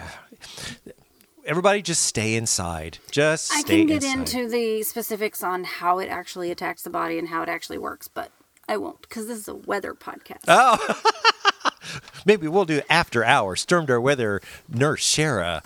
Everybody, 1.47 1.81
just 1.81 2.03
stay 2.03 2.35
inside. 2.35 2.99
Just 3.11 3.51
I 3.51 3.63
can 3.63 3.87
get 3.87 4.05
inside. 4.05 4.19
into 4.19 4.49
the 4.51 4.83
specifics 4.83 5.43
on 5.43 5.65
how 5.65 6.01
it 6.01 6.09
actually 6.09 6.51
attacks 6.51 6.83
the 6.83 6.91
body 6.91 7.19
and 7.19 7.29
how 7.29 7.43
it 7.43 7.49
actually 7.49 7.79
works, 7.79 8.09
but 8.09 8.31
I 8.69 8.77
won't 8.77 9.01
because 9.01 9.27
this 9.27 9.39
is 9.39 9.49
a 9.49 9.55
weather 9.55 9.95
podcast. 9.95 10.45
Oh. 10.49 10.77
Maybe 12.27 12.49
we'll 12.49 12.65
do 12.65 12.83
after 12.91 13.25
hours. 13.25 13.65
Stormdar 13.65 14.03
weather 14.03 14.41
nurse 14.69 15.07
Shara. 15.07 15.63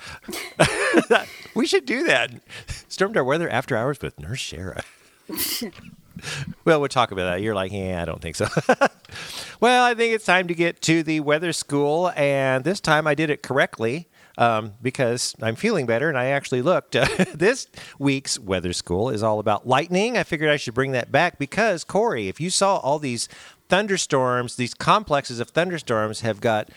we 1.54 1.66
should 1.66 1.86
do 1.86 2.04
that. 2.04 2.30
Stormdar 2.88 3.24
weather 3.24 3.48
after 3.48 3.76
hours 3.76 4.00
with 4.00 4.18
Nurse 4.18 4.40
Shara. 4.40 4.82
well, 6.64 6.80
we'll 6.80 6.88
talk 6.88 7.12
about 7.12 7.24
that. 7.24 7.42
You're 7.42 7.54
like, 7.54 7.72
yeah, 7.72 8.02
I 8.02 8.04
don't 8.04 8.20
think 8.20 8.36
so. 8.36 8.46
well, 9.60 9.84
I 9.84 9.94
think 9.94 10.14
it's 10.14 10.24
time 10.24 10.48
to 10.48 10.54
get 10.54 10.80
to 10.82 11.02
the 11.02 11.20
weather 11.20 11.52
school, 11.52 12.10
and 12.16 12.64
this 12.64 12.80
time 12.80 13.06
I 13.06 13.14
did 13.14 13.30
it 13.30 13.42
correctly. 13.42 14.08
Um, 14.38 14.72
because 14.80 15.34
I'm 15.42 15.54
feeling 15.56 15.84
better, 15.84 16.08
and 16.08 16.16
I 16.16 16.26
actually 16.26 16.62
looked. 16.62 16.92
this 17.34 17.66
week's 17.98 18.38
weather 18.38 18.72
school 18.72 19.10
is 19.10 19.22
all 19.22 19.38
about 19.38 19.66
lightning. 19.66 20.16
I 20.16 20.22
figured 20.22 20.48
I 20.48 20.56
should 20.56 20.72
bring 20.72 20.92
that 20.92 21.12
back 21.12 21.38
because 21.38 21.84
Corey, 21.84 22.28
if 22.28 22.40
you 22.40 22.48
saw 22.48 22.76
all 22.78 22.98
these 22.98 23.28
thunderstorms, 23.68 24.56
these 24.56 24.72
complexes 24.72 25.40
of 25.40 25.50
thunderstorms 25.50 26.20
have 26.22 26.40
got 26.40 26.70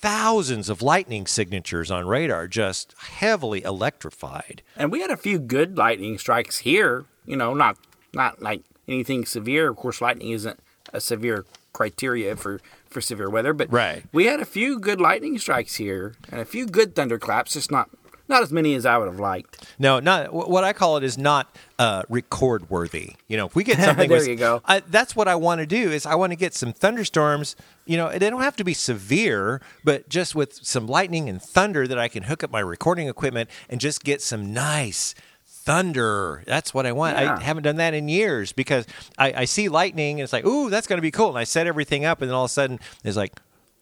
thousands 0.00 0.68
of 0.68 0.82
lightning 0.82 1.26
signatures 1.26 1.90
on 1.90 2.06
radar, 2.06 2.46
just 2.46 2.94
heavily 2.98 3.62
electrified. 3.62 4.62
and 4.76 4.92
we 4.92 5.00
had 5.00 5.10
a 5.10 5.16
few 5.16 5.38
good 5.38 5.76
lightning 5.76 6.18
strikes 6.18 6.58
here. 6.58 7.04
You 7.26 7.36
know, 7.36 7.52
not 7.54 7.76
not 8.14 8.40
like 8.40 8.62
anything 8.86 9.24
severe. 9.26 9.68
Of 9.70 9.76
course, 9.76 10.00
lightning 10.00 10.30
isn't 10.30 10.60
a 10.92 11.00
severe 11.00 11.44
criteria 11.72 12.36
for 12.36 12.60
for 12.88 13.00
severe 13.00 13.28
weather, 13.28 13.52
but 13.52 13.70
Right. 13.70 14.04
we 14.12 14.24
had 14.26 14.40
a 14.40 14.44
few 14.46 14.78
good 14.78 15.00
lightning 15.00 15.38
strikes 15.38 15.74
here 15.76 16.14
and 16.32 16.40
a 16.40 16.44
few 16.46 16.64
good 16.66 16.94
thunderclaps. 16.94 17.52
Just 17.52 17.70
not 17.70 17.90
not 18.28 18.42
as 18.42 18.52
many 18.52 18.74
as 18.74 18.84
I 18.86 18.98
would 18.98 19.06
have 19.08 19.18
liked. 19.20 19.66
No, 19.78 20.00
not 20.00 20.32
what 20.32 20.64
I 20.64 20.72
call 20.72 20.96
it 20.96 21.04
is 21.04 21.16
not 21.18 21.54
uh, 21.78 22.02
record 22.08 22.68
worthy. 22.70 23.14
You 23.26 23.36
know, 23.36 23.46
if 23.46 23.54
we 23.54 23.64
get 23.64 23.78
something, 23.78 24.08
There 24.10 24.18
with- 24.18 24.28
you 24.28 24.36
go. 24.36 24.60
I, 24.64 24.80
that's 24.80 25.16
what 25.16 25.28
I 25.28 25.34
want 25.34 25.60
to 25.60 25.66
do. 25.66 25.90
Is 25.90 26.06
I 26.06 26.14
want 26.14 26.32
to 26.32 26.36
get 26.36 26.54
some 26.54 26.72
thunderstorms. 26.72 27.56
You 27.86 27.96
know, 27.96 28.10
they 28.10 28.30
don't 28.30 28.42
have 28.42 28.56
to 28.56 28.64
be 28.64 28.74
severe, 28.74 29.60
but 29.84 30.08
just 30.08 30.34
with 30.34 30.54
some 30.64 30.86
lightning 30.86 31.28
and 31.28 31.40
thunder 31.40 31.88
that 31.88 31.98
I 31.98 32.08
can 32.08 32.24
hook 32.24 32.44
up 32.44 32.50
my 32.50 32.60
recording 32.60 33.08
equipment 33.08 33.48
and 33.68 33.80
just 33.80 34.04
get 34.04 34.20
some 34.20 34.52
nice 34.52 35.14
thunder. 35.46 36.42
That's 36.46 36.72
what 36.72 36.86
I 36.86 36.92
want. 36.92 37.16
I 37.16 37.40
haven't 37.42 37.62
done 37.64 37.76
that 37.76 37.92
in 37.94 38.08
years 38.08 38.52
because 38.52 38.86
I, 39.18 39.32
I 39.42 39.44
see 39.44 39.68
lightning 39.68 40.18
and 40.18 40.24
it's 40.24 40.32
like, 40.32 40.46
ooh, 40.46 40.70
that's 40.70 40.86
going 40.86 40.96
to 40.96 41.02
be 41.02 41.10
cool. 41.10 41.28
And 41.28 41.38
I 41.38 41.44
set 41.44 41.66
everything 41.66 42.04
up, 42.04 42.22
and 42.22 42.30
then 42.30 42.34
all 42.34 42.44
of 42.44 42.50
a 42.50 42.52
sudden 42.52 42.80
it's 43.04 43.16
like 43.16 43.34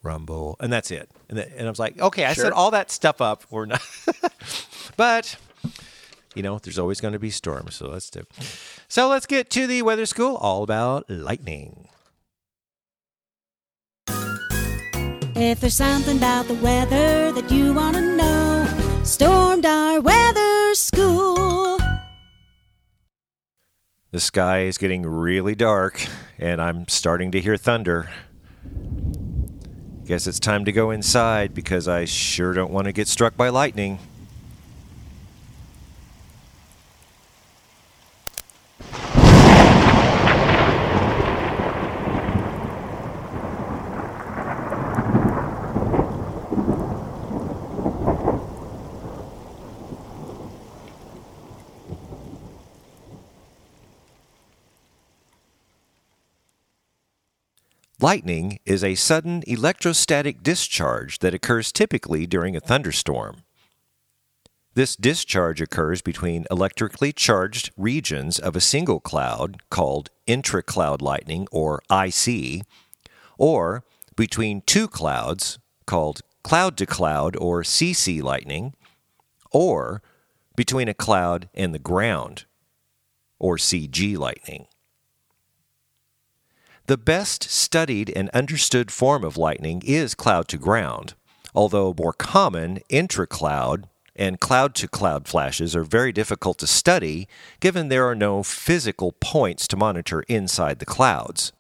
rumble, 0.07 0.57
and 0.61 0.73
that's 0.73 0.90
it. 0.90 1.11
And, 1.29 1.38
the, 1.38 1.59
and 1.59 1.66
I 1.66 1.71
was 1.71 1.79
like, 1.79 2.01
okay, 2.01 2.25
I 2.25 2.33
set 2.33 2.53
all 2.53 2.71
that 2.71 2.90
stuff 2.90 3.21
up. 3.21 3.45
We're 3.51 3.66
not, 3.66 3.83
but 4.97 5.37
you 6.35 6.42
know, 6.42 6.59
there's 6.59 6.79
always 6.79 7.01
going 7.01 7.12
to 7.12 7.19
be 7.19 7.31
storms. 7.31 7.75
So 7.77 7.88
let's 7.88 8.11
do. 8.11 8.23
So 8.88 9.09
let's 9.09 9.27
get 9.27 9.51
to 9.51 9.66
the 9.66 9.83
weather 9.83 10.07
school, 10.07 10.37
all 10.37 10.62
about 10.62 11.11
lightning. 11.11 11.88
If 15.38 15.61
there's 15.61 15.75
something 15.75 16.16
about 16.16 16.47
the 16.47 16.55
weather 16.55 17.33
that 17.33 17.51
you 17.51 17.75
want 17.75 17.97
to 17.97 18.16
know, 18.16 18.66
Stormdar 19.03 20.03
weather 20.03 20.75
school. 20.75 21.79
The 24.12 24.21
sky 24.21 24.62
is 24.62 24.79
getting 24.79 25.05
really 25.05 25.55
dark, 25.55 26.07
and 26.38 26.61
I'm 26.61 26.88
starting 26.88 27.33
to 27.33 27.40
hear 27.40 27.57
thunder. 27.57 28.09
Guess 30.07 30.29
it's 30.29 30.38
time 30.38 30.65
to 30.67 30.71
go 30.71 30.92
inside 30.92 31.52
because 31.52 31.88
I 31.88 32.04
sure 32.04 32.52
don't 32.52 32.71
want 32.71 32.85
to 32.85 32.92
get 32.92 33.09
struck 33.09 33.37
by 33.37 33.48
lightning. 33.48 33.98
Lightning 57.99 58.59
is 58.67 58.85
a 58.85 58.94
sudden 58.94 59.42
electrostatic 59.47 60.42
discharge 60.42 61.21
that 61.21 61.33
occurs 61.33 61.73
typically 61.73 62.27
during 62.27 62.55
a 62.55 62.61
thunderstorm. 62.61 63.37
This 64.75 64.97
discharge 64.97 65.63
occurs 65.63 66.03
between 66.03 66.44
electrically 66.51 67.15
charged 67.15 67.71
regions 67.75 68.38
of 68.38 68.55
a 68.55 68.61
single 68.61 69.01
cloud 69.01 69.63
called 69.71 70.11
intracloud 70.27 71.01
lightning 71.01 71.49
or 71.51 71.81
IC, 71.90 72.67
or 73.38 73.83
between 74.15 74.61
two 74.67 74.88
clouds 74.88 75.59
called 75.87 76.21
cloud 76.42 76.77
to 76.77 76.85
cloud 76.85 77.35
or 77.37 77.63
CC 77.63 78.23
lightning, 78.23 78.75
or 79.53 80.03
between 80.55 80.88
a 80.88 80.94
cloud 80.94 81.49
and 81.55 81.75
the 81.75 81.79
ground 81.79 82.44
or 83.38 83.57
CG 83.57 84.19
lightning. 84.19 84.67
The 86.87 86.97
best 86.97 87.51
studied 87.51 88.13
and 88.15 88.31
understood 88.31 88.93
form 88.93 89.25
of 89.25 89.37
lightning 89.37 89.83
is 89.85 90.15
cloud 90.15 90.47
to 90.49 90.57
ground, 90.57 91.15
although 91.53 91.93
more 91.99 92.13
common 92.13 92.79
intracloud 92.89 93.87
and 94.15 94.39
cloud 94.39 94.77
to 94.77 94.87
cloud 94.87 95.27
flashes 95.27 95.75
are 95.75 95.83
very 95.83 96.13
difficult 96.13 96.59
to 96.59 96.67
study 96.69 97.27
given 97.59 97.89
there 97.89 98.07
are 98.07 98.15
no 98.15 98.45
physical 98.45 99.11
points 99.19 99.67
to 99.67 99.77
monitor 99.77 100.23
inside 100.29 100.79
the 100.79 100.87
clouds. 100.87 101.53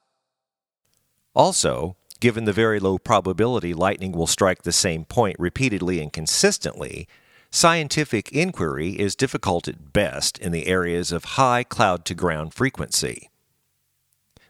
Also, 1.34 1.96
given 2.20 2.44
the 2.44 2.52
very 2.52 2.78
low 2.78 2.96
probability 2.96 3.74
lightning 3.74 4.12
will 4.12 4.28
strike 4.28 4.62
the 4.62 4.70
same 4.70 5.04
point 5.04 5.34
repeatedly 5.40 6.00
and 6.00 6.12
consistently, 6.12 7.08
scientific 7.50 8.30
inquiry 8.30 8.90
is 8.90 9.16
difficult 9.16 9.66
at 9.66 9.92
best 9.92 10.38
in 10.38 10.52
the 10.52 10.68
areas 10.68 11.10
of 11.10 11.34
high 11.34 11.64
cloud 11.64 12.04
to 12.04 12.14
ground 12.14 12.54
frequency 12.54 13.28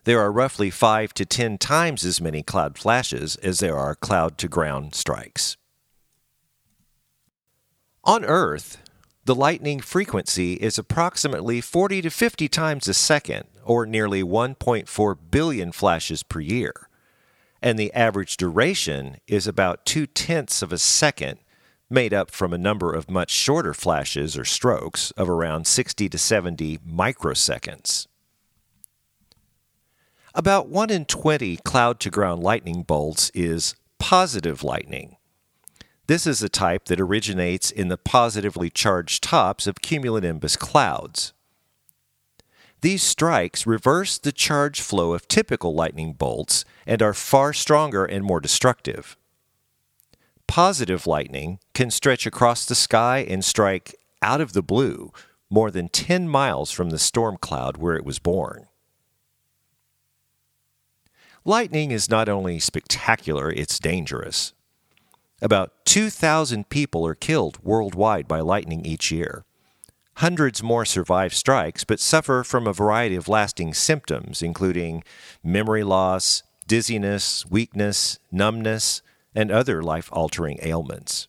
there 0.06 0.20
are 0.20 0.30
roughly 0.30 0.70
5 0.70 1.12
to 1.14 1.26
10 1.26 1.58
times 1.58 2.04
as 2.04 2.20
many 2.20 2.40
cloud 2.40 2.78
flashes 2.78 3.34
as 3.42 3.58
there 3.58 3.76
are 3.76 3.96
cloud 3.96 4.38
to 4.38 4.46
ground 4.46 4.94
strikes. 4.94 5.56
On 8.04 8.24
Earth, 8.24 8.78
the 9.24 9.34
lightning 9.34 9.80
frequency 9.80 10.54
is 10.54 10.78
approximately 10.78 11.60
40 11.60 12.02
to 12.02 12.10
50 12.10 12.48
times 12.48 12.86
a 12.86 12.94
second, 12.94 13.46
or 13.64 13.84
nearly 13.84 14.22
1.4 14.22 15.16
billion 15.28 15.72
flashes 15.72 16.22
per 16.22 16.38
year. 16.38 16.88
And 17.60 17.76
the 17.76 17.92
average 17.92 18.36
duration 18.36 19.16
is 19.26 19.48
about 19.48 19.84
two 19.84 20.06
tenths 20.06 20.62
of 20.62 20.72
a 20.72 20.78
second, 20.78 21.40
made 21.90 22.14
up 22.14 22.30
from 22.30 22.52
a 22.52 22.58
number 22.58 22.92
of 22.92 23.10
much 23.10 23.32
shorter 23.32 23.74
flashes 23.74 24.38
or 24.38 24.44
strokes 24.44 25.10
of 25.16 25.28
around 25.28 25.66
60 25.66 26.08
to 26.08 26.16
70 26.16 26.78
microseconds. 26.78 28.06
About 30.36 30.68
1 30.68 30.90
in 30.90 31.06
20 31.06 31.56
cloud 31.64 31.98
to 32.00 32.10
ground 32.10 32.42
lightning 32.42 32.82
bolts 32.82 33.30
is 33.32 33.74
positive 33.98 34.62
lightning. 34.62 35.16
This 36.08 36.26
is 36.26 36.42
a 36.42 36.50
type 36.50 36.84
that 36.84 37.00
originates 37.00 37.70
in 37.70 37.88
the 37.88 37.96
positively 37.96 38.68
charged 38.68 39.22
tops 39.22 39.66
of 39.66 39.76
cumulonimbus 39.76 40.58
clouds. 40.58 41.32
These 42.82 43.02
strikes 43.02 43.66
reverse 43.66 44.18
the 44.18 44.30
charge 44.30 44.82
flow 44.82 45.14
of 45.14 45.26
typical 45.26 45.74
lightning 45.74 46.12
bolts 46.12 46.66
and 46.86 47.00
are 47.00 47.14
far 47.14 47.54
stronger 47.54 48.04
and 48.04 48.22
more 48.22 48.40
destructive. 48.40 49.16
Positive 50.46 51.06
lightning 51.06 51.60
can 51.72 51.90
stretch 51.90 52.26
across 52.26 52.66
the 52.66 52.74
sky 52.74 53.20
and 53.26 53.42
strike 53.42 53.94
out 54.20 54.42
of 54.42 54.52
the 54.52 54.62
blue 54.62 55.14
more 55.48 55.70
than 55.70 55.88
10 55.88 56.28
miles 56.28 56.70
from 56.70 56.90
the 56.90 56.98
storm 56.98 57.38
cloud 57.38 57.78
where 57.78 57.96
it 57.96 58.04
was 58.04 58.18
born. 58.18 58.65
Lightning 61.46 61.92
is 61.92 62.10
not 62.10 62.28
only 62.28 62.58
spectacular, 62.58 63.52
it's 63.52 63.78
dangerous. 63.78 64.52
About 65.40 65.70
2,000 65.84 66.68
people 66.70 67.06
are 67.06 67.14
killed 67.14 67.62
worldwide 67.62 68.26
by 68.26 68.40
lightning 68.40 68.84
each 68.84 69.12
year. 69.12 69.44
Hundreds 70.14 70.60
more 70.60 70.84
survive 70.84 71.32
strikes 71.32 71.84
but 71.84 72.00
suffer 72.00 72.42
from 72.42 72.66
a 72.66 72.72
variety 72.72 73.14
of 73.14 73.28
lasting 73.28 73.74
symptoms, 73.74 74.42
including 74.42 75.04
memory 75.44 75.84
loss, 75.84 76.42
dizziness, 76.66 77.46
weakness, 77.48 78.18
numbness, 78.32 79.00
and 79.32 79.52
other 79.52 79.84
life 79.84 80.08
altering 80.10 80.58
ailments. 80.62 81.28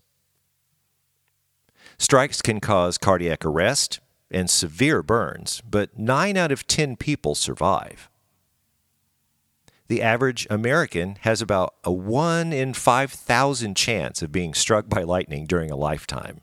Strikes 1.99 2.41
can 2.41 2.59
cause 2.59 2.97
cardiac 2.97 3.45
arrest 3.45 3.99
and 4.31 4.49
severe 4.49 5.03
burns, 5.03 5.61
but 5.69 5.99
9 5.99 6.35
out 6.37 6.51
of 6.51 6.65
10 6.65 6.95
people 6.95 7.35
survive 7.35 8.09
the 9.87 10.01
average 10.01 10.47
American 10.49 11.17
has 11.21 11.41
about 11.41 11.75
a 11.83 11.91
1 11.91 12.51
in 12.53 12.73
5,000 12.73 13.75
chance 13.75 14.21
of 14.21 14.31
being 14.31 14.53
struck 14.53 14.89
by 14.89 15.03
lightning 15.03 15.45
during 15.45 15.71
a 15.71 15.75
lifetime. 15.75 16.41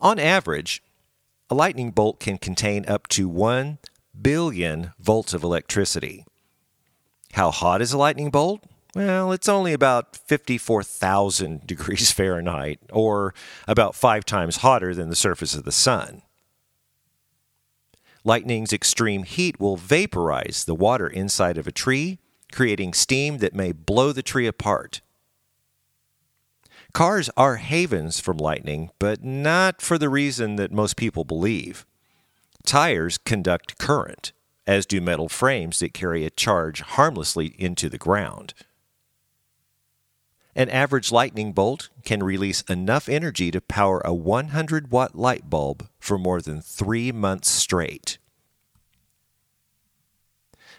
On 0.00 0.18
average, 0.18 0.82
a 1.50 1.54
lightning 1.54 1.90
bolt 1.90 2.20
can 2.20 2.38
contain 2.38 2.84
up 2.86 3.08
to 3.08 3.28
1 3.28 3.78
billion 4.20 4.92
volts 4.98 5.34
of 5.34 5.42
electricity. 5.42 6.24
How 7.32 7.50
hot 7.50 7.82
is 7.82 7.92
a 7.92 7.98
lightning 7.98 8.30
bolt? 8.30 8.62
Well, 8.94 9.32
it's 9.32 9.48
only 9.48 9.72
about 9.72 10.16
54,000 10.16 11.62
degrees 11.66 12.10
Fahrenheit, 12.10 12.80
or 12.90 13.34
about 13.66 13.94
five 13.94 14.24
times 14.24 14.58
hotter 14.58 14.94
than 14.94 15.10
the 15.10 15.16
surface 15.16 15.54
of 15.54 15.64
the 15.64 15.72
sun. 15.72 16.22
Lightning's 18.24 18.72
extreme 18.72 19.22
heat 19.22 19.60
will 19.60 19.76
vaporize 19.76 20.64
the 20.64 20.74
water 20.74 21.06
inside 21.06 21.56
of 21.58 21.66
a 21.66 21.72
tree, 21.72 22.18
creating 22.52 22.94
steam 22.94 23.38
that 23.38 23.54
may 23.54 23.72
blow 23.72 24.12
the 24.12 24.22
tree 24.22 24.46
apart. 24.46 25.00
Cars 26.92 27.30
are 27.36 27.56
havens 27.56 28.18
from 28.18 28.38
lightning, 28.38 28.90
but 28.98 29.22
not 29.22 29.82
for 29.82 29.98
the 29.98 30.08
reason 30.08 30.56
that 30.56 30.72
most 30.72 30.96
people 30.96 31.24
believe. 31.24 31.86
Tires 32.64 33.18
conduct 33.18 33.78
current, 33.78 34.32
as 34.66 34.86
do 34.86 35.00
metal 35.00 35.28
frames 35.28 35.78
that 35.78 35.94
carry 35.94 36.24
a 36.24 36.30
charge 36.30 36.80
harmlessly 36.80 37.54
into 37.58 37.88
the 37.88 37.98
ground. 37.98 38.54
An 40.54 40.68
average 40.68 41.12
lightning 41.12 41.52
bolt 41.52 41.88
can 42.04 42.22
release 42.22 42.62
enough 42.62 43.08
energy 43.08 43.50
to 43.50 43.60
power 43.60 44.00
a 44.04 44.14
100 44.14 44.90
watt 44.90 45.14
light 45.14 45.48
bulb 45.48 45.88
for 46.00 46.18
more 46.18 46.40
than 46.40 46.60
three 46.60 47.12
months 47.12 47.50
straight. 47.50 48.18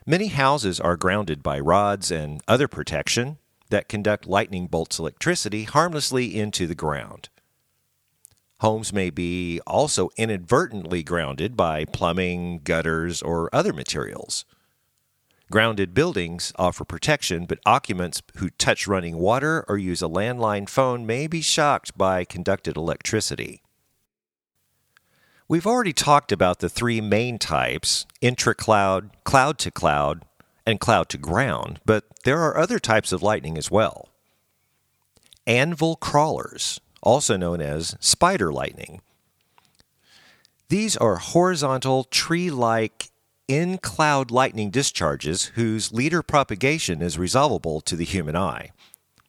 Many 0.06 0.28
houses 0.28 0.80
are 0.80 0.98
grounded 0.98 1.44
by 1.44 1.60
rods 1.60 2.10
and 2.12 2.42
other 2.48 2.68
protection 2.68 3.38
that 3.70 3.88
conduct 3.88 4.26
lightning 4.26 4.68
bolts 4.68 4.98
electricity 4.98 5.64
harmlessly 5.64 6.38
into 6.38 6.66
the 6.66 6.76
ground. 6.76 7.30
Homes 8.60 8.92
may 8.92 9.10
be 9.10 9.62
also 9.66 10.10
inadvertently 10.18 11.04
grounded 11.04 11.56
by 11.56 11.86
plumbing, 11.86 12.60
gutters, 12.64 13.22
or 13.22 13.50
other 13.54 13.72
materials. 13.72 14.44
Grounded 15.52 15.96
buildings 15.96 16.54
offer 16.58 16.86
protection, 16.86 17.48
but 17.48 17.58
occupants 17.66 18.22
who 18.36 18.52
touch 18.52 18.88
running 18.88 19.18
water 19.18 19.66
or 19.68 19.80
use 19.80 20.04
a 20.04 20.08
landline 20.08 20.70
phone 20.70 21.08
may 21.08 21.26
be 21.26 21.42
shocked 21.42 21.98
by 21.98 22.24
conducted 22.24 22.78
electricity. 22.78 23.64
We've 25.48 25.66
already 25.66 25.94
talked 25.94 26.32
about 26.32 26.60
the 26.60 26.70
three 26.70 27.02
main 27.02 27.40
types 27.40 28.06
intra-cloud, 28.22 29.10
cloud 29.24 29.58
to 29.60 29.72
cloud, 29.72 30.24
and 30.68 30.80
cloud 30.80 31.10
to 31.10 31.18
ground, 31.18 31.80
but 31.84 32.04
there 32.26 32.40
are 32.42 32.56
other 32.56 32.78
types 32.78 33.12
of 33.12 33.24
lightning 33.24 33.58
as 33.58 33.72
well. 33.72 34.10
Anvil 35.48 35.96
crawlers, 35.96 36.80
also 37.02 37.36
known 37.36 37.60
as 37.60 37.96
spider 38.00 38.54
lightning. 38.54 39.02
These 40.68 40.96
are 40.98 41.16
horizontal, 41.16 42.04
tree 42.04 42.52
like 42.52 43.10
in 43.50 43.80
cloud 43.80 44.30
lightning 44.30 44.70
discharges 44.70 45.46
whose 45.56 45.92
leader 45.92 46.22
propagation 46.22 47.02
is 47.02 47.18
resolvable 47.18 47.82
to 47.82 47.96
the 47.96 48.06
human 48.06 48.36
eye. 48.36 48.70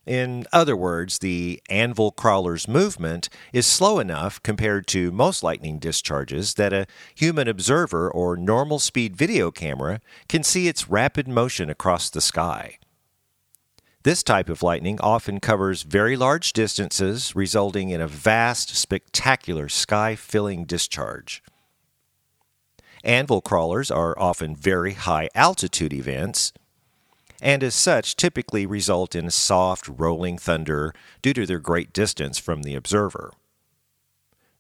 In 0.07 0.47
other 0.53 0.77
words, 0.77 1.21
the 1.21 1.63
anvil 1.71 2.11
crawler's 2.11 2.69
movement 2.69 3.31
is 3.53 3.67
slow 3.67 3.99
enough 3.99 4.43
compared 4.43 4.87
to 4.89 5.11
most 5.11 5.43
lightning 5.43 5.79
discharges 5.79 6.55
that 6.55 6.73
a 6.73 6.87
human 7.15 7.49
observer 7.49 8.11
or 8.11 8.37
normal 8.37 8.79
speed 8.79 9.17
video 9.17 9.51
camera 9.51 10.01
can 10.29 10.43
see 10.43 10.69
its 10.69 10.91
rapid 10.91 11.27
motion 11.27 11.71
across 11.71 12.11
the 12.11 12.21
sky. 12.21 12.79
This 14.03 14.23
type 14.23 14.49
of 14.51 14.63
lightning 14.63 15.01
often 15.01 15.41
covers 15.41 15.83
very 15.83 16.17
large 16.17 16.53
distances, 16.53 17.35
resulting 17.35 17.89
in 17.89 18.01
a 18.01 18.09
vast, 18.09 18.75
spectacular 18.77 19.69
sky 19.69 20.15
filling 20.15 20.65
discharge. 20.65 21.43
Anvil 23.03 23.41
crawlers 23.41 23.91
are 23.91 24.19
often 24.19 24.55
very 24.55 24.93
high 24.93 25.29
altitude 25.35 25.93
events, 25.93 26.53
and 27.41 27.63
as 27.63 27.75
such 27.75 28.17
typically 28.17 28.67
result 28.67 29.15
in 29.15 29.31
soft, 29.31 29.89
rolling 29.89 30.37
thunder 30.37 30.95
due 31.23 31.33
to 31.33 31.47
their 31.47 31.59
great 31.59 31.93
distance 31.93 32.39
from 32.39 32.63
the 32.63 32.75
observer. 32.75 33.33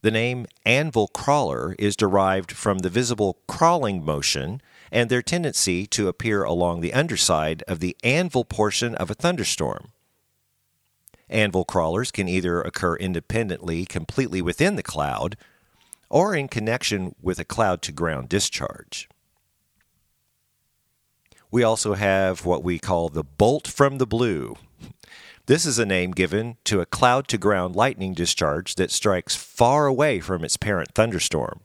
The 0.02 0.10
name 0.10 0.46
anvil 0.64 1.08
crawler 1.08 1.74
is 1.78 1.94
derived 1.94 2.52
from 2.52 2.78
the 2.78 2.88
visible 2.88 3.38
crawling 3.46 4.02
motion 4.02 4.62
and 4.90 5.10
their 5.10 5.20
tendency 5.20 5.86
to 5.88 6.08
appear 6.08 6.42
along 6.42 6.80
the 6.80 6.94
underside 6.94 7.62
of 7.68 7.80
the 7.80 7.96
anvil 8.02 8.44
portion 8.44 8.94
of 8.94 9.10
a 9.10 9.14
thunderstorm. 9.14 9.92
Anvil 11.28 11.64
crawlers 11.64 12.10
can 12.10 12.28
either 12.28 12.62
occur 12.62 12.96
independently, 12.96 13.84
completely 13.84 14.40
within 14.40 14.76
the 14.76 14.82
cloud, 14.82 15.36
or 16.10 16.34
in 16.34 16.48
connection 16.48 17.14
with 17.22 17.38
a 17.38 17.44
cloud 17.44 17.80
to 17.82 17.92
ground 17.92 18.28
discharge. 18.28 19.08
We 21.50 21.62
also 21.62 21.94
have 21.94 22.44
what 22.44 22.62
we 22.62 22.78
call 22.78 23.08
the 23.08 23.24
bolt 23.24 23.66
from 23.66 23.98
the 23.98 24.06
blue. 24.06 24.56
This 25.46 25.64
is 25.64 25.78
a 25.78 25.86
name 25.86 26.12
given 26.12 26.58
to 26.64 26.80
a 26.80 26.86
cloud 26.86 27.26
to 27.28 27.38
ground 27.38 27.74
lightning 27.74 28.14
discharge 28.14 28.74
that 28.74 28.90
strikes 28.90 29.34
far 29.34 29.86
away 29.86 30.20
from 30.20 30.44
its 30.44 30.56
parent 30.56 30.94
thunderstorm. 30.94 31.60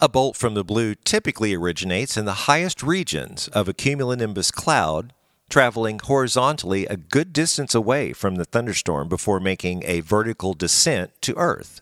A 0.00 0.08
bolt 0.08 0.36
from 0.36 0.54
the 0.54 0.64
blue 0.64 0.94
typically 0.94 1.54
originates 1.54 2.16
in 2.16 2.26
the 2.26 2.44
highest 2.44 2.82
regions 2.82 3.48
of 3.48 3.68
a 3.68 3.72
cumulonimbus 3.72 4.52
cloud, 4.52 5.14
traveling 5.48 5.98
horizontally 5.98 6.84
a 6.86 6.96
good 6.96 7.32
distance 7.32 7.74
away 7.74 8.12
from 8.12 8.34
the 8.34 8.44
thunderstorm 8.44 9.08
before 9.08 9.40
making 9.40 9.82
a 9.86 10.00
vertical 10.00 10.52
descent 10.52 11.10
to 11.22 11.34
Earth. 11.38 11.80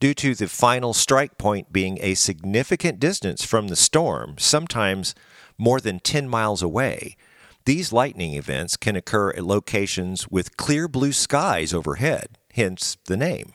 Due 0.00 0.14
to 0.14 0.34
the 0.34 0.48
final 0.48 0.94
strike 0.94 1.36
point 1.36 1.72
being 1.72 1.98
a 2.00 2.14
significant 2.14 2.98
distance 2.98 3.44
from 3.44 3.68
the 3.68 3.76
storm, 3.76 4.34
sometimes 4.38 5.14
more 5.58 5.78
than 5.78 6.00
10 6.00 6.26
miles 6.26 6.62
away, 6.62 7.16
these 7.66 7.92
lightning 7.92 8.32
events 8.32 8.78
can 8.78 8.96
occur 8.96 9.28
at 9.30 9.44
locations 9.44 10.26
with 10.28 10.56
clear 10.56 10.88
blue 10.88 11.12
skies 11.12 11.74
overhead, 11.74 12.38
hence 12.54 12.96
the 13.04 13.16
name. 13.16 13.52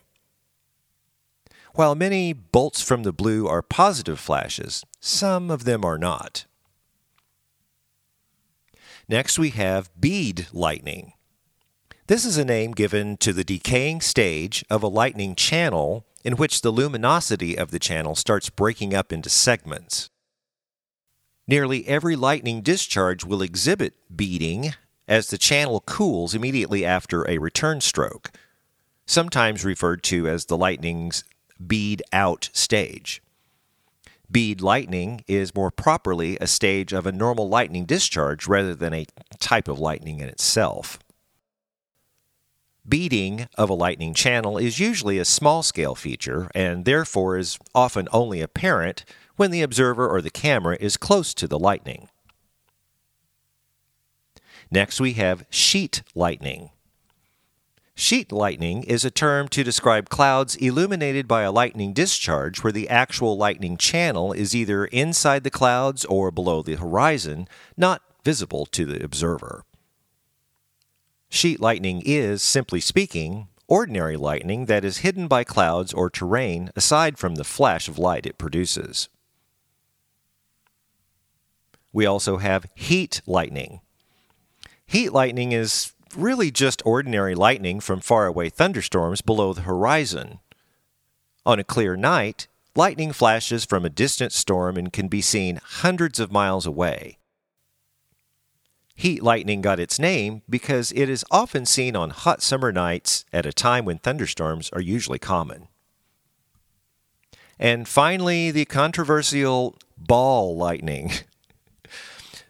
While 1.74 1.96
many 1.96 2.32
bolts 2.32 2.80
from 2.80 3.02
the 3.02 3.12
blue 3.12 3.48
are 3.48 3.60
positive 3.60 4.20
flashes, 4.20 4.84
some 5.00 5.50
of 5.50 5.64
them 5.64 5.84
are 5.84 5.98
not. 5.98 6.46
Next, 9.08 9.36
we 9.36 9.50
have 9.50 9.90
bead 10.00 10.46
lightning. 10.52 11.12
This 12.06 12.24
is 12.24 12.38
a 12.38 12.44
name 12.44 12.70
given 12.70 13.16
to 13.18 13.32
the 13.32 13.44
decaying 13.44 14.00
stage 14.00 14.64
of 14.70 14.84
a 14.84 14.88
lightning 14.88 15.34
channel 15.34 16.06
in 16.26 16.36
which 16.36 16.60
the 16.60 16.72
luminosity 16.72 17.56
of 17.56 17.70
the 17.70 17.78
channel 17.78 18.16
starts 18.16 18.50
breaking 18.50 18.92
up 18.92 19.12
into 19.12 19.30
segments. 19.30 20.10
Nearly 21.46 21.86
every 21.86 22.16
lightning 22.16 22.62
discharge 22.62 23.24
will 23.24 23.42
exhibit 23.42 23.94
beading 24.14 24.74
as 25.06 25.28
the 25.28 25.38
channel 25.38 25.84
cools 25.86 26.34
immediately 26.34 26.84
after 26.84 27.22
a 27.30 27.38
return 27.38 27.80
stroke, 27.80 28.32
sometimes 29.06 29.64
referred 29.64 30.02
to 30.02 30.26
as 30.26 30.46
the 30.46 30.56
lightning's 30.56 31.22
bead 31.64 32.02
out 32.12 32.50
stage. 32.52 33.22
Bead 34.28 34.60
lightning 34.60 35.22
is 35.28 35.54
more 35.54 35.70
properly 35.70 36.36
a 36.40 36.48
stage 36.48 36.92
of 36.92 37.06
a 37.06 37.12
normal 37.12 37.48
lightning 37.48 37.84
discharge 37.84 38.48
rather 38.48 38.74
than 38.74 38.92
a 38.92 39.06
type 39.38 39.68
of 39.68 39.78
lightning 39.78 40.18
in 40.18 40.28
itself. 40.28 40.98
Beading 42.88 43.48
of 43.56 43.68
a 43.68 43.74
lightning 43.74 44.14
channel 44.14 44.58
is 44.58 44.78
usually 44.78 45.18
a 45.18 45.24
small 45.24 45.62
scale 45.62 45.94
feature 45.94 46.50
and 46.54 46.84
therefore 46.84 47.36
is 47.36 47.58
often 47.74 48.06
only 48.12 48.40
apparent 48.40 49.04
when 49.34 49.50
the 49.50 49.62
observer 49.62 50.08
or 50.08 50.22
the 50.22 50.30
camera 50.30 50.76
is 50.80 50.96
close 50.96 51.34
to 51.34 51.48
the 51.48 51.58
lightning. 51.58 52.08
Next, 54.70 55.00
we 55.00 55.14
have 55.14 55.46
sheet 55.50 56.02
lightning. 56.14 56.70
Sheet 57.94 58.30
lightning 58.30 58.82
is 58.82 59.04
a 59.04 59.10
term 59.10 59.48
to 59.48 59.64
describe 59.64 60.08
clouds 60.08 60.54
illuminated 60.56 61.26
by 61.26 61.42
a 61.42 61.52
lightning 61.52 61.92
discharge 61.92 62.62
where 62.62 62.72
the 62.72 62.88
actual 62.88 63.36
lightning 63.36 63.76
channel 63.76 64.32
is 64.32 64.54
either 64.54 64.84
inside 64.86 65.44
the 65.44 65.50
clouds 65.50 66.04
or 66.04 66.30
below 66.30 66.62
the 66.62 66.76
horizon, 66.76 67.48
not 67.76 68.02
visible 68.22 68.66
to 68.66 68.84
the 68.84 69.02
observer. 69.02 69.64
Sheet 71.28 71.60
lightning 71.60 72.02
is, 72.04 72.42
simply 72.42 72.80
speaking, 72.80 73.48
ordinary 73.68 74.16
lightning 74.16 74.66
that 74.66 74.84
is 74.84 74.98
hidden 74.98 75.28
by 75.28 75.44
clouds 75.44 75.92
or 75.92 76.08
terrain 76.08 76.70
aside 76.76 77.18
from 77.18 77.34
the 77.34 77.44
flash 77.44 77.88
of 77.88 77.98
light 77.98 78.26
it 78.26 78.38
produces. 78.38 79.08
We 81.92 82.06
also 82.06 82.36
have 82.36 82.66
heat 82.74 83.22
lightning. 83.26 83.80
Heat 84.86 85.10
lightning 85.10 85.52
is 85.52 85.92
really 86.14 86.50
just 86.50 86.82
ordinary 86.84 87.34
lightning 87.34 87.80
from 87.80 88.00
faraway 88.00 88.48
thunderstorms 88.50 89.20
below 89.20 89.52
the 89.52 89.62
horizon. 89.62 90.38
On 91.44 91.58
a 91.58 91.64
clear 91.64 91.96
night, 91.96 92.48
lightning 92.74 93.12
flashes 93.12 93.64
from 93.64 93.84
a 93.84 93.90
distant 93.90 94.32
storm 94.32 94.76
and 94.76 94.92
can 94.92 95.08
be 95.08 95.20
seen 95.20 95.60
hundreds 95.62 96.20
of 96.20 96.30
miles 96.30 96.66
away. 96.66 97.18
Heat 98.98 99.22
lightning 99.22 99.60
got 99.60 99.78
its 99.78 99.98
name 99.98 100.40
because 100.48 100.90
it 100.92 101.10
is 101.10 101.24
often 101.30 101.66
seen 101.66 101.94
on 101.94 102.10
hot 102.10 102.42
summer 102.42 102.72
nights 102.72 103.26
at 103.30 103.44
a 103.44 103.52
time 103.52 103.84
when 103.84 103.98
thunderstorms 103.98 104.70
are 104.72 104.80
usually 104.80 105.18
common. 105.18 105.68
And 107.58 107.86
finally, 107.86 108.50
the 108.50 108.64
controversial 108.64 109.76
ball 109.96 110.56
lightning. 110.56 111.12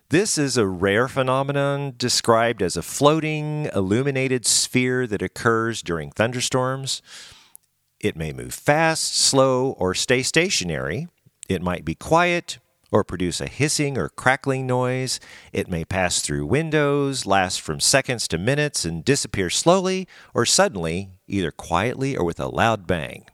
This 0.09 0.39
is 0.39 0.57
a 0.57 0.69
rare 0.69 1.09
phenomenon 1.09 1.95
described 1.97 2.63
as 2.63 2.77
a 2.77 2.83
floating, 2.83 3.69
illuminated 3.75 4.47
sphere 4.47 5.05
that 5.05 5.21
occurs 5.21 5.83
during 5.83 6.13
thunderstorms. 6.13 7.03
It 7.99 8.15
may 8.15 8.33
move 8.33 8.55
fast, 8.55 9.17
slow, 9.17 9.73
or 9.73 9.95
stay 9.95 10.23
stationary. 10.23 11.09
It 11.49 11.61
might 11.61 11.85
be 11.85 11.97
quiet 11.97 12.59
or 12.97 13.05
produce 13.05 13.43
a 13.43 13.47
hissing 13.47 13.99
or 13.99 14.09
crackling 14.09 14.67
noise. 14.67 15.21
It 15.53 15.69
may 15.69 15.85
pass 15.85 16.23
through 16.23 16.47
windows, 16.47 17.27
last 17.27 17.61
from 17.61 17.79
seconds 17.79 18.27
to 18.29 18.39
minutes, 18.39 18.87
and 18.87 19.05
disappear 19.05 19.51
slowly 19.51 20.09
or 20.33 20.47
suddenly, 20.47 21.11
either 21.29 21.51
quietly 21.51 22.17
or 22.17 22.25
with 22.25 22.41
a 22.41 22.49
loud 22.49 22.87
bang. 22.87 23.27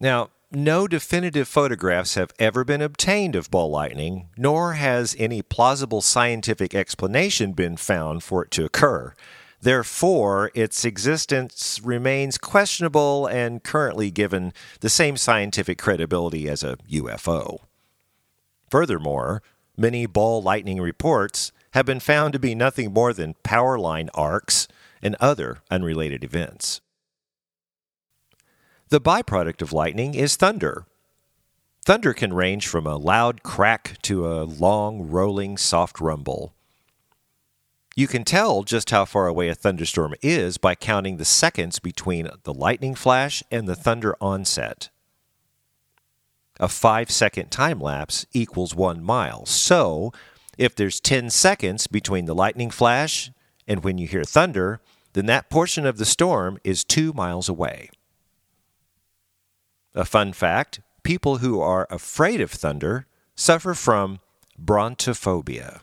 Now, 0.00 0.30
no 0.50 0.88
definitive 0.88 1.48
photographs 1.48 2.14
have 2.14 2.32
ever 2.38 2.64
been 2.64 2.80
obtained 2.80 3.36
of 3.36 3.50
ball 3.50 3.70
lightning, 3.70 4.30
nor 4.38 4.72
has 4.72 5.14
any 5.18 5.42
plausible 5.42 6.00
scientific 6.00 6.74
explanation 6.74 7.52
been 7.52 7.76
found 7.76 8.22
for 8.22 8.42
it 8.42 8.50
to 8.52 8.64
occur. 8.64 9.12
Therefore, 9.60 10.50
its 10.54 10.82
existence 10.86 11.78
remains 11.84 12.38
questionable 12.38 13.26
and 13.26 13.62
currently 13.62 14.10
given 14.10 14.54
the 14.80 14.88
same 14.88 15.18
scientific 15.18 15.76
credibility 15.76 16.48
as 16.48 16.62
a 16.62 16.78
UFO. 16.90 17.60
Furthermore, 18.70 19.42
many 19.76 20.06
ball 20.06 20.42
lightning 20.42 20.80
reports 20.80 21.52
have 21.72 21.86
been 21.86 22.00
found 22.00 22.32
to 22.32 22.38
be 22.38 22.54
nothing 22.54 22.92
more 22.92 23.12
than 23.12 23.34
power 23.42 23.78
line 23.78 24.08
arcs 24.14 24.68
and 25.02 25.16
other 25.20 25.58
unrelated 25.70 26.24
events. 26.24 26.80
The 28.88 29.00
byproduct 29.00 29.60
of 29.60 29.72
lightning 29.72 30.14
is 30.14 30.36
thunder. 30.36 30.86
Thunder 31.84 32.14
can 32.14 32.32
range 32.32 32.66
from 32.66 32.86
a 32.86 32.96
loud 32.96 33.42
crack 33.42 34.00
to 34.02 34.26
a 34.26 34.44
long, 34.44 35.10
rolling, 35.10 35.58
soft 35.58 36.00
rumble. 36.00 36.54
You 37.96 38.06
can 38.08 38.24
tell 38.24 38.62
just 38.62 38.90
how 38.90 39.04
far 39.04 39.26
away 39.26 39.48
a 39.48 39.54
thunderstorm 39.54 40.14
is 40.22 40.58
by 40.58 40.74
counting 40.74 41.16
the 41.16 41.24
seconds 41.24 41.78
between 41.78 42.28
the 42.42 42.54
lightning 42.54 42.94
flash 42.94 43.42
and 43.50 43.68
the 43.68 43.76
thunder 43.76 44.16
onset. 44.20 44.88
A 46.60 46.68
five 46.68 47.10
second 47.10 47.50
time 47.50 47.80
lapse 47.80 48.26
equals 48.32 48.74
one 48.74 49.02
mile. 49.02 49.44
So, 49.46 50.12
if 50.56 50.74
there's 50.76 51.00
10 51.00 51.30
seconds 51.30 51.86
between 51.86 52.26
the 52.26 52.34
lightning 52.34 52.70
flash 52.70 53.30
and 53.66 53.82
when 53.82 53.98
you 53.98 54.06
hear 54.06 54.24
thunder, 54.24 54.80
then 55.14 55.26
that 55.26 55.50
portion 55.50 55.86
of 55.86 55.98
the 55.98 56.04
storm 56.04 56.58
is 56.62 56.84
two 56.84 57.12
miles 57.12 57.48
away. 57.48 57.90
A 59.94 60.04
fun 60.04 60.32
fact 60.32 60.80
people 61.02 61.38
who 61.38 61.60
are 61.60 61.86
afraid 61.90 62.40
of 62.40 62.50
thunder 62.50 63.06
suffer 63.36 63.74
from 63.74 64.20
brontophobia. 64.60 65.80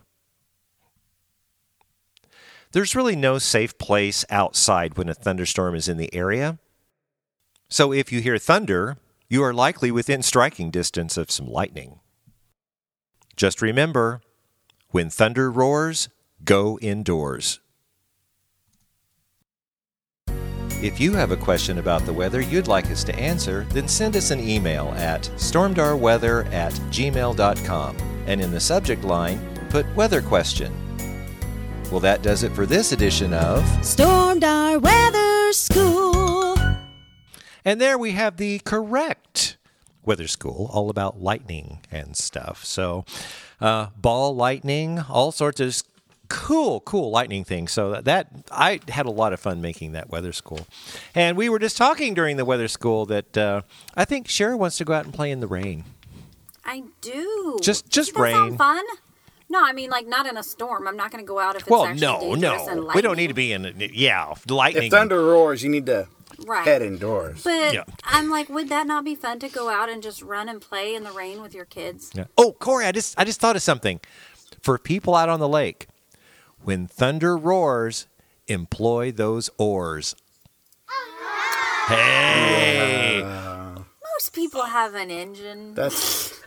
There's 2.72 2.95
really 2.95 3.15
no 3.15 3.38
safe 3.38 3.78
place 3.78 4.26
outside 4.30 4.97
when 4.97 5.09
a 5.09 5.13
thunderstorm 5.13 5.76
is 5.76 5.88
in 5.88 5.97
the 5.97 6.13
area. 6.13 6.57
So 7.69 7.91
if 7.91 8.11
you 8.11 8.22
hear 8.22 8.38
thunder, 8.38 8.97
you 9.32 9.42
are 9.42 9.54
likely 9.54 9.92
within 9.92 10.22
striking 10.22 10.70
distance 10.70 11.16
of 11.16 11.32
some 11.32 11.48
lightning. 11.48 12.02
Just 13.38 13.62
remember 13.62 14.20
when 14.90 15.10
thunder 15.10 15.50
roars, 15.50 16.10
go 16.44 16.78
indoors. 16.80 17.62
If 20.84 21.00
you 21.00 21.14
have 21.14 21.32
a 21.32 21.38
question 21.38 21.78
about 21.78 22.06
the 22.06 22.12
weather 22.12 22.42
you'd 22.42 22.68
like 22.68 22.88
us 22.88 23.06
to 23.06 23.16
answer, 23.16 23.66
then 23.70 23.88
send 23.88 24.18
us 24.18 24.32
an 24.32 24.42
email 24.42 24.90
at 24.98 25.22
stormdarweather 25.38 26.52
at 26.52 26.74
gmail.com 26.74 27.98
and 28.28 28.42
in 28.42 28.52
the 28.52 28.60
subject 28.60 29.06
line, 29.06 29.40
put 29.70 29.86
weather 29.96 30.22
question. 30.22 30.74
Well, 31.90 32.02
that 32.02 32.22
does 32.22 32.44
it 32.44 32.52
for 32.52 32.66
this 32.66 32.92
edition 32.92 33.34
of 33.34 33.64
Stormdar 33.80 34.82
Weather 34.82 35.54
School. 35.54 36.31
And 37.64 37.80
there 37.80 37.97
we 37.97 38.12
have 38.12 38.38
the 38.38 38.59
correct 38.59 39.57
weather 40.03 40.28
school, 40.28 40.70
all 40.74 40.89
about 40.89 41.22
lightning 41.22 41.80
and 41.91 42.16
stuff. 42.18 42.66
So, 42.66 43.05
uh, 43.59 43.88
ball 43.95 44.36
lightning, 44.36 44.99
all 45.07 45.32
sorts 45.32 45.59
of 45.59 45.82
cool, 46.28 46.80
cool 46.82 47.12
lightning 47.12 47.43
things. 47.43 47.72
So 47.72 47.91
that, 47.91 48.05
that 48.05 48.28
I 48.51 48.80
had 48.88 49.05
a 49.05 49.12
lot 49.12 49.34
of 49.34 49.39
fun 49.39 49.62
making 49.62 49.91
that 49.91 50.09
weather 50.09 50.32
school. 50.34 50.66
And 51.14 51.38
we 51.38 51.49
were 51.49 51.59
just 51.59 51.78
talking 51.78 52.14
during 52.14 52.38
the 52.38 52.45
weather 52.45 52.68
school 52.68 53.05
that 53.07 53.38
uh, 53.38 53.62
I 53.95 54.05
think 54.05 54.28
Sherry 54.28 54.55
wants 54.55 54.78
to 54.78 54.86
go 54.86 54.93
out 54.93 55.05
and 55.05 55.14
play 55.14 55.30
in 55.30 55.39
the 55.39 55.47
rain. 55.47 55.84
I 56.66 56.84
do. 57.01 57.59
Just- 57.62 57.89
just 57.89 58.14
Doesn't 58.14 58.24
that 58.24 58.32
sound 58.32 58.49
rain. 58.51 58.57
fun? 58.57 58.86
No, 59.49 59.62
I 59.64 59.74
mean 59.74 59.89
like 59.89 60.07
not 60.07 60.26
in 60.26 60.38
a 60.38 60.43
storm. 60.43 60.88
I'm 60.88 60.95
not 60.95 61.12
going 61.12 61.22
to 61.24 61.28
go 61.28 61.38
out 61.38 61.55
if 61.57 61.64
it's 61.64 61.70
Well, 61.70 61.86
actually 61.86 61.99
no, 62.07 62.20
dangerous 62.22 62.68
and 62.68 62.82
no, 62.88 62.91
we 62.95 63.01
don't 63.01 63.18
need 63.18 63.28
to 63.28 63.34
be 63.34 63.51
in. 63.51 63.76
Yeah, 63.93 64.34
lightning. 64.47 64.86
If 64.86 64.91
thunder 64.91 65.22
roars, 65.22 65.62
you 65.62 65.70
need 65.70 65.86
to 65.88 66.07
Right. 66.46 66.66
head 66.66 66.82
indoors. 66.82 67.44
But 67.44 67.74
Yeah. 67.74 67.84
I'm 68.04 68.30
like, 68.30 68.50
would 68.50 68.70
that 68.70 68.88
not 68.88 69.04
be 69.04 69.16
fun 69.16 69.40
to 69.40 69.50
go 69.50 69.70
out 69.70 69.90
and 69.90 70.02
just 70.04 70.22
run 70.22 70.50
and 70.50 70.62
play 70.62 70.96
in 70.96 71.04
the 71.04 71.12
rain 71.12 71.42
with 71.42 71.54
your 71.54 71.66
kids? 71.66 72.12
Yeah. 72.14 72.26
Oh, 72.38 72.54
Corey, 72.54 72.86
I 72.86 72.92
just 72.92 73.20
I 73.20 73.24
just 73.24 73.40
thought 73.40 73.56
of 73.56 73.62
something. 73.62 74.00
For 74.62 74.78
people 74.78 75.16
out 75.16 75.30
on 75.30 75.40
the 75.40 75.48
lake, 75.48 75.88
when 76.64 76.88
thunder 76.88 77.36
roars, 77.38 78.08
employ 78.48 79.12
those 79.12 79.50
oars. 79.58 80.16
Hey. 81.88 83.22
Most 83.24 84.34
people 84.34 84.62
have 84.64 84.94
an 84.94 85.10
engine. 85.10 85.74
That's 85.74 86.40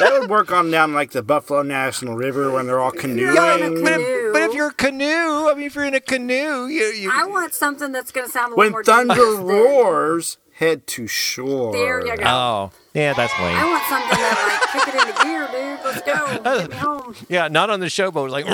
that 0.00 0.18
would 0.18 0.30
work 0.30 0.50
on 0.50 0.70
down 0.70 0.94
like 0.94 1.10
the 1.10 1.22
Buffalo 1.22 1.62
National 1.62 2.16
River 2.16 2.50
when 2.50 2.66
they're 2.66 2.80
all 2.80 2.90
canoeing. 2.90 3.34
You're 3.34 3.58
in 3.58 3.62
a 3.62 3.76
canoe. 3.82 4.27
But 4.48 4.52
if 4.52 4.56
you're 4.56 4.68
a 4.68 4.72
canoe, 4.74 5.48
I 5.48 5.54
mean, 5.56 5.66
if 5.66 5.74
you're 5.74 5.84
in 5.84 5.94
a 5.94 6.00
canoe, 6.00 6.66
you, 6.66 6.82
you 6.84 7.10
I 7.12 7.24
want 7.26 7.54
something 7.54 7.92
that's 7.92 8.10
going 8.12 8.26
to 8.26 8.32
sound 8.32 8.52
a 8.52 8.56
little 8.56 8.58
when 8.64 8.72
more 8.72 8.84
thunder 8.84 9.34
roars, 9.36 10.36
head 10.54 10.86
to 10.88 11.06
shore. 11.06 11.72
There 11.72 12.04
you 12.06 12.16
go. 12.16 12.24
Oh, 12.24 12.70
yeah, 12.94 13.12
that's 13.14 13.32
lame. 13.40 13.56
I 13.56 13.64
want 13.64 13.84
something 13.84 14.18
that 14.18 14.60
like 14.74 14.84
kick 14.84 14.94
it 14.94 15.08
into 15.08 15.22
gear, 15.24 15.48
dude. 15.52 15.84
Let's 15.84 16.02
go. 16.02 16.58
Get 16.58 16.70
me 16.70 16.76
home. 16.78 17.14
Yeah, 17.28 17.48
not 17.48 17.70
on 17.70 17.80
the 17.80 17.86
showboat. 17.86 18.24
It's 18.24 18.32
like, 18.32 18.46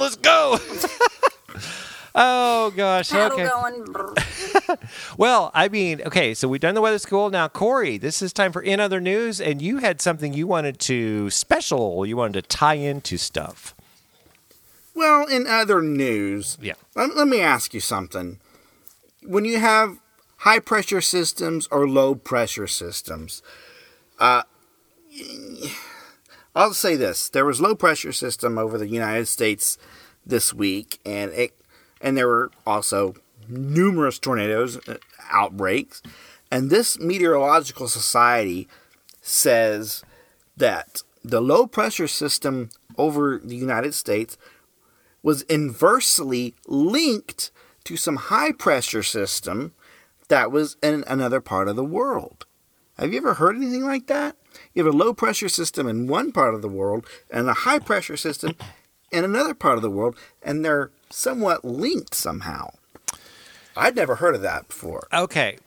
let's 0.00 0.16
go. 0.16 0.58
oh 2.14 2.72
gosh. 2.76 3.10
Paddle 3.10 3.40
Okay. 3.40 3.48
going. 3.48 3.84
Well, 5.16 5.50
I 5.54 5.68
mean, 5.68 6.02
okay, 6.02 6.34
so 6.34 6.48
we've 6.48 6.60
done 6.60 6.74
the 6.74 6.80
weather 6.80 6.98
school. 6.98 7.30
Now, 7.30 7.46
Corey, 7.46 7.98
this 7.98 8.20
is 8.20 8.32
time 8.32 8.50
for 8.52 8.60
in 8.60 8.80
other 8.80 9.00
news, 9.00 9.40
and 9.40 9.62
you 9.62 9.78
had 9.78 10.00
something 10.00 10.34
you 10.34 10.46
wanted 10.48 10.80
to 10.80 11.30
special. 11.30 12.04
You 12.04 12.16
wanted 12.16 12.42
to 12.42 12.48
tie 12.48 12.74
into 12.74 13.16
stuff. 13.16 13.75
Well, 14.96 15.26
in 15.26 15.46
other 15.46 15.82
news, 15.82 16.56
Yeah. 16.60 16.72
let, 16.94 17.14
let 17.14 17.28
me 17.28 17.40
ask 17.40 17.74
you 17.74 17.80
something. 17.80 18.40
When 19.22 19.44
you 19.44 19.58
have 19.58 19.98
high 20.38 20.58
pressure 20.58 21.02
systems 21.02 21.68
or 21.70 21.86
low 21.86 22.14
pressure 22.14 22.66
systems, 22.66 23.42
uh, 24.18 24.42
I'll 26.54 26.72
say 26.72 26.96
this: 26.96 27.28
there 27.28 27.44
was 27.44 27.60
low 27.60 27.74
pressure 27.74 28.12
system 28.12 28.56
over 28.56 28.78
the 28.78 28.88
United 28.88 29.28
States 29.28 29.76
this 30.24 30.54
week, 30.54 30.98
and 31.04 31.30
it 31.32 31.52
and 32.00 32.16
there 32.16 32.28
were 32.28 32.50
also 32.66 33.14
numerous 33.48 34.18
tornadoes 34.18 34.78
uh, 34.88 34.96
outbreaks. 35.30 36.02
And 36.50 36.70
this 36.70 36.98
meteorological 36.98 37.88
society 37.88 38.66
says 39.20 40.02
that 40.56 41.02
the 41.22 41.42
low 41.42 41.66
pressure 41.66 42.08
system 42.08 42.70
over 42.96 43.38
the 43.44 43.56
United 43.56 43.92
States 43.94 44.38
was 45.26 45.42
inversely 45.42 46.54
linked 46.68 47.50
to 47.82 47.96
some 47.96 48.14
high 48.14 48.52
pressure 48.52 49.02
system 49.02 49.74
that 50.28 50.52
was 50.52 50.76
in 50.84 51.02
another 51.08 51.40
part 51.40 51.66
of 51.66 51.74
the 51.74 51.84
world. 51.84 52.46
Have 52.96 53.12
you 53.12 53.18
ever 53.18 53.34
heard 53.34 53.56
anything 53.56 53.82
like 53.82 54.06
that? 54.06 54.36
You 54.72 54.84
have 54.84 54.94
a 54.94 54.96
low 54.96 55.12
pressure 55.12 55.48
system 55.48 55.88
in 55.88 56.06
one 56.06 56.30
part 56.30 56.54
of 56.54 56.62
the 56.62 56.68
world 56.68 57.08
and 57.28 57.48
a 57.48 57.54
high 57.54 57.80
pressure 57.80 58.16
system 58.16 58.54
in 59.10 59.24
another 59.24 59.52
part 59.52 59.74
of 59.74 59.82
the 59.82 59.90
world, 59.90 60.14
and 60.44 60.64
they're 60.64 60.92
somewhat 61.10 61.64
linked 61.64 62.14
somehow. 62.14 62.70
I'd 63.76 63.96
never 63.96 64.14
heard 64.14 64.36
of 64.36 64.42
that 64.42 64.68
before. 64.68 65.08
Okay. 65.12 65.58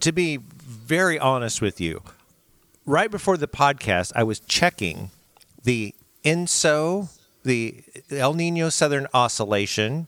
To 0.00 0.10
be 0.10 0.38
very 0.38 1.18
honest 1.18 1.60
with 1.60 1.82
you, 1.82 2.02
right 2.86 3.10
before 3.10 3.36
the 3.36 3.46
podcast, 3.46 4.12
I 4.16 4.22
was 4.22 4.40
checking 4.40 5.10
the 5.64 5.94
ENSO, 6.24 7.10
the 7.46 7.82
El 8.10 8.34
Nino 8.34 8.68
Southern 8.68 9.06
Oscillation, 9.14 10.06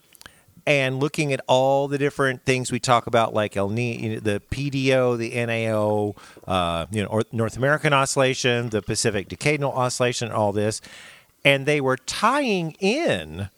and 0.66 1.00
looking 1.00 1.32
at 1.32 1.40
all 1.46 1.88
the 1.88 1.96
different 1.96 2.44
things 2.44 2.70
we 2.70 2.78
talk 2.78 3.06
about, 3.06 3.32
like 3.32 3.56
El 3.56 3.70
Nino, 3.70 4.20
the 4.20 4.42
PDO, 4.50 5.16
the 5.16 5.46
NAO, 5.46 6.14
uh, 6.46 6.86
you 6.90 7.02
know, 7.02 7.08
or 7.08 7.24
North 7.32 7.56
American 7.56 7.92
Oscillation, 7.92 8.68
the 8.68 8.82
Pacific 8.82 9.28
Decadal 9.28 9.74
Oscillation, 9.74 10.30
all 10.30 10.52
this, 10.52 10.80
and 11.44 11.64
they 11.64 11.80
were 11.80 11.96
tying 11.96 12.72
in 12.80 13.48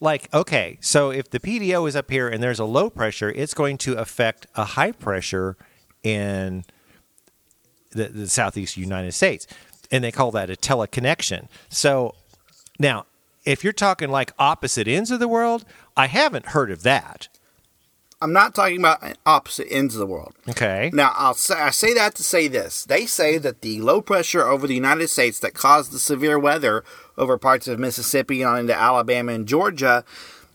like 0.00 0.28
okay 0.34 0.78
so 0.80 1.12
if 1.12 1.30
the 1.30 1.38
pdo 1.38 1.86
is 1.86 1.94
up 1.94 2.10
here 2.10 2.28
and 2.28 2.42
there's 2.42 2.58
a 2.58 2.64
low 2.64 2.90
pressure 2.90 3.30
it's 3.30 3.54
going 3.54 3.78
to 3.78 3.94
affect 3.94 4.48
a 4.56 4.64
high 4.64 4.90
pressure 4.90 5.56
in 6.02 6.64
the, 7.92 8.08
the 8.08 8.28
southeast 8.28 8.76
united 8.76 9.12
states. 9.12 9.46
And 9.90 10.02
they 10.02 10.10
call 10.10 10.30
that 10.32 10.50
a 10.50 10.54
teleconnection. 10.54 11.48
So 11.68 12.14
now 12.78 13.06
if 13.44 13.64
you're 13.64 13.72
talking 13.72 14.10
like 14.10 14.32
opposite 14.38 14.88
ends 14.88 15.10
of 15.10 15.20
the 15.20 15.28
world 15.28 15.64
i 15.96 16.06
haven't 16.06 16.46
heard 16.46 16.70
of 16.70 16.82
that 16.82 17.28
I'm 18.22 18.32
not 18.32 18.54
talking 18.54 18.78
about 18.78 19.18
opposite 19.26 19.66
ends 19.68 19.96
of 19.96 19.98
the 19.98 20.06
world. 20.06 20.36
okay 20.48 20.90
Now, 20.94 21.12
I'll 21.16 21.34
say, 21.34 21.56
I 21.56 21.70
say 21.70 21.92
that 21.94 22.14
to 22.14 22.22
say 22.22 22.46
this. 22.46 22.84
They 22.84 23.04
say 23.04 23.36
that 23.38 23.62
the 23.62 23.80
low 23.80 24.00
pressure 24.00 24.46
over 24.46 24.68
the 24.68 24.76
United 24.76 25.08
States 25.08 25.40
that 25.40 25.54
caused 25.54 25.90
the 25.90 25.98
severe 25.98 26.38
weather 26.38 26.84
over 27.18 27.36
parts 27.36 27.66
of 27.66 27.80
Mississippi 27.80 28.42
and 28.42 28.48
on 28.48 28.58
into 28.60 28.76
Alabama 28.76 29.32
and 29.32 29.48
Georgia 29.48 30.04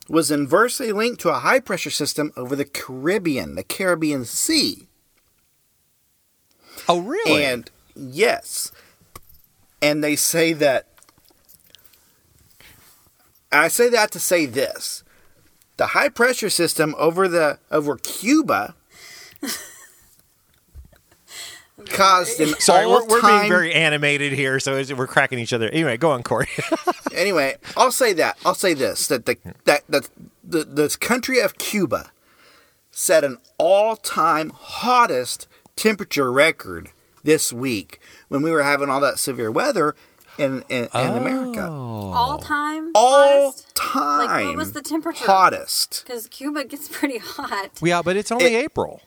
was 0.07 0.31
inversely 0.31 0.93
linked 0.93 1.19
to 1.19 1.29
a 1.29 1.39
high 1.39 1.59
pressure 1.59 1.89
system 1.89 2.31
over 2.37 2.55
the 2.55 2.63
Caribbean, 2.63 3.55
the 3.55 3.65
Caribbean 3.65 4.23
Sea. 4.23 4.87
oh 6.87 6.99
really 7.01 7.43
And 7.43 7.69
yes, 7.95 8.71
and 9.81 10.01
they 10.01 10.15
say 10.15 10.53
that. 10.53 10.87
I 13.51 13.67
say 13.67 13.89
that 13.89 14.11
to 14.11 14.19
say 14.19 14.45
this: 14.45 15.03
the 15.77 15.87
high 15.87 16.09
pressure 16.09 16.49
system 16.49 16.95
over 16.97 17.27
the 17.27 17.59
over 17.71 17.97
Cuba 17.97 18.75
caused 21.85 22.39
an 22.41 22.59
sorry 22.59 22.85
we're, 22.87 23.05
we're 23.05 23.21
being 23.21 23.47
very 23.49 23.73
animated 23.73 24.33
here 24.33 24.59
so 24.59 24.83
we're 24.95 25.05
cracking 25.05 25.37
each 25.37 25.53
other 25.53 25.69
anyway 25.69 25.95
go 25.95 26.09
on 26.09 26.23
corey 26.23 26.47
Anyway, 27.17 27.55
I'll 27.75 27.91
say 27.91 28.13
that. 28.13 28.37
I'll 28.45 28.53
say 28.53 28.73
this: 28.75 29.07
that 29.07 29.25
the 29.25 29.37
that 29.65 29.83
that 29.89 30.07
the 30.43 30.63
the 30.63 30.95
country 30.99 31.39
of 31.39 31.57
Cuba 31.57 32.11
set 32.91 33.23
an 33.23 33.39
all-time 33.57 34.51
hottest 34.55 35.47
temperature 35.75 36.31
record 36.31 36.89
this 37.23 37.51
week 37.51 37.99
when 38.27 38.41
we 38.43 38.51
were 38.51 38.63
having 38.63 38.89
all 38.89 38.99
that 39.01 39.19
severe 39.19 39.51
weather 39.51 39.95
in 40.37 40.63
in, 40.69 40.83
in 40.85 40.89
Oh. 40.93 41.15
America. 41.17 41.67
All 41.69 42.37
time. 42.37 42.91
All 42.95 43.51
hottest? 43.51 43.75
time. 43.75 44.27
Like, 44.27 44.45
what 44.47 44.55
was 44.57 44.71
the 44.73 44.81
temperature? 44.81 45.25
Hottest. 45.25 46.03
Because 46.05 46.27
Cuba 46.27 46.63
gets 46.65 46.87
pretty 46.91 47.17
hot. 47.19 47.71
yeah 47.81 48.01
but 48.01 48.15
it's 48.17 48.31
only 48.31 48.55
It- 48.55 48.65
april 48.65 49.01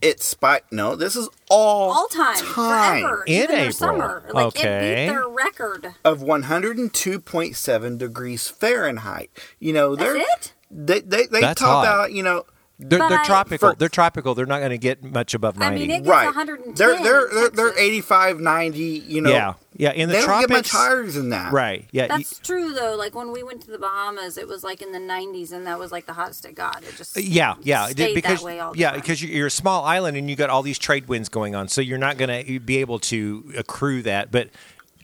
It 0.00 0.20
spiked. 0.20 0.72
No, 0.72 0.96
this 0.96 1.14
is 1.16 1.28
all 1.48 1.92
All 1.92 2.08
time. 2.08 2.34
time 2.36 3.02
Forever. 3.02 3.24
In 3.26 3.46
their 3.46 3.56
April. 3.58 3.72
summer. 3.72 4.24
Like, 4.32 4.46
Okay. 4.46 5.04
It 5.04 5.06
beat 5.06 5.12
their 5.12 5.28
record. 5.28 5.94
of 6.04 6.20
102.7 6.22 7.98
degrees 7.98 8.48
Fahrenheit. 8.48 9.30
You 9.60 9.72
know, 9.72 9.94
they're 9.96 10.16
it? 10.16 10.52
they 10.70 11.00
they, 11.00 11.26
they 11.26 11.40
That's 11.40 11.60
talk 11.60 11.68
hot. 11.68 11.82
about 11.86 12.12
you 12.12 12.22
know 12.22 12.44
they're, 12.88 12.98
they're 13.08 13.18
I- 13.20 13.24
tropical 13.24 13.70
For- 13.70 13.76
they're 13.76 13.88
tropical 13.88 14.34
they're 14.34 14.46
not 14.46 14.58
going 14.58 14.70
to 14.70 14.78
get 14.78 15.02
much 15.02 15.34
above 15.34 15.56
90 15.56 15.74
I 15.74 15.78
mean, 15.78 15.90
it 15.90 15.98
gets 15.98 16.08
right. 16.08 16.24
110. 16.26 16.74
They're 16.74 17.02
they're 17.02 17.28
they're, 17.32 17.50
they're 17.50 17.78
85, 17.78 18.40
90. 18.40 18.78
You 18.80 19.20
know, 19.22 19.30
yeah 19.30 19.54
yeah 19.74 19.92
in 19.92 20.08
the 20.10 20.20
tropics. 20.20 20.26
they 20.26 20.32
don't 20.32 20.40
get 20.40 20.50
much 20.50 20.70
higher 20.70 21.02
than 21.06 21.30
that. 21.30 21.52
right 21.52 21.86
yeah 21.92 22.02
you- 22.02 22.08
That's 22.08 22.38
true 22.40 22.72
though. 22.72 22.94
Like 22.96 23.14
when 23.14 23.32
we 23.32 23.42
went 23.42 23.62
to 23.62 23.70
the 23.70 23.78
Bahamas, 23.78 24.36
it 24.36 24.46
was 24.46 24.62
like 24.62 24.82
in 24.82 24.92
the 24.92 24.98
90s, 24.98 25.52
and 25.52 25.66
that 25.66 25.78
was 25.78 25.90
like 25.92 26.06
the 26.06 26.12
hottest 26.12 26.44
it 26.44 26.54
got. 26.54 26.82
It 26.82 26.94
just 26.96 27.16
Yeah, 27.16 27.54
yeah, 27.62 27.86
stayed 27.86 28.14
because 28.14 28.40
that 28.40 28.44
way 28.46 28.60
all 28.60 28.72
the 28.72 28.78
yeah, 28.78 28.90
time. 28.90 29.00
because 29.00 29.22
you're, 29.22 29.32
you're 29.32 29.46
a 29.46 29.50
small 29.50 29.84
island 29.84 30.16
and 30.16 30.28
you 30.28 30.36
got 30.36 30.50
all 30.50 30.62
these 30.62 30.78
trade 30.78 31.08
winds 31.08 31.28
going 31.28 31.54
on, 31.54 31.68
so 31.68 31.80
you're 31.80 31.98
not 31.98 32.18
going 32.18 32.44
to 32.46 32.60
be 32.60 32.78
able 32.78 32.98
to 33.00 33.52
accrue 33.56 34.02
that. 34.02 34.30
But 34.30 34.50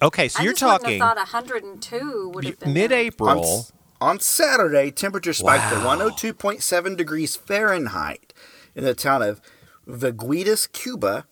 okay, 0.03 0.29
so 0.29 0.41
I 0.41 0.43
you're 0.45 0.53
just 0.53 0.61
talking 0.61 1.01
have 1.01 1.17
thought 1.17 1.17
102 1.17 2.31
would 2.35 2.45
have 2.45 2.59
been 2.61 2.73
mid 2.73 2.93
April. 2.93 3.67
S- 4.01 4.03
on 4.09 4.21
Saturday, 4.21 4.91
temperature 4.91 5.33
spiked 5.33 5.73
Wow. 5.73 5.81
to 5.81 5.85
102.7 5.87 6.97
degrees 6.97 7.37
Fahrenheit 7.37 8.33
in 8.75 8.85
the 8.85 8.95
town 8.95 9.23
of 9.23 9.41
Veguitas, 9.89 10.71
Cuba, 10.73 11.27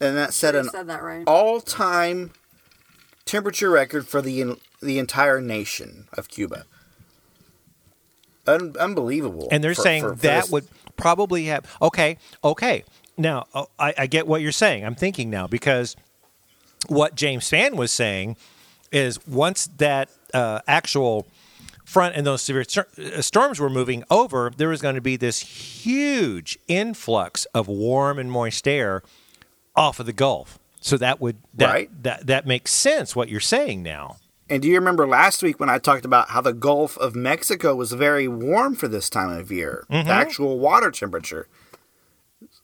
and 0.00 0.16
that 0.16 0.32
set 0.34 0.54
an 0.54 0.68
that 0.86 1.02
right. 1.02 1.24
all-time 1.26 2.32
temperature 3.24 3.70
record 3.70 4.06
for 4.06 4.22
the 4.22 4.56
the 4.80 4.98
entire 4.98 5.40
nation 5.40 6.08
of 6.14 6.28
Cuba. 6.28 6.64
Un- 8.46 8.74
unbelievable. 8.80 9.48
And 9.50 9.62
they're 9.62 9.74
for- 9.74 9.82
saying 9.82 10.02
for- 10.02 10.14
for 10.14 10.22
that 10.22 10.42
this- 10.44 10.50
would 10.50 10.68
probably 10.96 11.44
have 11.46 11.64
okay, 11.82 12.16
okay. 12.42 12.84
now 13.16 13.46
oh, 13.54 13.66
I, 13.78 13.94
I 13.98 14.06
get 14.06 14.26
what 14.26 14.40
you're 14.40 14.52
saying. 14.52 14.84
I'm 14.84 14.94
thinking 14.94 15.28
now 15.30 15.46
because 15.46 15.94
what 16.88 17.14
James 17.14 17.48
Fan 17.48 17.76
was 17.76 17.92
saying 17.92 18.36
is 18.92 19.24
once 19.26 19.68
that 19.78 20.08
uh, 20.32 20.60
actual 20.66 21.26
front 21.88 22.14
and 22.16 22.26
those 22.26 22.42
severe 22.42 22.64
uh, 22.98 23.22
storms 23.22 23.58
were 23.58 23.70
moving 23.70 24.04
over, 24.10 24.52
there 24.56 24.68
was 24.68 24.82
going 24.82 24.94
to 24.94 25.00
be 25.00 25.16
this 25.16 25.40
huge 25.40 26.58
influx 26.68 27.46
of 27.54 27.66
warm 27.66 28.18
and 28.18 28.30
moist 28.30 28.68
air 28.68 29.02
off 29.74 29.98
of 29.98 30.06
the 30.06 30.12
Gulf. 30.12 30.58
So 30.80 30.96
that 30.98 31.20
would 31.20 31.38
that 31.54 31.72
Right. 31.72 32.02
that 32.02 32.26
that 32.26 32.46
makes 32.46 32.72
sense 32.72 33.16
what 33.16 33.28
you're 33.28 33.40
saying 33.40 33.82
now. 33.82 34.16
And 34.50 34.62
do 34.62 34.68
you 34.68 34.74
remember 34.76 35.06
last 35.06 35.42
week 35.42 35.58
when 35.60 35.68
I 35.68 35.78
talked 35.78 36.04
about 36.04 36.30
how 36.30 36.40
the 36.40 36.52
Gulf 36.54 36.96
of 36.98 37.14
Mexico 37.14 37.74
was 37.74 37.92
very 37.92 38.28
warm 38.28 38.76
for 38.76 38.88
this 38.88 39.10
time 39.10 39.30
of 39.30 39.50
year? 39.50 39.84
The 39.90 39.96
actual 40.08 40.58
water 40.58 40.90
temperature. 40.90 41.48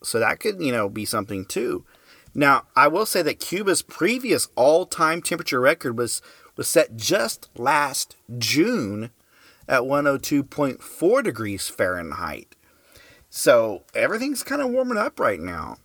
So 0.02 0.18
that 0.18 0.38
could, 0.40 0.60
you 0.60 0.72
know, 0.72 0.88
be 0.88 1.04
something 1.04 1.44
too. 1.44 1.84
Now, 2.34 2.64
I 2.74 2.88
will 2.88 3.06
say 3.06 3.22
that 3.22 3.38
Cuba's 3.40 3.82
previous 3.82 4.48
all-time 4.54 5.22
temperature 5.22 5.60
record 5.60 5.96
was 5.98 6.20
was 6.56 6.68
set 6.68 6.96
just 6.96 7.48
last 7.56 8.16
June 8.38 9.10
at 9.68 9.82
102.4 9.82 11.22
degrees 11.24 11.68
Fahrenheit. 11.68 12.54
So 13.30 13.82
everything's 13.94 14.42
kind 14.42 14.62
of 14.62 14.70
warming 14.70 14.98
up 14.98 15.18
right 15.18 15.40
now. 15.40 15.78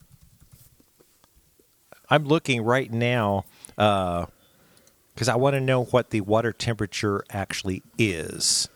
I'm 2.10 2.26
looking 2.26 2.62
right 2.64 2.92
now 2.92 3.46
uh, 3.78 4.26
because 5.14 5.28
I 5.30 5.36
want 5.36 5.56
to 5.56 5.62
know 5.62 5.86
what 5.86 6.10
the 6.10 6.22
water 6.22 6.52
temperature 6.52 7.24
actually 7.30 7.82
is. 7.98 8.68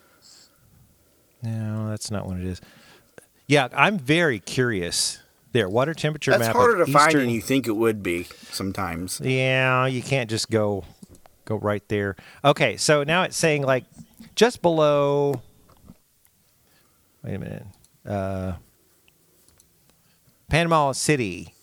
No, 1.42 1.90
that's 1.90 2.10
not 2.10 2.26
what 2.26 2.38
it 2.38 2.46
is. 2.46 2.62
Yeah, 3.48 3.68
I'm 3.76 3.98
very 3.98 4.40
curious. 4.40 5.20
There, 5.52 5.70
water 5.70 5.94
temperature 5.94 6.32
That's 6.32 6.46
map. 6.46 6.56
harder 6.56 6.84
to 6.84 6.92
find 6.92 7.10
Eastern- 7.10 7.22
than 7.22 7.30
you 7.30 7.42
think 7.42 7.68
it 7.68 7.76
would 7.76 8.02
be 8.02 8.24
sometimes. 8.50 9.20
Yeah, 9.24 9.86
you 9.86 10.02
can't 10.02 10.30
just 10.30 10.50
go 10.50 10.84
go 11.46 11.56
right 11.56 11.88
there. 11.88 12.16
Okay, 12.44 12.78
so 12.78 13.04
now 13.04 13.24
it's 13.24 13.38
saying 13.38 13.64
like 13.64 13.86
just 14.36 14.62
below. 14.62 15.42
Wait 17.24 17.36
a 17.36 17.40
minute. 17.40 17.66
Uh, 18.06 18.54
Panama 20.50 20.92
City, 20.92 21.54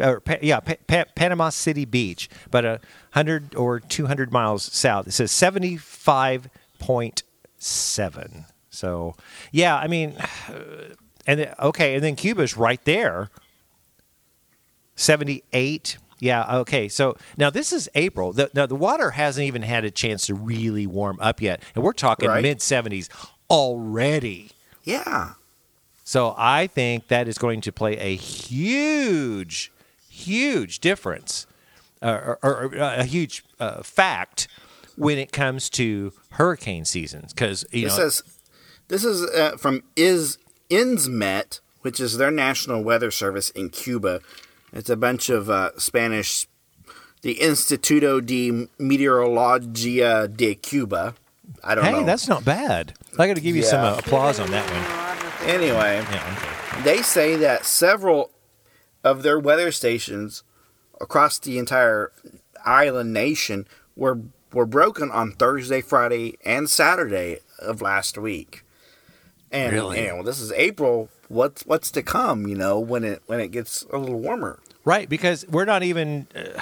or 0.00 0.22
yeah, 0.40 0.60
pa- 0.60 0.74
pa- 0.86 1.04
Panama 1.14 1.50
City 1.50 1.84
Beach, 1.84 2.28
but 2.50 2.64
a 2.64 2.80
hundred 3.12 3.54
or 3.54 3.80
two 3.80 4.06
hundred 4.06 4.32
miles 4.32 4.64
south. 4.64 5.06
It 5.06 5.12
says 5.12 5.30
seventy 5.30 5.76
five 5.76 6.48
point 6.78 7.22
seven. 7.58 8.46
So 8.70 9.14
yeah, 9.52 9.76
I 9.76 9.88
mean, 9.88 10.14
and 11.26 11.54
okay, 11.60 11.94
and 11.94 12.02
then 12.02 12.16
Cuba's 12.16 12.56
right 12.56 12.82
there. 12.84 13.28
78 14.98 15.96
yeah 16.20 16.58
okay 16.58 16.88
so 16.88 17.16
now 17.36 17.48
this 17.50 17.72
is 17.72 17.88
april 17.94 18.32
the, 18.32 18.50
now 18.54 18.66
the 18.66 18.74
water 18.74 19.10
hasn't 19.10 19.46
even 19.46 19.62
had 19.62 19.84
a 19.84 19.90
chance 19.90 20.26
to 20.26 20.34
really 20.34 20.86
warm 20.86 21.18
up 21.20 21.40
yet 21.40 21.62
and 21.74 21.84
we're 21.84 21.92
talking 21.92 22.28
Right. 22.28 22.42
mid 22.42 22.58
70s 22.58 23.08
already 23.50 24.50
Yeah. 24.84 25.34
so 26.04 26.34
i 26.36 26.66
think 26.66 27.08
that 27.08 27.28
is 27.28 27.38
going 27.38 27.60
to 27.62 27.72
play 27.72 27.96
a 27.98 28.16
huge 28.16 29.72
huge 30.08 30.80
difference 30.80 31.46
uh, 32.02 32.06
or, 32.08 32.38
or, 32.42 32.64
or 32.64 32.76
a 32.76 33.04
huge 33.04 33.44
uh, 33.60 33.82
fact 33.82 34.48
when 34.96 35.18
it 35.18 35.32
comes 35.32 35.70
to 35.70 36.12
hurricane 36.32 36.84
seasons 36.84 37.32
because 37.32 37.64
you 37.72 37.86
It 37.86 37.88
know 37.88 37.94
says 37.96 38.22
this 38.88 39.04
is 39.04 39.22
uh, 39.30 39.56
from 39.58 39.82
is 39.96 40.38
INSMET, 40.70 41.60
which 41.82 41.98
is 42.00 42.16
their 42.18 42.30
national 42.30 42.82
weather 42.82 43.10
service 43.10 43.50
in 43.50 43.70
Cuba. 43.70 44.20
It's 44.72 44.90
a 44.90 44.96
bunch 44.96 45.28
of 45.30 45.48
uh, 45.48 45.70
Spanish, 45.78 46.46
the 47.22 47.36
Instituto 47.36 48.24
de 48.24 48.68
Meteorología 48.78 50.34
de 50.34 50.54
Cuba. 50.54 51.14
I 51.64 51.74
don't 51.74 51.84
know. 51.84 51.90
hey 51.90 52.00
know. 52.00 52.06
that's 52.06 52.28
not 52.28 52.44
bad 52.44 52.92
i 53.18 53.26
got 53.26 53.34
to 53.34 53.40
give 53.40 53.56
you 53.56 53.62
some 53.62 53.82
uh, 53.82 53.96
applause 53.98 54.38
on 54.38 54.50
that 54.50 54.64
one 54.70 55.48
anyway. 55.48 56.04
yeah 56.12 56.36
okay. 56.38 56.82
They 56.84 57.02
say 57.02 57.34
that 57.36 57.64
several 57.64 58.30
of 59.02 59.22
their 59.22 59.38
weather 59.38 59.72
stations 59.72 60.44
across 61.00 61.38
the 61.38 61.58
entire 61.58 62.12
island 62.64 63.12
nation 63.12 63.66
were 63.96 64.20
were 64.52 64.66
broken 64.66 65.10
on 65.10 65.32
Thursday, 65.32 65.80
Friday, 65.80 66.38
and 66.44 66.70
Saturday 66.70 67.40
of 67.58 67.82
last 67.82 68.16
week. 68.16 68.64
And 69.50 69.72
Really? 69.72 70.02
you 70.02 70.08
know, 70.08 70.22
this 70.22 70.40
is 70.40 70.52
April. 70.52 71.08
What's 71.28 71.64
what's 71.66 71.90
to 71.92 72.02
come? 72.02 72.46
You 72.46 72.56
know, 72.56 72.78
when 72.78 73.04
it 73.04 73.22
when 73.26 73.40
it 73.40 73.48
gets 73.50 73.82
a 73.92 73.98
little 73.98 74.18
warmer. 74.20 74.60
Right, 74.84 75.08
because 75.08 75.46
we're 75.48 75.66
not 75.66 75.82
even 75.82 76.26
uh, 76.34 76.60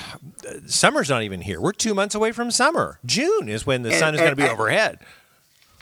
summer's 0.66 1.08
not 1.08 1.22
even 1.22 1.42
here. 1.42 1.60
We're 1.60 1.72
two 1.72 1.94
months 1.94 2.14
away 2.16 2.32
from 2.32 2.50
summer. 2.50 2.98
June 3.06 3.48
is 3.48 3.64
when 3.64 3.82
the 3.82 3.90
And- 3.90 3.98
sun 3.98 4.14
is 4.14 4.20
going 4.20 4.32
to 4.32 4.36
be 4.36 4.42
and- 4.42 4.52
overhead. 4.52 4.98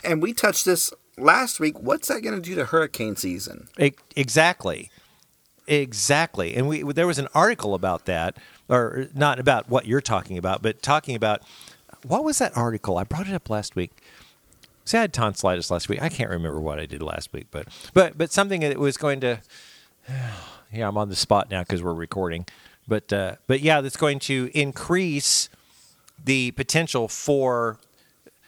And 0.03 0.21
we 0.21 0.33
touched 0.33 0.65
this 0.65 0.93
last 1.17 1.59
week. 1.59 1.79
What's 1.79 2.09
that 2.09 2.21
going 2.21 2.35
to 2.35 2.41
do 2.41 2.53
to 2.53 2.65
hurricane 2.65 3.15
season? 3.15 3.69
E- 3.79 3.93
exactly, 4.15 4.91
exactly. 5.67 6.55
And 6.55 6.67
we 6.67 6.83
there 6.83 7.07
was 7.07 7.17
an 7.17 7.27
article 7.33 7.73
about 7.73 8.05
that, 8.05 8.37
or 8.69 9.07
not 9.15 9.39
about 9.39 9.67
what 9.69 9.87
you're 9.87 10.01
talking 10.01 10.37
about, 10.37 10.61
but 10.61 10.81
talking 10.83 11.15
about 11.15 11.41
what 12.05 12.23
was 12.23 12.37
that 12.37 12.55
article? 12.55 12.97
I 12.99 13.03
brought 13.03 13.27
it 13.27 13.33
up 13.33 13.49
last 13.49 13.75
week. 13.75 13.91
See, 14.85 14.97
I 14.97 15.01
had 15.01 15.13
tonsillitis 15.13 15.71
last 15.71 15.89
week. 15.89 16.01
I 16.01 16.09
can't 16.09 16.29
remember 16.29 16.59
what 16.59 16.79
I 16.79 16.85
did 16.85 17.01
last 17.01 17.33
week, 17.33 17.47
but 17.51 17.67
but 17.93 18.17
but 18.17 18.31
something 18.31 18.61
that 18.61 18.77
was 18.77 18.97
going 18.97 19.19
to. 19.21 19.41
Yeah, 20.73 20.89
I'm 20.89 20.97
on 20.97 21.07
the 21.07 21.15
spot 21.15 21.49
now 21.49 21.61
because 21.61 21.81
we're 21.81 21.93
recording, 21.93 22.47
but 22.85 23.13
uh, 23.13 23.35
but 23.47 23.61
yeah, 23.61 23.79
that's 23.79 23.95
going 23.95 24.19
to 24.21 24.49
increase 24.53 25.47
the 26.21 26.51
potential 26.51 27.07
for 27.07 27.77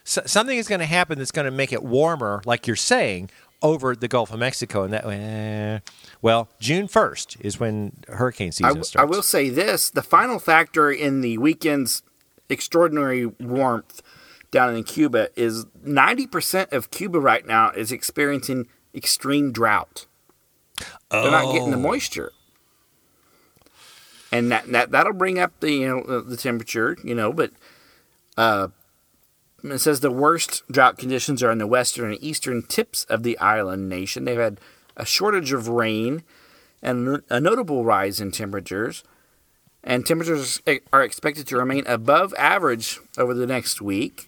so, 0.04 0.22
something 0.26 0.58
is 0.58 0.68
going 0.68 0.80
to 0.80 0.86
happen 0.86 1.18
that's 1.18 1.30
going 1.30 1.44
to 1.44 1.50
make 1.50 1.72
it 1.72 1.82
warmer, 1.82 2.42
like 2.44 2.66
you're 2.66 2.76
saying, 2.76 3.30
over 3.62 3.94
the 3.94 4.08
Gulf 4.08 4.32
of 4.32 4.38
Mexico, 4.40 4.82
and 4.82 4.92
that 4.92 5.06
eh, 5.06 5.80
well, 6.22 6.48
June 6.60 6.86
1st 6.86 7.36
is 7.40 7.60
when 7.60 7.92
hurricane 8.08 8.52
season 8.52 8.68
w- 8.68 8.80
I 8.80 8.84
starts. 8.84 9.02
I 9.02 9.04
will 9.04 9.22
say 9.22 9.48
this: 9.48 9.90
the 9.90 10.02
final 10.02 10.38
factor 10.38 10.90
in 10.90 11.20
the 11.20 11.38
weekend's 11.38 12.02
extraordinary 12.48 13.26
warmth 13.26 14.02
down 14.50 14.74
in 14.76 14.84
Cuba 14.84 15.28
is 15.36 15.66
ninety 15.84 16.26
percent 16.26 16.72
of 16.72 16.90
Cuba 16.90 17.18
right 17.20 17.46
now 17.46 17.70
is 17.70 17.92
experiencing 17.92 18.66
extreme 18.94 19.52
drought. 19.52 20.06
They're 21.10 21.30
not 21.30 21.52
getting 21.52 21.70
the 21.70 21.76
Oh. 21.76 21.80
moisture, 21.80 22.32
and 24.30 24.50
that, 24.52 24.66
that 24.72 24.90
that'll 24.90 25.12
bring 25.12 25.38
up 25.38 25.52
the 25.60 25.72
you 25.72 25.88
know 25.88 26.02
the- 26.02 26.22
the 26.22 26.36
temperature, 26.36 26.96
you 27.02 27.14
know. 27.14 27.32
But 27.32 27.52
uh, 28.36 28.68
it 29.64 29.78
says 29.78 30.00
the 30.00 30.10
worst 30.10 30.62
drought 30.70 30.98
conditions 30.98 31.42
are 31.42 31.50
in 31.50 31.58
the 31.58 31.66
western 31.66 32.12
and 32.12 32.22
eastern 32.22 32.62
tips 32.62 33.04
of 33.04 33.22
the 33.22 33.38
island 33.38 33.88
nation. 33.88 34.24
They've 34.24 34.38
had 34.38 34.60
a 34.96 35.04
shortage 35.04 35.52
of 35.52 35.68
rain 35.68 36.22
and 36.82 37.22
a 37.28 37.40
notable 37.40 37.84
rise 37.84 38.20
in 38.20 38.30
temperatures. 38.30 39.02
And 39.84 40.04
temperatures 40.04 40.60
are 40.92 41.02
expected 41.02 41.46
to 41.48 41.56
remain 41.56 41.84
above 41.86 42.34
average 42.36 42.98
over 43.16 43.32
the 43.32 43.46
next 43.46 43.80
week. 43.80 44.27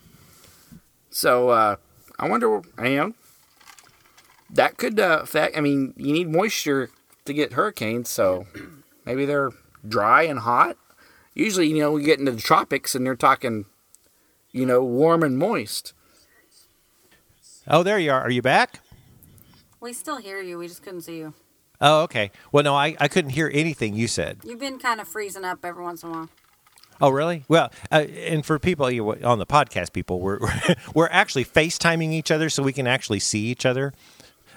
So 1.11 1.51
uh, 1.51 1.77
I 2.19 2.29
wonder, 2.29 2.63
you 2.83 2.97
know, 2.97 3.13
that 4.49 4.77
could 4.77 4.99
uh, 4.99 5.21
affect. 5.23 5.57
I 5.57 5.61
mean, 5.61 5.95
you 5.97 6.13
need 6.13 6.29
moisture 6.29 6.91
to 7.25 7.33
get 7.33 7.53
hurricanes, 7.53 8.09
so 8.09 8.47
maybe 9.05 9.25
they're 9.25 9.51
dry 9.87 10.23
and 10.23 10.41
hot. 10.41 10.77
Usually, 11.35 11.69
you 11.69 11.79
know, 11.79 11.93
we 11.93 12.03
get 12.03 12.19
into 12.19 12.33
the 12.33 12.41
tropics 12.41 12.95
and 12.95 13.07
they're 13.07 13.17
talking, 13.17 13.67
you 14.53 14.67
know, 14.67 14.83
warm 14.83 15.23
and 15.23 15.39
moist. 15.39 15.93
oh, 17.69 17.83
there 17.83 17.99
you 17.99 18.11
are. 18.11 18.21
Are 18.21 18.31
you 18.31 18.43
back? 18.43 18.81
We 19.81 19.93
still 19.93 20.19
hear 20.19 20.41
you. 20.41 20.59
We 20.59 20.69
just 20.69 20.83
couldn't 20.83 21.03
see 21.03 21.19
you. 21.19 21.35
Oh, 21.81 22.03
okay. 22.03 22.31
Well, 22.53 22.63
no, 22.63 22.75
I, 22.75 22.95
I 23.01 23.09
couldn't 23.09 23.31
hear 23.31 23.51
anything 23.55 23.95
you 23.95 24.07
said. 24.07 24.39
You've 24.45 24.61
been 24.61 24.79
kind 24.79 25.01
of 25.01 25.09
freezing 25.09 25.45
up 25.45 25.65
every 25.65 25.83
once 25.83 26.03
in 26.03 26.11
a 26.11 26.13
while. 26.13 26.29
Oh, 27.01 27.11
really? 27.11 27.45
Well, 27.49 27.73
uh, 27.91 28.05
and 28.27 28.45
for 28.45 28.59
people 28.59 28.91
you 28.91 29.09
on 29.25 29.39
the 29.39 29.47
podcast, 29.47 29.93
people, 29.93 30.21
we're 30.21 30.39
we're 30.95 31.09
actually 31.11 31.45
FaceTiming 31.45 32.13
each 32.13 32.31
other 32.31 32.51
so 32.51 32.63
we 32.63 32.73
can 32.73 32.87
actually 32.87 33.21
see 33.21 33.47
each 33.47 33.65
other. 33.65 33.93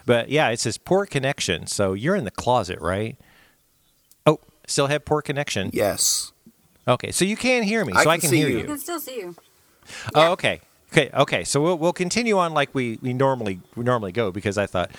But 0.05 0.29
yeah, 0.29 0.49
it 0.49 0.59
says 0.59 0.77
poor 0.77 1.05
connection. 1.05 1.67
So 1.67 1.93
you're 1.93 2.15
in 2.15 2.25
the 2.25 2.31
closet, 2.31 2.79
right? 2.81 3.17
Oh, 4.25 4.39
still 4.67 4.87
have 4.87 5.05
poor 5.05 5.21
connection. 5.21 5.69
Yes. 5.73 6.31
Okay, 6.87 7.11
so 7.11 7.23
you 7.23 7.37
can 7.37 7.63
hear 7.63 7.85
me, 7.85 7.93
I 7.93 8.03
so 8.03 8.09
I 8.09 8.15
can 8.15 8.21
can 8.21 8.29
see 8.31 8.37
hear 8.37 8.49
you. 8.49 8.55
We 8.55 8.61
you. 8.61 8.67
can 8.67 8.79
still 8.79 8.99
see 8.99 9.17
you. 9.17 9.35
Oh, 10.13 10.31
okay. 10.33 10.59
Okay, 10.91 11.09
okay. 11.13 11.43
So 11.43 11.61
we'll 11.61 11.77
we'll 11.77 11.93
continue 11.93 12.37
on 12.37 12.53
like 12.53 12.75
we, 12.75 12.99
we 13.01 13.13
normally 13.13 13.61
we 13.75 13.83
normally 13.83 14.11
go 14.11 14.31
because 14.31 14.57
I 14.57 14.67
thought 14.67 14.91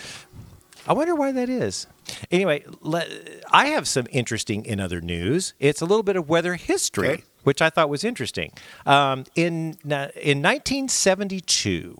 I 0.86 0.92
wonder 0.92 1.14
why 1.14 1.32
that 1.32 1.48
is. 1.48 1.86
Anyway, 2.30 2.64
let, 2.82 3.08
I 3.50 3.66
have 3.68 3.88
some 3.88 4.06
interesting 4.10 4.64
in 4.66 4.80
other 4.80 5.00
news. 5.00 5.54
It's 5.58 5.80
a 5.80 5.86
little 5.86 6.02
bit 6.02 6.16
of 6.16 6.28
weather 6.28 6.54
history, 6.56 7.08
Okay. 7.08 7.24
which 7.42 7.62
I 7.62 7.70
thought 7.70 7.88
was 7.88 8.04
interesting. 8.04 8.52
Um, 8.84 9.24
in 9.34 9.78
in 9.84 10.42
1972, 10.42 11.96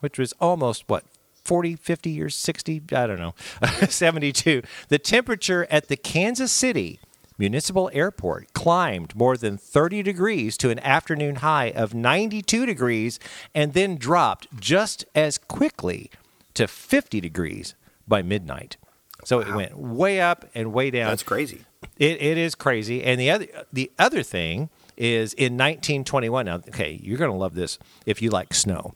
which 0.00 0.18
was 0.18 0.32
almost 0.40 0.84
what 0.88 1.04
40, 1.44 1.76
50 1.76 2.10
years, 2.10 2.34
60, 2.34 2.82
I 2.92 3.06
don't 3.06 3.18
know, 3.18 3.34
72. 3.88 4.62
The 4.88 4.98
temperature 4.98 5.66
at 5.70 5.88
the 5.88 5.96
Kansas 5.96 6.52
City 6.52 7.00
Municipal 7.38 7.88
Airport 7.92 8.52
climbed 8.52 9.14
more 9.14 9.36
than 9.36 9.56
30 9.56 10.02
degrees 10.02 10.56
to 10.58 10.70
an 10.70 10.80
afternoon 10.80 11.36
high 11.36 11.70
of 11.70 11.94
92 11.94 12.66
degrees 12.66 13.20
and 13.54 13.72
then 13.74 13.96
dropped 13.96 14.48
just 14.60 15.04
as 15.14 15.38
quickly 15.38 16.10
to 16.54 16.66
50 16.66 17.20
degrees 17.20 17.74
by 18.08 18.22
midnight. 18.22 18.76
So 19.24 19.40
it 19.40 19.52
went 19.52 19.76
way 19.76 20.20
up 20.20 20.46
and 20.54 20.72
way 20.72 20.90
down. 20.90 21.08
That's 21.08 21.22
crazy. 21.22 21.64
It, 21.98 22.22
it 22.22 22.38
is 22.38 22.54
crazy. 22.54 23.02
And 23.02 23.20
the 23.20 23.30
other 23.30 23.46
the 23.72 23.90
other 23.98 24.22
thing 24.22 24.70
is 24.96 25.32
in 25.34 25.54
1921. 25.54 26.46
Now, 26.46 26.56
okay, 26.56 26.98
you're 27.02 27.18
going 27.18 27.30
to 27.30 27.36
love 27.36 27.54
this 27.54 27.78
if 28.06 28.22
you 28.22 28.30
like 28.30 28.54
snow. 28.54 28.94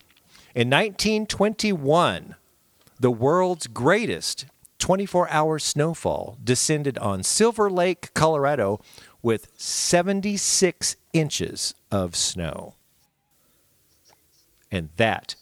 In 0.55 0.69
1921, 0.69 2.37
the 3.01 3.11
world's 3.11 3.67
greatest 3.67 4.47
24-hour 4.79 5.59
snowfall 5.59 6.37
descended 6.43 6.99
on 6.99 7.23
Silver 7.23 7.71
Lake, 7.71 8.13
Colorado, 8.15 8.81
with 9.23 9.49
76 9.57 10.97
inches 11.13 11.75
of 11.91 12.17
snow. 12.17 12.75
And 14.71 14.91
that 14.97 15.37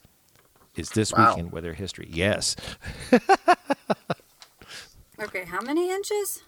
is 0.77 0.91
this 0.91 1.13
Wow. 1.13 1.31
weekend 1.31 1.53
weather 1.53 1.75
history. 1.75 2.09
Yes, 2.11 2.57
Okay, 5.23 5.45
how 5.45 5.61
many 5.61 5.91
inches? 5.91 6.43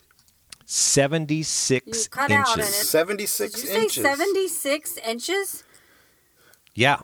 76 0.64 1.86
You 1.86 1.92
cut 2.10 2.30
inches. 2.30 2.52
and 2.54 2.60
it- 2.62 2.66
76 2.72 3.52
Did 3.52 3.62
you 3.62 3.68
say 3.68 3.82
inches. 3.82 4.02
76 4.02 4.96
inches? 5.06 5.64
Yeah. 6.74 7.00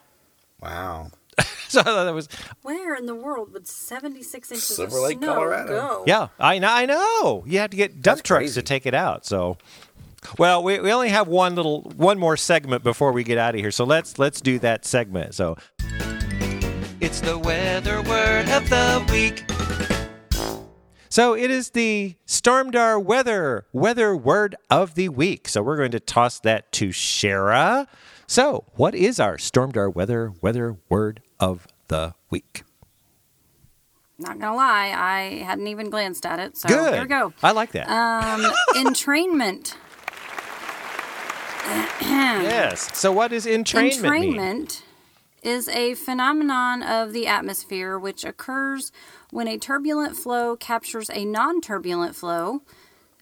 Wow. 0.62 1.10
So 1.68 1.80
I 1.80 1.82
thought 1.82 2.04
that 2.04 2.14
was 2.14 2.30
Where 2.62 2.94
in 2.94 3.04
the 3.04 3.14
world 3.14 3.52
would 3.52 3.68
76 3.68 4.50
inches 4.50 4.64
Silver 4.66 4.96
of 4.96 5.02
Lake, 5.02 5.18
snow 5.18 5.34
Colorado. 5.34 5.68
go? 5.68 6.04
Yeah, 6.06 6.28
I 6.40 6.58
know. 6.58 6.68
I 6.70 6.86
know. 6.86 7.44
You 7.46 7.58
have 7.58 7.68
to 7.72 7.76
get 7.76 8.00
dump 8.00 8.04
That's 8.04 8.22
trucks 8.22 8.40
crazy. 8.40 8.54
to 8.54 8.62
take 8.62 8.86
it 8.86 8.94
out. 8.94 9.26
So, 9.26 9.58
well, 10.38 10.62
we, 10.62 10.80
we 10.80 10.90
only 10.90 11.10
have 11.10 11.28
one 11.28 11.54
little 11.56 11.82
one 11.94 12.18
more 12.18 12.38
segment 12.38 12.82
before 12.82 13.12
we 13.12 13.22
get 13.22 13.36
out 13.36 13.54
of 13.54 13.60
here. 13.60 13.70
So 13.70 13.84
let's 13.84 14.18
let's 14.18 14.40
do 14.40 14.58
that 14.60 14.86
segment. 14.86 15.34
So, 15.34 15.58
it's 17.01 17.20
the 17.20 17.38
weather 17.38 18.03
word 18.03 18.49
of 18.49 18.68
the 18.68 19.07
week. 19.12 19.44
So 21.09 21.34
it 21.34 21.51
is 21.51 21.70
the 21.70 22.16
Stormdar 22.26 23.03
weather 23.03 23.66
weather 23.72 24.16
word 24.16 24.57
of 24.68 24.94
the 24.94 25.09
week. 25.09 25.49
So 25.49 25.62
we're 25.62 25.76
going 25.76 25.92
to 25.92 26.01
toss 26.01 26.40
that 26.40 26.70
to 26.72 26.88
Shara. 26.88 27.86
So, 28.26 28.64
what 28.74 28.94
is 28.94 29.18
our 29.18 29.36
Stormdar 29.36 29.94
weather 29.94 30.32
weather 30.42 30.76
word 30.88 31.22
of 31.40 31.66
the 31.88 32.14
week? 32.30 32.62
Not 34.18 34.38
gonna 34.38 34.57
lie, 34.57 34.92
I 34.94 35.42
hadn't 35.44 35.68
even 35.68 35.90
glanced 35.90 36.26
at 36.26 36.40
it. 36.40 36.57
So 36.57 36.68
Good. 36.68 36.94
here 36.94 37.03
we 37.03 37.09
go. 37.09 37.32
I 37.42 37.53
like 37.53 37.72
that. 37.72 37.88
Um, 37.88 38.53
entrainment. 38.74 39.76
yes. 42.03 42.99
So 42.99 43.12
what 43.12 43.32
is 43.32 43.46
entrainment 43.46 44.20
mean? 44.20 44.68
Entrainment 45.43 45.57
is 45.57 45.68
a 45.68 45.95
phenomenon 45.95 46.82
of 46.82 47.12
the 47.12 47.26
atmosphere 47.26 47.99
which 47.99 48.24
occurs 48.24 48.93
when 49.30 49.49
a 49.49 49.59
turbulent 49.59 50.16
flow 50.16 50.57
captures 50.57 51.11
a 51.11 51.24
non 51.24 51.61
turbulent 51.61 52.14
flow. 52.14 52.62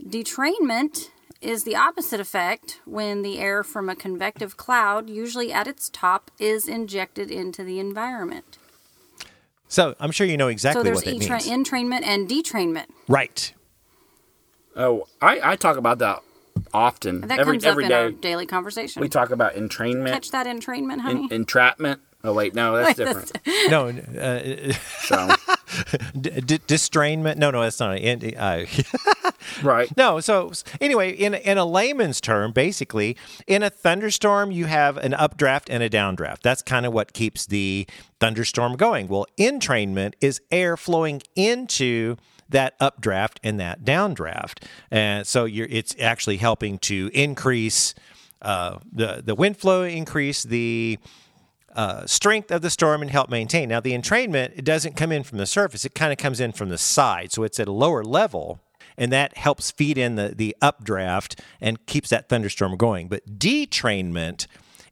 Detrainment 0.03 1.11
is 1.41 1.65
the 1.65 1.77
opposite 1.77 2.21
effect 2.21 2.81
when 2.85 3.23
the 3.23 3.39
air 3.39 3.63
from 3.63 3.89
a 3.89 3.97
convective 3.97 4.57
cloud, 4.57 5.09
usually 5.09 5.53
at 5.53 5.67
its 5.67 5.89
top, 5.89 6.31
is 6.39 6.67
injected 6.69 7.31
into 7.31 7.63
the 7.63 7.79
environment. 7.79 8.59
So 9.69 9.95
I'm 10.01 10.13
sure 10.13 10.27
you 10.27 10.37
know 10.37 10.49
exactly 10.49 10.81
so 10.81 10.85
there's 10.85 10.97
what 10.97 11.05
that 11.07 11.15
entra- 11.15 11.47
means. 11.47 11.69
entrainment 11.69 12.07
and 12.07 12.29
detrainment. 12.29 12.87
right. 13.09 13.53
Oh, 14.79 15.07
I, 15.23 15.53
I 15.53 15.57
talk 15.57 15.79
about 15.79 15.99
that 16.01 16.23
often. 16.77 17.23
That 17.23 17.39
every 17.39 17.55
comes 17.55 17.65
every 17.65 17.85
up 17.87 17.91
in 17.91 17.97
our 17.97 18.11
day. 18.11 18.17
daily 18.21 18.47
conversation. 18.47 19.01
We 19.01 19.09
talk 19.09 19.31
about 19.31 19.55
entrainment, 19.55 20.13
Catch 20.13 20.31
that 20.33 20.47
entrainment, 20.47 21.01
honey? 21.01 21.25
en- 21.31 21.33
entrapment. 21.33 22.01
Oh 22.25 22.33
wait, 22.33 22.55
no, 22.55 22.77
that's 22.77 22.97
different. 22.97 23.33
No, 23.69 23.89
uh, 23.89 24.73
So 25.03 25.29
d- 26.21 26.41
d- 26.41 26.59
distrainment. 26.67 27.37
No, 27.37 27.51
no, 27.51 27.63
that's 27.63 27.79
not. 27.79 27.99
It. 27.99 28.37
Uh, 28.37 28.65
right. 29.63 29.95
no. 29.97 30.19
So 30.21 30.51
anyway, 30.81 31.13
in 31.13 31.35
in 31.35 31.57
a 31.59 31.65
layman's 31.65 32.21
term, 32.21 32.53
basically, 32.53 33.17
in 33.47 33.63
a 33.63 33.71
thunderstorm, 33.71 34.51
you 34.51 34.67
have 34.67 34.97
an 34.97 35.15
updraft 35.15 35.69
and 35.71 35.83
a 35.83 35.91
downdraft. 35.91 36.41
That's 36.43 36.63
kind 36.63 36.85
of 36.85 36.93
what 36.93 37.13
keeps 37.13 37.47
the 37.47 37.87
thunderstorm 38.21 38.77
going. 38.77 39.07
Well, 39.09 39.27
entrainment 39.39 40.15
is 40.21 40.41
air 40.51 40.77
flowing 40.77 41.23
into 41.37 42.17
that 42.49 42.75
updraft 42.81 43.41
and 43.43 43.59
that 43.61 43.85
downdraft, 43.85 44.65
and 44.91 45.27
so 45.27 45.47
it's 45.47 45.95
actually 46.01 46.37
helping 46.37 46.79
to 46.79 47.11
increase 47.13 47.95
uh, 48.43 48.79
the 48.93 49.23
the 49.25 49.35
wind 49.35 49.57
flow, 49.57 49.83
increase 49.83 50.43
the 50.43 50.99
uh, 51.77 52.07
strength 52.07 52.51
of 52.51 52.63
the 52.63 52.71
storm 52.71 53.03
and 53.03 53.11
help 53.11 53.29
maintain. 53.29 53.69
Now, 53.69 53.81
the 53.81 53.93
entrainment, 53.93 54.57
it 54.57 54.65
doesn't 54.65 54.97
come 54.97 55.13
in 55.13 55.23
from 55.23 55.39
the 55.39 55.47
surface, 55.47 55.85
it 55.85 55.95
kind 55.95 56.11
of 56.11 56.19
comes 56.19 56.41
in 56.41 56.53
from 56.53 56.71
the 56.71 56.79
side. 56.79 57.33
So 57.33 57.43
it's 57.43 57.61
at 57.61 57.69
a 57.69 57.73
lower 57.73 58.03
level, 58.03 58.61
and 58.97 59.13
that 59.13 59.37
helps 59.37 59.71
feed 59.71 59.99
in 59.99 60.17
the, 60.17 60.33
the 60.35 60.57
updraft 60.63 61.41
and 61.61 61.85
keeps 61.87 62.09
that 62.09 62.29
thunderstorm 62.31 62.77
going. 62.77 63.09
But 63.09 63.39
detrainment 63.39 64.47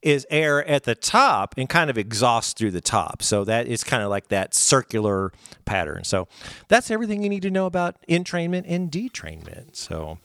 is 0.05 0.27
air 0.31 0.65
at 0.67 0.85
the 0.85 0.95
top 0.95 1.55
and 1.57 1.69
kind 1.69 1.89
of 1.89 1.97
exhausts 1.97 2.53
through 2.53 2.71
the 2.71 2.81
top. 2.81 3.23
So 3.23 3.43
that 3.45 3.67
is 3.67 3.83
kind 3.83 4.03
of 4.03 4.11
like 4.11 4.29
that 4.29 4.55
circular 4.55 5.33
pattern. 5.65 6.05
So 6.05 6.29
that's 6.69 6.91
everything 6.91 7.23
you 7.23 7.31
need 7.31 7.43
to 7.43 7.51
know 7.51 7.67
about 7.67 7.97
entrainment 8.09 8.65
and 8.69 8.91
detrainment. 8.93 9.77
So 9.77 10.19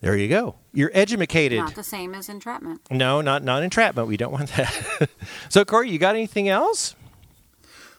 there 0.00 0.16
you 0.16 0.28
go. 0.28 0.56
You're 0.72 0.90
educated. 0.94 1.58
Not 1.58 1.74
the 1.74 1.84
same 1.84 2.14
as 2.14 2.28
entrapment. 2.28 2.80
No, 2.90 3.20
not 3.20 3.44
not 3.44 3.62
entrapment. 3.62 4.08
We 4.08 4.16
don't 4.16 4.32
want 4.32 4.50
that. 4.56 5.08
so, 5.48 5.64
Corey, 5.64 5.90
you 5.90 5.98
got 5.98 6.14
anything 6.14 6.48
else? 6.48 6.96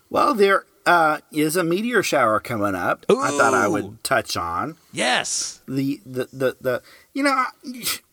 Well, 0.10 0.34
there 0.34 0.66
uh, 0.86 1.20
is 1.32 1.56
a 1.56 1.64
meteor 1.64 2.04
shower 2.04 2.40
coming 2.40 2.76
up. 2.76 3.06
I 3.10 3.32
thought 3.32 3.54
I 3.54 3.68
would 3.68 4.04
touch 4.04 4.38
on 4.38 4.76
Yes. 4.92 5.62
the 5.68 6.02
the 6.06 6.30
the, 6.32 6.58
the 6.62 6.84
you 7.16 7.24
know 7.24 7.46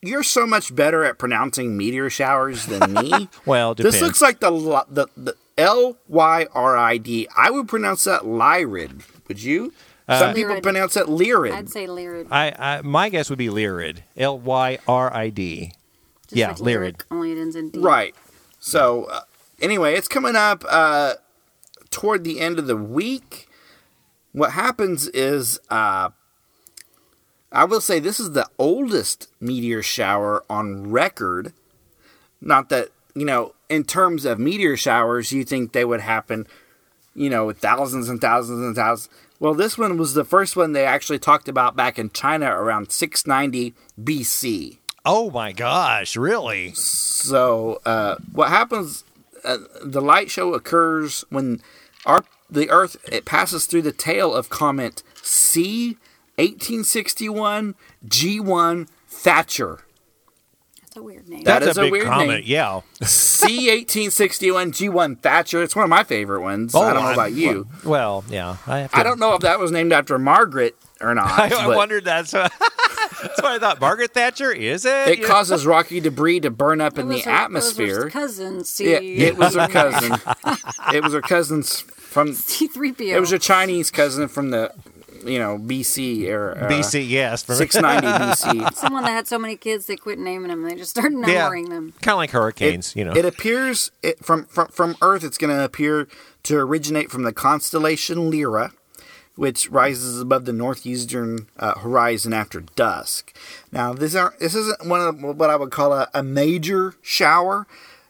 you're 0.01 0.23
so 0.23 0.47
much 0.47 0.73
better 0.73 1.03
at 1.03 1.19
pronouncing 1.19 1.77
meteor 1.77 2.09
showers 2.09 2.65
than 2.65 2.93
me. 2.93 3.29
Well, 3.45 3.75
this 3.75 4.01
looks 4.01 4.21
like 4.21 4.39
the 4.39 4.49
the, 4.89 5.07
the 5.15 5.35
L 5.57 5.97
Y 6.07 6.47
R 6.53 6.75
I 6.75 6.97
D. 6.97 7.27
I 7.37 7.51
would 7.51 7.67
pronounce 7.67 8.05
that 8.05 8.21
lyrid. 8.23 9.03
Would 9.27 9.43
you? 9.43 9.73
Uh, 10.07 10.19
Some 10.19 10.33
people 10.33 10.55
Lyrid. 10.55 10.63
pronounce 10.63 10.97
it 10.97 11.07
lyrid. 11.07 11.53
I'd 11.53 11.69
say 11.69 11.85
lyrid. 11.87 12.27
I, 12.31 12.53
I 12.57 12.81
my 12.81 13.09
guess 13.09 13.29
would 13.29 13.37
be 13.39 13.47
Lyrid. 13.47 13.99
L 14.17 14.39
Y 14.39 14.77
R 14.87 15.13
I 15.15 15.29
D. 15.29 15.73
Yeah, 16.29 16.49
like 16.49 16.57
lyrid. 16.57 17.01
Only 17.11 17.31
it 17.31 17.37
ends 17.37 17.55
in 17.55 17.69
D. 17.69 17.79
Right. 17.79 18.15
So, 18.59 19.05
uh, 19.05 19.21
anyway, 19.61 19.93
it's 19.95 20.07
coming 20.07 20.35
up 20.35 20.63
uh, 20.69 21.13
toward 21.89 22.23
the 22.23 22.39
end 22.39 22.59
of 22.59 22.67
the 22.67 22.77
week. 22.77 23.47
What 24.31 24.51
happens 24.53 25.07
is, 25.09 25.59
uh, 25.69 26.09
I 27.53 27.65
will 27.65 27.81
say 27.81 27.99
this 27.99 28.19
is 28.19 28.31
the 28.31 28.49
oldest 28.57 29.29
meteor 29.39 29.83
shower 29.83 30.43
on 30.49 30.89
record. 30.89 31.53
Not 32.41 32.69
that, 32.69 32.89
you 33.13 33.25
know, 33.25 33.53
in 33.69 33.83
terms 33.83 34.25
of 34.25 34.39
meteor 34.39 34.75
showers, 34.75 35.31
you 35.31 35.43
think 35.45 35.71
they 35.71 35.85
would 35.85 36.01
happen, 36.01 36.47
you 37.15 37.29
know, 37.29 37.51
thousands 37.53 38.09
and 38.09 38.19
thousands 38.19 38.59
and 38.59 38.75
thousands. 38.75 39.13
Well, 39.39 39.53
this 39.53 39.77
one 39.77 39.97
was 39.97 40.15
the 40.15 40.25
first 40.25 40.55
one 40.55 40.73
they 40.73 40.85
actually 40.85 41.19
talked 41.19 41.47
about 41.47 41.75
back 41.75 41.99
in 41.99 42.09
China 42.09 42.47
around 42.47 42.91
690 42.91 43.75
BC. 44.01 44.79
Oh 45.05 45.29
my 45.29 45.51
gosh! 45.51 46.15
Really? 46.15 46.73
So 46.73 47.81
uh, 47.85 48.15
what 48.31 48.49
happens? 48.49 49.03
Uh, 49.43 49.57
the 49.83 50.01
light 50.01 50.31
show 50.31 50.53
occurs 50.53 51.25
when 51.29 51.61
our 52.05 52.23
the 52.49 52.69
Earth 52.69 52.95
it 53.11 53.25
passes 53.25 53.65
through 53.65 53.81
the 53.81 53.91
tail 53.91 54.33
of 54.33 54.49
comet 54.49 55.03
C 55.21 55.97
eighteen 56.37 56.83
sixty 56.83 57.29
one 57.29 57.75
G 58.07 58.39
one 58.39 58.87
Thatcher. 59.07 59.79
That's 60.81 60.97
a 60.97 61.03
weird 61.03 61.27
name. 61.27 61.43
That 61.43 61.59
That's 61.59 61.71
is 61.71 61.77
a 61.77 61.81
a 61.81 61.83
big 61.85 61.91
weird 61.91 62.05
comment. 62.07 62.29
name. 62.29 62.43
Yeah. 62.45 62.81
C 63.01 63.69
eighteen 63.69 64.11
sixty 64.11 64.51
one 64.51 64.71
G 64.71 64.89
one 64.89 65.15
Thatcher. 65.15 65.63
It's 65.63 65.75
one 65.75 65.83
of 65.83 65.89
my 65.89 66.03
favorite 66.03 66.41
ones. 66.41 66.75
I 66.75 66.93
don't 66.93 67.03
know 67.03 67.13
about 67.13 67.33
you. 67.33 67.67
Well, 67.83 68.23
yeah. 68.29 68.57
I, 68.67 68.79
have 68.79 68.91
to, 68.91 68.97
I 68.97 69.03
don't 69.03 69.19
know 69.19 69.33
if 69.33 69.41
that 69.41 69.59
was 69.59 69.71
named 69.71 69.91
after 69.93 70.17
Margaret 70.19 70.75
or 71.01 71.13
not. 71.15 71.27
I, 71.27 71.65
I 71.65 71.75
wondered 71.75 72.05
that. 72.05 72.27
So 72.27 72.41
that's 72.41 73.41
what 73.41 73.45
I 73.45 73.59
thought. 73.59 73.81
Margaret 73.81 74.13
Thatcher 74.13 74.51
is 74.51 74.85
it? 74.85 75.07
It 75.07 75.19
Yeah. 75.19 75.27
causes 75.27 75.65
rocky 75.65 75.99
debris 75.99 76.41
to 76.41 76.51
burn 76.51 76.79
up 76.79 76.97
It 76.97 77.01
in 77.01 77.07
was 77.07 77.23
the 77.23 77.31
her- 77.31 77.45
it 77.45 77.51
was 77.51 77.75
her 77.77 77.83
atmosphere. 77.83 78.09
cousin, 78.11 78.63
C. 78.63 78.91
Yeah, 78.91 78.97
it 79.27 79.37
was 79.37 79.55
her 79.55 79.67
cousin. 79.67 80.11
it 80.93 81.03
was 81.03 81.13
her 81.13 81.21
cousin's 81.21 81.79
from 81.81 82.29
C3PO. 82.29 83.15
It 83.15 83.19
was 83.19 83.31
a 83.31 83.39
Chinese 83.39 83.89
cousin 83.89 84.27
from 84.27 84.51
the 84.51 84.71
you 85.25 85.39
know, 85.39 85.57
BC 85.57 86.29
or 86.29 86.57
uh, 86.57 86.69
BC, 86.69 87.07
yes. 87.07 87.43
for- 87.43 87.55
690 87.55 88.07
BC. 88.07 88.73
Someone 88.75 89.03
that 89.03 89.11
had 89.11 89.27
so 89.27 89.39
many 89.39 89.55
kids 89.55 89.85
they 89.85 89.95
quit 89.95 90.19
naming 90.19 90.49
them. 90.49 90.63
They 90.63 90.75
just 90.75 90.91
started 90.91 91.17
yeah, 91.19 91.39
numbering 91.39 91.69
them. 91.69 91.93
kind 92.01 92.13
of 92.13 92.17
like 92.17 92.31
hurricanes, 92.31 92.91
it, 92.91 92.99
you 92.99 93.05
know. 93.05 93.13
It 93.13 93.25
appears 93.25 93.91
it, 94.01 94.23
from, 94.23 94.45
from 94.45 94.67
from 94.67 94.95
Earth. 95.01 95.23
It's 95.23 95.37
going 95.37 95.55
to 95.55 95.63
appear 95.63 96.07
to 96.43 96.57
originate 96.57 97.09
from 97.11 97.23
the 97.23 97.33
constellation 97.33 98.29
Lyra, 98.29 98.71
which 99.35 99.69
rises 99.69 100.21
above 100.21 100.45
the 100.45 100.53
northeastern 100.53 101.47
uh, 101.57 101.79
horizon 101.79 102.33
after 102.33 102.61
dusk. 102.61 103.35
Now, 103.71 103.93
this 103.93 104.15
are 104.15 104.33
this 104.39 104.55
isn't 104.55 104.85
one 104.85 105.01
of 105.01 105.21
what 105.37 105.49
I 105.49 105.55
would 105.55 105.71
call 105.71 105.93
a, 105.93 106.09
a 106.13 106.23
major 106.23 106.95
shower, 107.01 107.67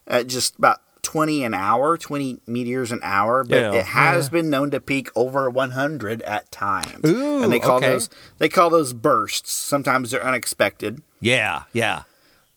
at 0.07 0.28
just 0.28 0.57
about. 0.57 0.82
20 1.03 1.43
an 1.43 1.53
hour, 1.53 1.97
20 1.97 2.39
meteors 2.47 2.91
an 2.91 2.99
hour, 3.03 3.43
but 3.43 3.55
Yeah, 3.55 3.73
it 3.73 3.85
has 3.85 4.25
yeah. 4.25 4.31
been 4.31 4.49
known 4.49 4.71
to 4.71 4.79
peak 4.81 5.09
over 5.15 5.49
100 5.49 6.21
at 6.23 6.51
times. 6.51 7.05
Ooh, 7.05 7.43
and 7.43 7.53
they 7.53 7.59
call 7.59 7.77
okay. 7.77 7.89
those 7.91 8.09
they 8.39 8.49
call 8.49 8.69
those 8.71 8.93
bursts. 8.93 9.51
Sometimes 9.51 10.11
they're 10.11 10.25
unexpected. 10.25 11.01
yeah, 11.19 11.63
yeah. 11.73 12.03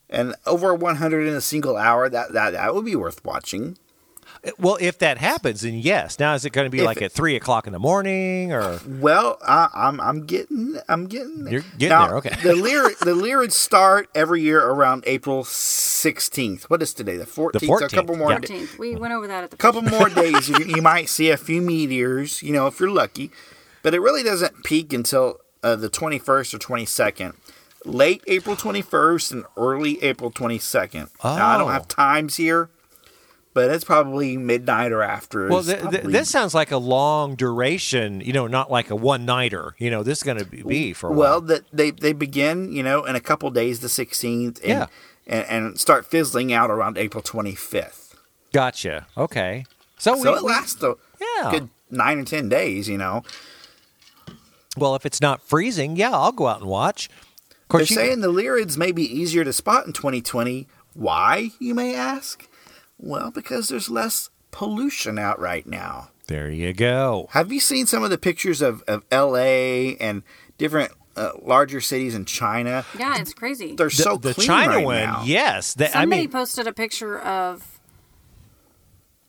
And 0.08 0.36
over 0.46 0.72
100 0.72 1.26
in 1.26 1.34
a 1.34 1.40
single 1.40 1.76
hour, 1.76 2.08
that, 2.08 2.32
that, 2.32 2.50
that 2.52 2.74
would 2.74 2.84
be 2.84 2.94
worth 2.94 3.24
watching. 3.24 3.76
Well, 4.58 4.78
if 4.80 4.98
that 4.98 5.18
happens, 5.18 5.62
then 5.62 5.74
yes. 5.74 6.18
Now, 6.18 6.34
is 6.34 6.44
it 6.44 6.50
going 6.50 6.66
to 6.66 6.70
be 6.70 6.78
If 6.78 6.84
like 6.84 6.98
it- 6.98 7.04
at 7.04 7.12
three 7.12 7.36
o'clock 7.36 7.66
in 7.66 7.72
the 7.72 7.78
morning, 7.78 8.52
or 8.52 8.80
Well, 8.86 9.38
I, 9.46 9.68
I'm 9.74 10.00
I'm 10.00 10.24
getting 10.26 10.78
I'm 10.88 11.06
getting 11.06 11.44
there. 11.44 11.52
You're 11.54 11.64
getting 11.78 11.88
Now, 11.88 12.06
there, 12.08 12.16
okay. 12.18 12.30
the 12.42 12.54
Lyrid 12.54 12.98
the 13.00 13.12
Lyrids 13.14 13.52
start 13.52 14.08
every 14.14 14.42
year 14.42 14.60
around 14.64 15.04
April 15.06 15.42
16th. 15.42 16.64
What 16.64 16.82
is 16.82 16.94
today? 16.94 17.16
The 17.16 17.24
14th. 17.24 17.60
So 17.78 17.84
a 17.84 17.88
couple 17.88 18.16
more 18.16 18.32
yeah. 18.32 18.38
da- 18.38 18.66
We 18.78 18.96
went 18.96 19.12
over 19.14 19.26
that 19.26 19.44
at 19.44 19.50
the 19.50 19.56
couple 19.56 19.82
more 19.82 20.08
days. 20.22 20.48
You, 20.48 20.64
you 20.64 20.82
might 20.82 21.08
see 21.08 21.30
a 21.30 21.36
few 21.36 21.60
meteors. 21.60 22.42
You 22.42 22.52
know, 22.52 22.66
if 22.66 22.78
you're 22.80 22.90
lucky, 22.90 23.30
but 23.82 23.94
it 23.94 24.00
really 24.00 24.22
doesn't 24.22 24.64
peak 24.64 24.92
until 24.92 25.40
uh, 25.62 25.76
the 25.76 25.88
21st 25.90 26.54
or 26.54 26.58
22nd. 26.58 27.34
Late 27.84 28.22
April 28.26 28.56
21st 28.56 29.32
and 29.32 29.44
early 29.56 30.02
April 30.02 30.30
22nd. 30.30 31.08
Now, 31.22 31.46
I 31.46 31.56
don't 31.58 31.68
Oh. 31.68 31.72
have 31.72 31.86
times 31.86 32.34
here, 32.36 32.68
but 33.56 33.70
it's 33.70 33.84
probably 33.84 34.36
midnight 34.36 34.92
or 34.92 35.00
after. 35.02 35.48
well, 35.48 35.62
th- 35.62 35.80
th- 35.90 36.04
this 36.04 36.28
sounds 36.28 36.54
like 36.54 36.70
a 36.70 36.76
long 36.76 37.34
duration. 37.36 38.20
You 38.20 38.34
know, 38.34 38.46
not 38.46 38.70
like 38.70 38.90
a 38.90 38.94
one 38.94 39.24
nighter. 39.24 39.74
You 39.78 39.90
know, 39.90 40.02
this 40.02 40.18
is 40.18 40.22
going 40.24 40.36
to 40.36 40.44
be 40.44 40.92
for 40.92 41.08
a 41.08 41.12
Well, 41.12 41.40
that 41.40 41.62
they 41.72 41.90
they 41.90 42.12
begin, 42.12 42.70
you 42.70 42.82
know, 42.82 43.04
in 43.06 43.16
a 43.16 43.20
couple 43.20 43.50
days, 43.50 43.80
the 43.80 43.88
16th, 43.88 44.58
and, 44.60 44.68
Yeah. 44.68 44.86
and 45.26 45.46
and 45.48 45.80
start 45.80 46.04
fizzling 46.04 46.52
out 46.52 46.70
around 46.70 46.98
April 46.98 47.22
25th. 47.22 48.14
Gotcha. 48.52 49.06
Okay. 49.16 49.64
So, 49.96 50.14
So 50.16 50.32
we, 50.32 50.38
it 50.38 50.42
lasts 50.42 50.82
a 50.82 50.94
Yeah. 51.18 51.50
good 51.50 51.68
nine 51.90 52.18
or 52.18 52.24
ten 52.24 52.50
days, 52.50 52.90
you 52.90 52.98
know. 52.98 53.22
well, 54.76 54.94
if 54.94 55.06
it's 55.06 55.22
not 55.22 55.40
freezing, 55.40 55.96
yeah, 55.96 56.10
I'll 56.12 56.30
go 56.32 56.46
out 56.46 56.60
and 56.60 56.68
watch. 56.68 57.06
Of 57.08 57.12
They're 57.48 57.78
course, 57.80 57.90
you, 57.90 57.96
saying 57.96 58.20
the 58.20 58.30
Lyrids 58.32 58.76
may 58.76 58.92
be 58.92 59.02
easier 59.02 59.44
to 59.44 59.52
spot 59.52 59.86
in 59.86 59.94
2020. 59.94 60.68
Why, 60.92 61.52
you 61.58 61.74
may 61.74 61.94
ask? 61.94 62.46
Well, 62.98 63.30
because 63.30 63.68
there's 63.68 63.88
less 63.90 64.30
pollution 64.50 65.18
out 65.18 65.38
right 65.38 65.66
now. 65.66 66.10
there 66.28 66.50
you 66.50 66.72
go. 66.72 67.28
Have 67.32 67.52
you 67.52 67.60
seen 67.60 67.86
some 67.86 68.02
of 68.02 68.10
the 68.10 68.18
pictures 68.18 68.62
of, 68.62 68.82
of 68.88 69.04
LA 69.12 69.94
and 70.00 70.22
different 70.58 70.92
uh, 71.16 71.30
larger 71.42 71.80
cities 71.80 72.14
in 72.14 72.24
China? 72.24 72.84
Yeah, 72.98 73.18
it's 73.18 73.32
crazy. 73.34 73.74
They're 73.76 73.88
The, 73.88 73.94
so 73.94 74.16
the 74.16 74.34
clean 74.34 74.46
China 74.46 74.76
right 74.76 74.84
one, 74.84 74.96
now. 75.02 75.22
yes. 75.24 75.74
That, 75.74 75.90
I 75.94 76.00
Somebody 76.02 76.22
mean, 76.22 76.30
posted 76.30 76.66
a 76.66 76.72
picture 76.72 77.18
of 77.20 77.78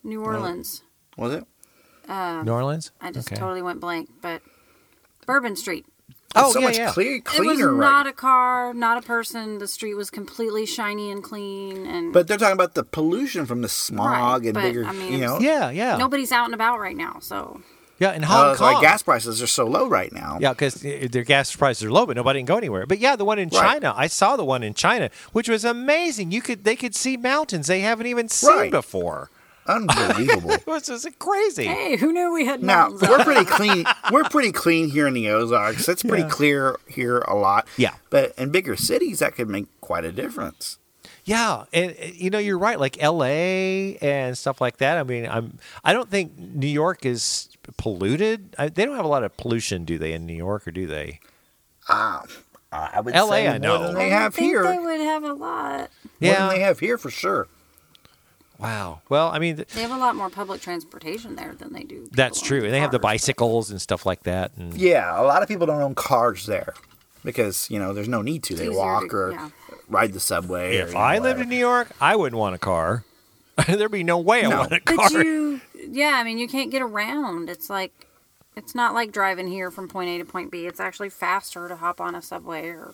New 0.04 0.24
Orleans. 0.24 0.84
Was 1.18 1.34
it? 1.34 1.44
New 2.08 2.52
Orleans. 2.52 2.92
I 3.02 3.12
just 3.12 3.28
Okay. 3.32 3.40
totally 3.40 3.62
went 3.62 3.80
blank, 3.82 4.10
but 4.22 4.42
Bourbon 5.26 5.56
Street. 5.58 5.86
Oh, 6.36 6.52
so 6.52 6.60
yeah, 6.60 6.66
much 6.66 6.78
yeah. 6.78 6.92
clear, 6.92 7.16
It 7.16 7.26
was 7.26 7.36
cleaner 7.36 7.74
right 7.74 7.90
not 7.90 8.08
a 8.08 8.14
car, 8.14 8.74
not 8.74 8.98
a 8.98 9.02
person. 9.02 9.60
The 9.60 9.68
street 9.68 9.94
was 9.96 10.10
completely 10.10 10.66
shiny 10.66 11.10
and 11.10 11.24
clean, 11.24 11.86
and 11.88 12.14
But 12.14 12.28
they're 12.28 12.38
talking 12.38 12.54
about 12.54 12.74
the 12.76 12.84
pollution 12.84 13.46
from 13.46 13.62
the 13.62 13.70
smog 13.70 14.42
Right, 14.42 14.46
and 14.46 14.54
but, 14.54 14.62
bigger, 14.62 14.86
I 14.86 14.92
mean, 14.92 15.14
you 15.14 15.20
know. 15.20 15.40
Yeah, 15.40 15.70
yeah, 15.72 15.98
nobody's 15.98 16.32
out 16.32 16.46
and 16.46 16.54
about 16.54 16.80
right 16.80 16.96
now. 16.98 17.18
So 17.22 17.62
yeah. 17.98 18.14
In 18.14 18.24
Uh, 18.24 18.28
Hong 18.28 18.48
that's 18.50 18.60
why 18.60 18.74
Kong, 18.74 18.82
gas 18.82 19.02
prices 19.02 19.42
are 19.42 19.48
so 19.48 19.66
low 19.66 19.88
right 19.88 20.12
now. 20.12 20.38
Yeah, 20.40 20.52
because 20.52 20.76
their 20.76 21.24
gas 21.24 21.56
prices 21.56 21.86
are 21.86 21.92
low, 21.92 22.06
but 22.06 22.16
nobody 22.18 22.40
can 22.40 22.46
go 22.46 22.58
anywhere. 22.58 22.86
But 22.86 23.00
yeah, 23.00 23.16
the 23.16 23.26
one 23.26 23.40
in 23.40 23.50
Right. 23.50 23.60
China, 23.82 23.94
I 23.98 24.06
saw 24.08 24.36
the 24.36 24.46
one 24.46 24.62
in 24.64 24.74
China, 24.76 25.10
which 25.32 25.50
was 25.50 25.66
amazing. 25.66 26.32
You 26.32 26.42
could 26.42 26.64
they 26.66 26.76
could 26.76 26.94
see 26.94 27.18
mountains 27.18 27.68
they 27.68 27.80
haven't 27.80 28.06
even 28.08 28.28
seen 28.30 28.50
Right. 28.52 28.72
before. 28.72 29.30
Unbelievable. 29.68 30.52
It 30.58 30.66
was 30.68 30.88
just 30.88 31.20
crazy. 31.20 31.66
hey, 31.66 31.98
who 31.98 32.12
knew 32.14 32.32
we 32.34 32.46
had 32.46 32.62
now 32.64 32.90
mountains? 32.90 33.02
we're 33.10 33.24
pretty 33.24 33.46
clean. 33.58 33.86
We're 34.12 34.24
pretty 34.26 34.52
clean 34.52 34.90
here 34.90 35.08
in 35.08 35.14
the 35.14 35.30
Ozarks. 35.30 35.88
It's 35.90 36.04
pretty 36.04 36.24
Yeah. 36.24 36.30
clear 36.30 36.80
here 36.88 37.20
a 37.20 37.36
lot. 37.36 37.68
Yeah. 37.78 37.94
But 38.10 38.34
in 38.38 38.52
bigger 38.52 38.76
cities, 38.76 39.20
that 39.20 39.36
could 39.36 39.50
make 39.50 39.66
quite 39.82 40.06
a 40.06 40.12
difference. 40.12 40.78
Yeah, 41.26 41.66
and 41.74 41.92
uh, 41.92 42.06
you 42.14 42.30
know 42.30 42.38
you're 42.40 42.58
right, 42.58 42.80
like 42.80 43.02
L.A. 43.04 43.98
and 43.98 44.38
stuff 44.38 44.62
like 44.62 44.78
that. 44.78 44.98
I 44.98 45.04
mean, 45.04 45.28
I'm 45.28 45.60
I 45.84 45.92
don't 45.92 46.10
think 46.10 46.38
New 46.38 46.68
York 46.68 47.06
is 47.06 47.50
polluted. 47.76 48.56
I, 48.58 48.70
they 48.70 48.86
don't 48.86 48.96
have 48.96 49.04
a 49.04 49.10
lot 49.10 49.26
of 49.26 49.36
pollution, 49.36 49.84
do 49.84 49.98
they, 49.98 50.14
in 50.14 50.26
New 50.26 50.34
York, 50.36 50.66
or 50.66 50.72
do 50.72 50.88
they? 50.88 51.20
Ah, 51.90 52.24
I 52.72 53.02
would 53.02 53.14
LA, 53.14 53.30
say 53.30 53.48
I 53.48 53.52
more 53.52 53.60
know. 53.60 53.84
than 53.88 53.96
they 53.96 54.06
I 54.14 54.20
have 54.20 54.36
think 54.36 54.48
here. 54.48 54.64
they 54.64 54.78
would 54.80 55.02
have 55.02 55.24
a 55.26 55.34
lot. 55.34 55.90
More 56.22 56.34
than 56.34 56.50
they 56.50 56.60
have 56.62 56.80
here 56.80 56.98
for 56.98 57.10
sure. 57.12 57.48
Wow. 58.60 59.02
Well, 59.10 59.28
I 59.30 59.40
mean, 59.40 59.58
th- 59.58 59.68
They 59.70 59.82
have 59.82 59.92
a 59.92 59.98
lot 59.98 60.16
more 60.16 60.30
public 60.30 60.62
transportation 60.62 61.36
there 61.36 61.54
than 61.54 61.74
they 61.74 61.84
do. 61.84 62.08
that's 62.12 62.42
true, 62.42 62.64
and 62.64 62.74
they 62.74 62.80
have 62.80 62.92
the 62.92 63.00
bicycles 63.00 63.70
and 63.72 63.82
stuff 63.82 64.06
like 64.06 64.24
that. 64.24 64.52
And 64.58 64.74
Yeah, 64.76 65.20
a 65.20 65.24
lot 65.24 65.42
of 65.44 65.48
people 65.48 65.68
don't 65.68 65.82
own 65.82 65.96
cars 65.96 66.46
there 66.48 66.74
because 67.24 67.70
you 67.70 67.78
know 67.80 67.94
there's 67.94 68.08
no 68.10 68.22
need 68.22 68.44
to. 68.44 68.56
They 68.56 68.64
It's 68.66 68.72
easier 68.72 68.84
walk 68.84 69.10
to- 69.10 69.16
or 69.16 69.32
yeah. 69.32 69.50
ride 69.90 70.14
the 70.14 70.20
subway. 70.20 70.78
or, 70.80 70.88
if 70.88 70.94
know, 70.94 71.00
I 71.00 71.14
lived 71.16 71.24
whatever. 71.24 71.42
in 71.44 71.50
New 71.50 71.58
York, 71.58 71.90
I 72.02 72.16
wouldn't 72.16 72.40
want 72.40 72.56
a 72.56 72.60
car. 72.60 73.04
There'd 73.68 73.92
be 73.92 74.04
no 74.04 74.20
way 74.20 74.44
I 74.46 74.50
want 74.50 74.72
a 74.72 74.80
car. 74.80 74.98
But 75.12 75.12
you, 75.26 75.62
yeah, 75.90 76.14
I 76.16 76.24
mean, 76.24 76.38
you 76.38 76.48
can't 76.48 76.70
get 76.72 76.82
around. 76.84 77.50
It's 77.50 77.70
like, 77.72 77.92
it's 78.56 78.76
not 78.76 78.94
like 78.94 79.12
driving 79.12 79.48
here 79.48 79.72
from 79.72 79.88
point 79.88 80.10
A 80.10 80.18
to 80.20 80.26
point 80.26 80.52
B. 80.52 80.68
It's 80.68 80.80
actually 80.80 81.10
faster 81.10 81.68
to 81.68 81.76
hop 81.76 82.00
on 82.00 82.14
a 82.14 82.22
subway 82.22 82.68
or 82.68 82.94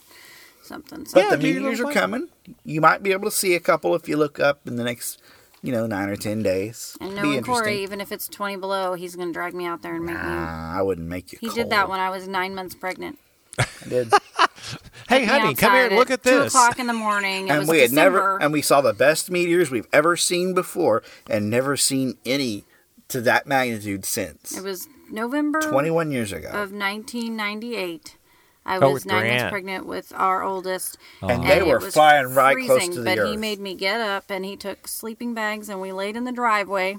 something. 0.63 1.05
So 1.05 1.15
But 1.15 1.23
Yeah, 1.23 1.29
the 1.31 1.37
do 1.41 1.47
your 1.49 1.61
meteors 1.63 1.81
are 1.81 1.91
coming. 1.91 2.29
You 2.63 2.79
might 2.79 3.03
be 3.03 3.11
able 3.11 3.25
to 3.29 3.35
see 3.35 3.55
a 3.55 3.59
couple 3.59 3.93
if 3.95 4.07
you 4.07 4.15
look 4.15 4.39
up 4.39 4.65
in 4.65 4.77
the 4.77 4.85
next, 4.85 5.21
you 5.63 5.71
know, 5.71 5.87
nine 5.87 6.09
or 6.09 6.15
ten 6.15 6.43
days. 6.43 6.95
and 7.01 7.15
Be 7.15 7.21
knowing. 7.21 7.43
Corey, 7.43 7.81
even 7.81 7.99
if 8.01 8.11
it's 8.11 8.27
20 8.27 8.57
below, 8.57 8.93
he's 8.93 9.15
going 9.15 9.29
to 9.29 9.33
drag 9.33 9.53
me 9.55 9.65
out 9.65 9.81
there 9.81 9.95
and 9.95 10.05
make 10.05 10.15
me. 10.17 10.21
Nah, 10.21 10.77
I 10.77 10.81
wouldn't 10.83 11.07
make 11.07 11.31
you. 11.31 11.39
He 11.41 11.47
cold. 11.47 11.55
did 11.57 11.69
that 11.71 11.89
when 11.89 11.99
I 11.99 12.09
was 12.11 12.27
nine 12.27 12.53
months 12.53 12.75
pregnant. 12.75 13.17
I 13.57 13.65
did. 13.87 14.11
hey, 15.09 15.21
Took 15.25 15.29
honey, 15.29 15.53
come 15.55 15.73
here 15.73 15.85
and 15.87 15.95
look 15.95 16.11
at 16.11 16.23
Two 16.23 16.29
this. 16.31 16.53
o'clock 16.53 16.79
in 16.79 16.87
the 16.87 16.93
morning. 16.93 17.47
It 17.47 17.51
and 17.51 17.59
was 17.61 17.69
we 17.69 17.79
had 17.79 17.89
December. 17.91 18.17
never, 18.19 18.41
and 18.41 18.51
we 18.51 18.61
saw 18.61 18.81
the 18.81 18.93
best 18.93 19.29
meteors 19.31 19.71
we've 19.71 19.87
ever 19.93 20.15
seen 20.17 20.53
before, 20.53 21.01
and 21.29 21.49
never 21.49 21.77
seen 21.77 22.17
any 22.25 22.65
to 23.09 23.21
that 23.21 23.45
magnitude 23.47 24.05
since. 24.05 24.57
It 24.57 24.63
was 24.63 24.87
November 25.11 25.61
21 25.61 26.11
years 26.11 26.31
ago. 26.31 26.47
of 26.49 26.71
1998. 26.73 28.17
I 28.65 28.77
Oh, 28.77 28.91
was 28.91 29.05
nine 29.05 29.21
Grant. 29.21 29.41
months 29.41 29.51
pregnant 29.51 29.85
with 29.85 30.13
our 30.15 30.41
oldest. 30.43 30.97
Oh. 31.21 31.27
and 31.27 31.41
and 31.41 31.49
they 31.49 31.57
it 31.57 31.67
were 31.67 31.79
was 31.79 31.93
flying 31.93 32.27
right 32.33 32.55
close 32.55 32.69
freezing, 32.79 32.91
to 32.93 32.99
the 32.99 33.05
but 33.05 33.17
earth. 33.19 33.29
he 33.31 33.37
made 33.37 33.59
me 33.59 33.75
get 33.75 33.99
up 33.99 34.25
and 34.29 34.45
he 34.45 34.55
took 34.55 34.87
sleeping 34.87 35.33
bags 35.33 35.67
and 35.69 35.81
we 35.81 35.91
laid 35.91 36.15
in 36.15 36.23
the 36.23 36.31
driveway 36.31 36.97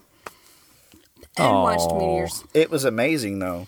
and 1.36 1.52
watched 1.54 1.80
Aw. 1.90 1.98
meteors. 1.98 2.44
it 2.54 2.70
was 2.70 2.84
amazing, 2.84 3.38
though. 3.38 3.66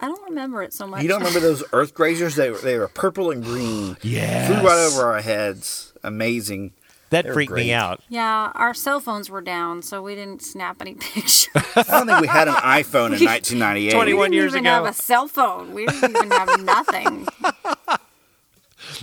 I 0.00 0.06
don't 0.08 0.22
remember 0.24 0.62
it 0.62 0.72
so 0.72 0.86
much. 0.86 1.02
You 1.02 1.08
don't 1.08 1.20
remember 1.20 1.40
those 1.40 1.62
earth 1.72 1.94
grazers? 1.94 2.34
They 2.34 2.50
were, 2.50 2.58
they 2.58 2.76
were 2.78 2.88
purple 2.88 3.30
and 3.30 3.42
green. 3.44 3.96
yeah, 4.02 4.46
Flew 4.46 4.66
right 4.66 4.86
over 4.86 5.04
our 5.12 5.20
heads. 5.22 5.92
Amazing. 6.02 6.72
That 7.14 7.24
They're 7.26 7.32
freaked 7.34 7.52
me 7.52 7.72
out. 7.72 8.00
Yeah, 8.08 8.50
our 8.56 8.74
cell 8.74 8.98
phones 8.98 9.30
were 9.30 9.40
down, 9.40 9.82
so 9.82 10.02
we 10.02 10.16
didn't 10.16 10.42
snap 10.42 10.80
any 10.80 10.94
pictures. 11.00 11.48
I 11.54 11.82
don't 11.84 12.06
think 12.08 12.20
we 12.20 12.26
had 12.26 12.48
an 12.48 12.54
iPhone 12.54 13.16
in 13.18 13.24
1998. 13.24 13.92
21 13.92 14.04
we 14.04 14.12
didn't 14.24 14.32
years 14.34 14.52
even 14.52 14.66
ago. 14.66 14.70
have 14.70 14.86
a 14.86 14.92
cell 14.92 15.28
phone. 15.28 15.74
We 15.74 15.86
didn't 15.86 16.10
even 16.16 16.30
have 16.32 16.60
nothing. 16.64 17.26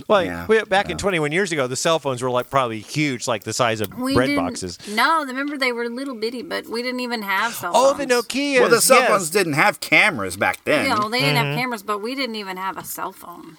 Well, 0.08 0.22
Yeah, 0.24 0.46
we, 0.46 0.62
back 0.64 0.90
in 0.90 0.98
21 0.98 1.32
years 1.32 1.52
ago, 1.52 1.66
the 1.66 1.74
cell 1.76 1.98
phones 1.98 2.22
were 2.22 2.30
like 2.30 2.50
probably 2.50 2.80
huge, 2.80 3.26
like 3.26 3.44
the 3.44 3.52
size 3.52 3.80
of 3.80 3.92
We 3.98 4.14
bread 4.14 4.36
boxes. 4.36 4.78
No, 4.88 5.24
remember 5.24 5.56
they 5.58 5.72
were 5.72 5.88
little 5.88 6.14
bitty, 6.14 6.42
but 6.42 6.66
we 6.68 6.82
didn't 6.82 7.00
even 7.00 7.22
have 7.22 7.52
cell 7.54 7.72
Oh, 7.74 7.94
phones. 7.94 8.06
the 8.08 8.14
Nokia. 8.14 8.60
Well, 8.60 8.68
the 8.70 8.80
cell 8.80 8.98
yes. 9.00 9.08
phones 9.08 9.30
didn't 9.30 9.54
have 9.54 9.80
cameras 9.80 10.36
back 10.36 10.62
then. 10.64 10.84
You 10.88 10.94
know, 10.94 11.08
they 11.08 11.20
didn't 11.20 11.36
Mm-hmm. 11.36 11.46
have 11.46 11.58
cameras, 11.58 11.82
but 11.82 11.98
we 12.02 12.14
didn't 12.14 12.36
even 12.36 12.58
have 12.58 12.76
a 12.76 12.84
cell 12.84 13.12
phone. 13.12 13.56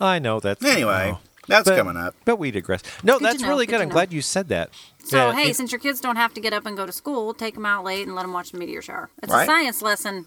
I 0.00 0.18
know 0.18 0.40
that's 0.40 0.64
Anyway, 0.64 1.12
oh. 1.14 1.20
that's 1.48 1.68
But- 1.68 1.76
coming 1.76 1.96
up. 1.96 2.14
But 2.24 2.36
we 2.36 2.50
digress. 2.50 2.82
No, 3.02 3.18
Good 3.18 3.26
that's 3.26 3.42
know, 3.42 3.48
really 3.48 3.66
good 3.66 3.72
good. 3.76 3.82
I'm 3.82 3.88
know. 3.88 3.92
glad 3.94 4.12
you 4.12 4.22
said 4.22 4.48
that. 4.48 4.70
So, 5.04 5.16
Yeah, 5.30 5.34
hey, 5.36 5.50
it- 5.50 5.56
since 5.56 5.70
your 5.72 5.78
kids 5.78 6.00
don't 6.00 6.16
have 6.16 6.34
to 6.34 6.40
get 6.40 6.52
up 6.52 6.66
and 6.66 6.76
go 6.76 6.84
to 6.86 6.92
school, 6.92 7.32
take 7.34 7.54
them 7.54 7.64
out 7.66 7.84
late 7.84 8.06
and 8.06 8.14
let 8.16 8.22
them 8.22 8.32
watch 8.32 8.50
the 8.52 8.58
meteor 8.58 8.82
shower. 8.82 9.08
It's 9.22 9.32
Right. 9.32 9.44
a 9.44 9.46
science 9.46 9.80
lesson. 9.82 10.26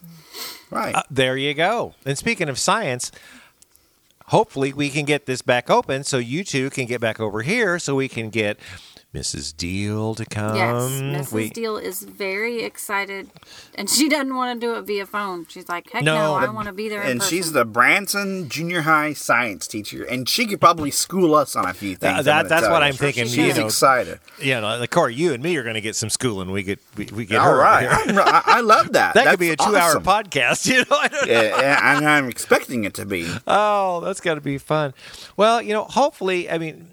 Right. 0.71 0.95
uh, 0.95 1.03
there 1.11 1.35
you 1.37 1.53
go. 1.53 1.95
And 2.05 2.17
speaking 2.17 2.47
of 2.49 2.57
science, 2.57 3.11
hopefully 4.27 4.71
we 4.73 4.89
can 4.89 5.05
get 5.05 5.25
this 5.25 5.41
back 5.41 5.69
open 5.69 6.03
so 6.03 6.17
you 6.17 6.43
two 6.43 6.69
can 6.69 6.85
get 6.85 7.01
back 7.01 7.19
over 7.19 7.41
here 7.41 7.79
so 7.79 7.95
we 7.95 8.07
can 8.07 8.29
get 8.29 8.59
Mrs. 9.13 9.57
Deal 9.57 10.13
to 10.13 10.23
come. 10.23 10.55
Yes, 10.55 10.83
Mrs. 11.01 11.31
We- 11.33 11.49
Deal 11.49 11.77
is 11.77 12.03
very 12.03 12.61
excited, 12.61 13.31
and 13.73 13.89
she 13.89 14.07
doesn't 14.07 14.35
want 14.35 14.61
to 14.61 14.67
do 14.67 14.75
it 14.75 14.83
via 14.83 15.07
phone. 15.07 15.47
She's 15.49 15.67
like, 15.67 15.89
"Heck 15.89 16.03
No, 16.03 16.15
no, 16.15 16.33
I 16.35 16.47
want 16.49 16.67
to 16.67 16.73
be 16.73 16.89
there." 16.89 17.01
In 17.01 17.13
And 17.13 17.23
she's 17.23 17.51
the 17.51 17.65
Branson 17.65 18.49
Junior 18.49 18.81
High 18.81 19.13
science 19.13 19.65
teacher, 19.65 20.03
and 20.03 20.29
she 20.29 20.45
could 20.45 20.61
probably 20.61 20.91
school 20.91 21.33
us 21.33 21.55
on 21.55 21.65
a 21.67 21.73
few 21.73 21.95
things. 21.95 22.25
That- 22.25 22.25
that- 22.25 22.49
that's 22.49 22.69
what. 22.69 22.83
I'm 22.83 22.93
thinking, 22.93 23.25
She's 23.25 23.37
you 23.37 23.53
know. 23.55 23.65
excited. 23.65 24.19
you 24.39 24.53
know, 24.61 24.77
like 24.77 24.91
Corey, 24.91 25.15
you 25.15 25.33
and 25.33 25.41
me 25.41 25.57
are 25.57 25.63
going 25.63 25.73
to 25.73 25.81
get 25.81 25.95
some 25.95 26.09
schooling. 26.11 26.51
We 26.51 26.61
get 26.61 26.79
we, 26.95 27.05
we 27.11 27.25
get 27.25 27.39
All 27.39 27.45
her 27.45 27.51
over 27.53 27.61
right, 27.61 27.81
here. 27.81 28.19
I'm- 28.19 28.19
I, 28.19 28.43
I 28.45 28.61
love 28.61 28.91
that. 28.93 29.13
That 29.15 29.23
That's 29.25 29.29
could 29.31 29.39
be 29.39 29.49
a 29.49 29.55
two-hour 29.57 29.97
awesome. 29.97 30.03
podcast. 30.03 30.67
You 30.69 30.77
know, 30.89 30.97
I 30.97 31.07
don't 31.07 31.27
Yeah, 31.27 31.41
yeah, 31.41 31.97
and 31.97 32.07
I'm 32.07 32.29
expecting 32.29 32.83
it 32.83 32.93
to 32.93 33.05
be. 33.07 33.27
Oh, 33.47 34.01
that's 34.01 34.21
got 34.21 34.35
to 34.35 34.41
be 34.41 34.59
fun. 34.59 34.93
Well, 35.35 35.61
you 35.63 35.73
know, 35.73 35.85
hopefully, 35.85 36.47
I 36.49 36.59
mean, 36.59 36.87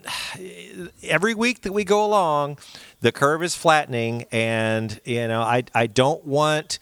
every 1.03 1.35
week 1.35 1.61
that 1.62 1.73
we 1.73 1.85
go 1.85 2.06
along, 2.07 2.59
the 3.01 3.13
curve 3.13 3.43
is 3.43 3.55
flattening, 3.55 4.25
and 4.33 4.99
you 5.05 5.29
know, 5.29 5.43
I 5.43 5.65
I 5.75 5.87
don't 5.87 6.25
want 6.25 6.79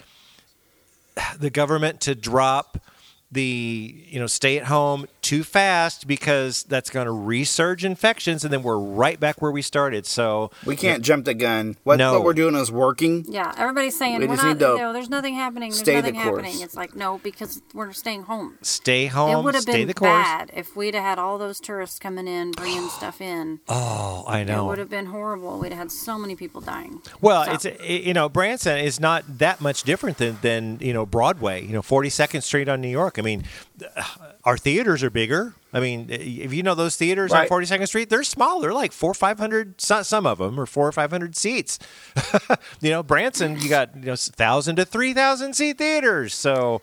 the 1.38 1.50
government 1.50 2.00
to 2.02 2.14
drop 2.14 2.78
the 3.32 4.04
you 4.08 4.20
know 4.20 4.26
stay 4.26 4.58
at 4.58 4.64
home 4.66 5.06
too 5.24 5.42
fast 5.42 6.06
because 6.06 6.62
that's 6.64 6.90
going 6.90 7.06
to 7.06 7.12
resurge 7.12 7.82
infections 7.82 8.44
and 8.44 8.52
then 8.52 8.62
we're 8.62 8.78
right 8.78 9.18
back 9.18 9.40
where 9.40 9.50
we 9.50 9.62
started 9.62 10.04
so 10.06 10.50
We 10.66 10.76
can't 10.76 11.02
jump 11.02 11.24
the 11.24 11.32
gun. 11.34 11.76
What, 11.82 11.96
No. 11.96 12.12
what 12.12 12.24
we're 12.24 12.34
doing 12.34 12.54
is 12.54 12.70
working. 12.70 13.24
Yeah, 13.28 13.52
everybody's 13.56 13.96
saying 13.98 14.18
We 14.20 14.26
we're 14.26 14.34
just 14.34 14.44
not. 14.44 14.52
need 14.52 14.58
to 14.60 14.66
You 14.72 14.78
know, 14.78 14.92
there's 14.92 15.08
nothing 15.10 15.34
happening. 15.34 15.70
There's 15.70 15.80
stay 15.80 15.94
the 16.00 16.12
nothing 16.12 16.14
happening. 16.16 16.60
It's 16.60 16.74
like 16.76 16.94
no, 16.94 17.18
because 17.24 17.62
we're 17.72 17.92
staying 17.92 18.24
home. 18.24 18.58
stay 18.62 19.06
home. 19.06 19.30
it 19.30 19.34
home 19.34 19.44
would 19.46 19.54
have 19.54 19.66
been 19.66 19.86
the 19.88 19.94
course 19.94 20.10
bad 20.10 20.50
if 20.54 20.76
we'd 20.76 20.94
have 20.94 21.02
had 21.02 21.18
all 21.18 21.38
those 21.38 21.58
tourists 21.58 21.98
coming 21.98 22.28
in, 22.28 22.50
bringing 22.52 22.88
stuff 22.98 23.20
in. 23.20 23.60
oh 23.68 24.24
i 24.28 24.44
know. 24.44 24.66
It 24.66 24.68
would 24.68 24.78
have 24.78 24.90
been 24.90 25.06
horrible. 25.06 25.58
We'd 25.58 25.72
have 25.72 25.78
had 25.78 25.90
so 25.92 26.18
many 26.18 26.36
people 26.36 26.60
dying. 26.60 27.00
Well, 27.20 27.44
So- 27.46 27.52
it's 27.52 27.64
it- 27.64 27.80
you 28.04 28.12
know 28.14 28.28
Branson 28.28 28.78
is 28.78 29.00
not 29.00 29.24
that 29.38 29.60
much 29.60 29.82
different 29.84 30.18
than 30.18 30.38
than 30.42 30.78
you 30.80 30.92
know 30.92 31.06
Broadway. 31.06 31.64
You 31.64 31.72
know, 31.72 31.82
Forty 31.82 32.10
Second 32.10 32.42
Street 32.42 32.68
on 32.68 32.80
New 32.80 32.88
York. 32.88 33.18
I 33.18 33.22
mean, 33.22 33.44
our 34.44 34.56
theaters 34.56 35.02
are 35.02 35.10
bigger. 35.10 35.54
I 35.72 35.80
mean, 35.80 36.08
eh, 36.10 36.16
if 36.20 36.52
you 36.54 36.62
know 36.62 36.74
those 36.74 36.96
theaters 36.96 37.32
on 37.32 37.46
Forty 37.48 37.66
Second 37.66 37.86
Street, 37.88 38.08
they're 38.10 38.22
small. 38.24 38.60
They're 38.60 38.72
like 38.72 38.92
four 38.92 39.14
five 39.14 39.38
hundred. 39.38 39.80
Some 39.80 40.26
of 40.26 40.38
them 40.38 40.58
are 40.60 40.66
four 40.66 40.86
or 40.86 40.92
five 40.92 41.10
hundred 41.10 41.36
seats. 41.36 41.78
you 42.80 42.90
know, 42.90 43.02
Branson, 43.02 43.58
you 43.60 43.68
got 43.68 43.94
you 43.96 44.02
know 44.06 44.16
thousand 44.16 44.76
to 44.76 44.84
three 44.84 45.12
thousand 45.12 45.54
seat 45.54 45.78
theaters. 45.78 46.34
So 46.34 46.80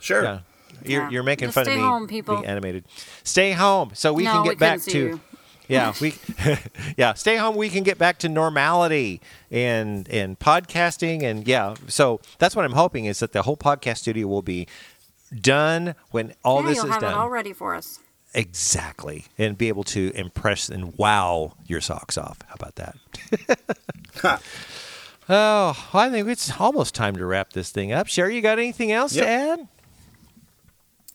Sure. 0.00 0.22
yeah. 0.22 0.38
You're, 0.84 1.02
Yeah. 1.02 1.10
you're 1.10 1.22
making 1.24 1.48
Just 1.48 1.54
fun 1.56 1.64
stay 1.64 1.72
of 1.74 1.78
me 1.78 1.84
home, 1.84 2.06
people. 2.06 2.36
being 2.36 2.46
animated. 2.46 2.84
Stay 3.24 3.52
home 3.52 3.90
so 3.94 4.12
we 4.12 4.22
No, 4.24 4.32
can 4.32 4.42
we 4.42 4.48
get 4.50 4.58
back 4.60 4.80
see 4.80 4.90
to 4.92 4.98
you. 4.98 5.20
yeah, 5.68 5.92
we 6.00 6.14
yeah, 6.96 7.14
stay 7.14 7.36
home 7.36 7.56
we 7.56 7.68
can 7.68 7.82
get 7.82 7.98
back 7.98 8.18
to 8.20 8.28
normality 8.28 9.20
and 9.50 10.08
and 10.08 10.38
podcasting 10.38 11.22
and 11.24 11.46
yeah. 11.48 11.74
So 11.88 12.20
that's 12.38 12.54
what 12.54 12.64
I'm 12.64 12.72
hoping 12.72 13.06
is 13.06 13.18
that 13.18 13.32
the 13.32 13.42
whole 13.42 13.56
podcast 13.56 13.98
studio 13.98 14.28
will 14.28 14.40
be 14.42 14.68
done 15.34 15.94
when 16.10 16.34
all 16.44 16.62
yeah, 16.62 16.68
this 16.68 16.76
you'll 16.76 16.86
is 16.86 16.92
have 16.92 17.00
done. 17.00 17.12
it 17.12 17.16
all 17.16 17.30
ready 17.30 17.52
for 17.52 17.74
us. 17.74 18.00
Exactly. 18.34 19.26
And 19.38 19.56
be 19.56 19.68
able 19.68 19.84
to 19.84 20.12
impress 20.14 20.68
and 20.68 20.96
wow 20.96 21.54
your 21.66 21.80
socks 21.80 22.18
off. 22.18 22.38
How 22.46 22.54
about 22.54 22.74
that? 22.76 22.96
oh, 25.28 25.88
I 25.94 26.10
think 26.10 26.28
it's 26.28 26.60
almost 26.60 26.94
time 26.94 27.16
to 27.16 27.24
wrap 27.24 27.52
this 27.52 27.70
thing 27.70 27.92
up. 27.92 28.06
Shara, 28.06 28.34
you 28.34 28.42
got 28.42 28.58
anything 28.58 28.92
else 28.92 29.14
to 29.14 29.26
add? 29.26 29.68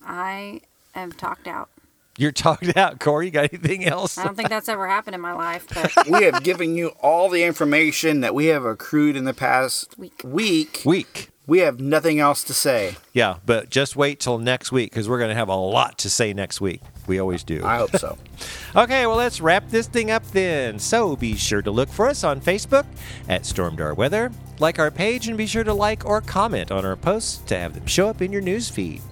I 0.04 0.62
am 0.96 1.12
talked 1.12 1.48
out. 1.48 1.70
You're 2.18 2.32
talked 2.34 2.76
out, 2.78 3.00
Corey. 3.00 3.26
You 3.28 3.32
got 3.32 3.54
anything 3.54 3.86
else? 3.86 4.18
I 4.18 4.24
don't 4.24 4.36
think 4.36 4.50
that's 4.50 4.70
ever 4.70 4.88
happened 4.88 5.16
in 5.16 5.22
my 5.22 5.34
life, 5.34 5.68
but 5.74 6.10
we 6.10 6.24
have 6.24 6.44
given 6.44 6.76
you 6.76 6.90
all 7.02 7.30
the 7.30 7.44
information 7.44 8.22
that 8.22 8.36
we 8.36 8.48
have 8.48 8.66
accrued 8.66 9.16
in 9.16 9.26
the 9.26 9.34
past 9.34 9.98
Week. 9.98 10.22
week. 10.24 10.82
Week. 10.86 11.30
We 11.46 11.60
have 11.60 11.80
nothing 11.80 12.20
else 12.20 12.44
to 12.46 12.54
say. 12.54 12.96
Yeah, 13.12 13.36
but 13.46 13.70
just 13.70 13.98
wait 13.98 14.22
till 14.22 14.38
next 14.38 14.72
week 14.72 14.92
because 14.92 15.10
we're 15.10 15.18
going 15.18 15.30
to 15.30 15.36
have 15.36 15.50
a 15.50 15.56
lot 15.56 15.98
to 16.00 16.10
say 16.10 16.34
next 16.34 16.62
week. 16.62 16.82
We 17.06 17.20
always 17.20 17.44
do. 17.44 17.64
I 17.66 17.78
hope 17.78 17.96
so. 17.98 18.18
Okay, 18.76 19.06
well, 19.06 19.18
let's 19.18 19.40
wrap 19.40 19.70
this 19.70 19.86
thing 19.86 20.10
up 20.10 20.26
then. 20.32 20.80
So 20.80 21.16
be 21.16 21.36
sure 21.36 21.62
to 21.62 21.70
look 21.70 21.90
for 21.90 22.08
us 22.08 22.24
on 22.24 22.42
Facebook 22.42 22.86
at 23.30 23.44
Stormdar 23.44 23.96
Weather, 23.96 24.32
like 24.58 24.80
our 24.80 24.90
page, 24.90 25.28
and 25.28 25.38
be 25.38 25.46
sure 25.46 25.64
to 25.64 25.74
like 25.74 26.06
or 26.08 26.22
comment 26.22 26.72
on 26.72 26.84
our 26.84 26.96
posts 26.96 27.38
to 27.50 27.58
have 27.58 27.76
them 27.76 27.86
show 27.86 28.10
up 28.10 28.24
in 28.24 28.34
your 28.34 28.42
news 28.42 28.70
feed. 28.70 29.04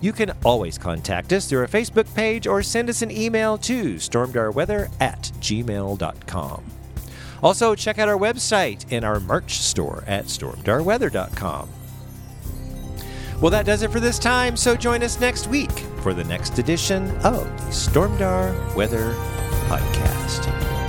You 0.00 0.12
can 0.12 0.30
always 0.44 0.78
contact 0.78 1.32
us 1.32 1.46
through 1.46 1.58
our 1.60 1.66
Facebook 1.66 2.14
page 2.14 2.46
or 2.46 2.62
send 2.62 2.88
us 2.88 3.02
an 3.02 3.10
email 3.10 3.58
to 3.58 3.94
stormdarweather 3.96 4.92
at 5.00 5.22
gmail.com. 5.40 6.64
Also, 7.42 7.74
check 7.74 7.98
out 7.98 8.08
our 8.08 8.18
website 8.18 8.84
and 8.90 9.04
our 9.04 9.20
merch 9.20 9.58
store 9.58 10.04
at 10.06 10.26
stormdarweather.com. 10.26 11.68
Well, 13.40 13.50
that 13.50 13.64
does 13.64 13.82
it 13.82 13.90
for 13.90 14.00
this 14.00 14.18
time, 14.18 14.56
so 14.56 14.76
join 14.76 15.02
us 15.02 15.18
next 15.18 15.46
week 15.46 15.72
for 16.02 16.12
the 16.12 16.24
next 16.24 16.58
edition 16.58 17.10
of 17.18 17.44
the 17.44 17.70
Stormdar 17.72 18.74
Weather 18.74 19.14
Podcast. 19.68 20.79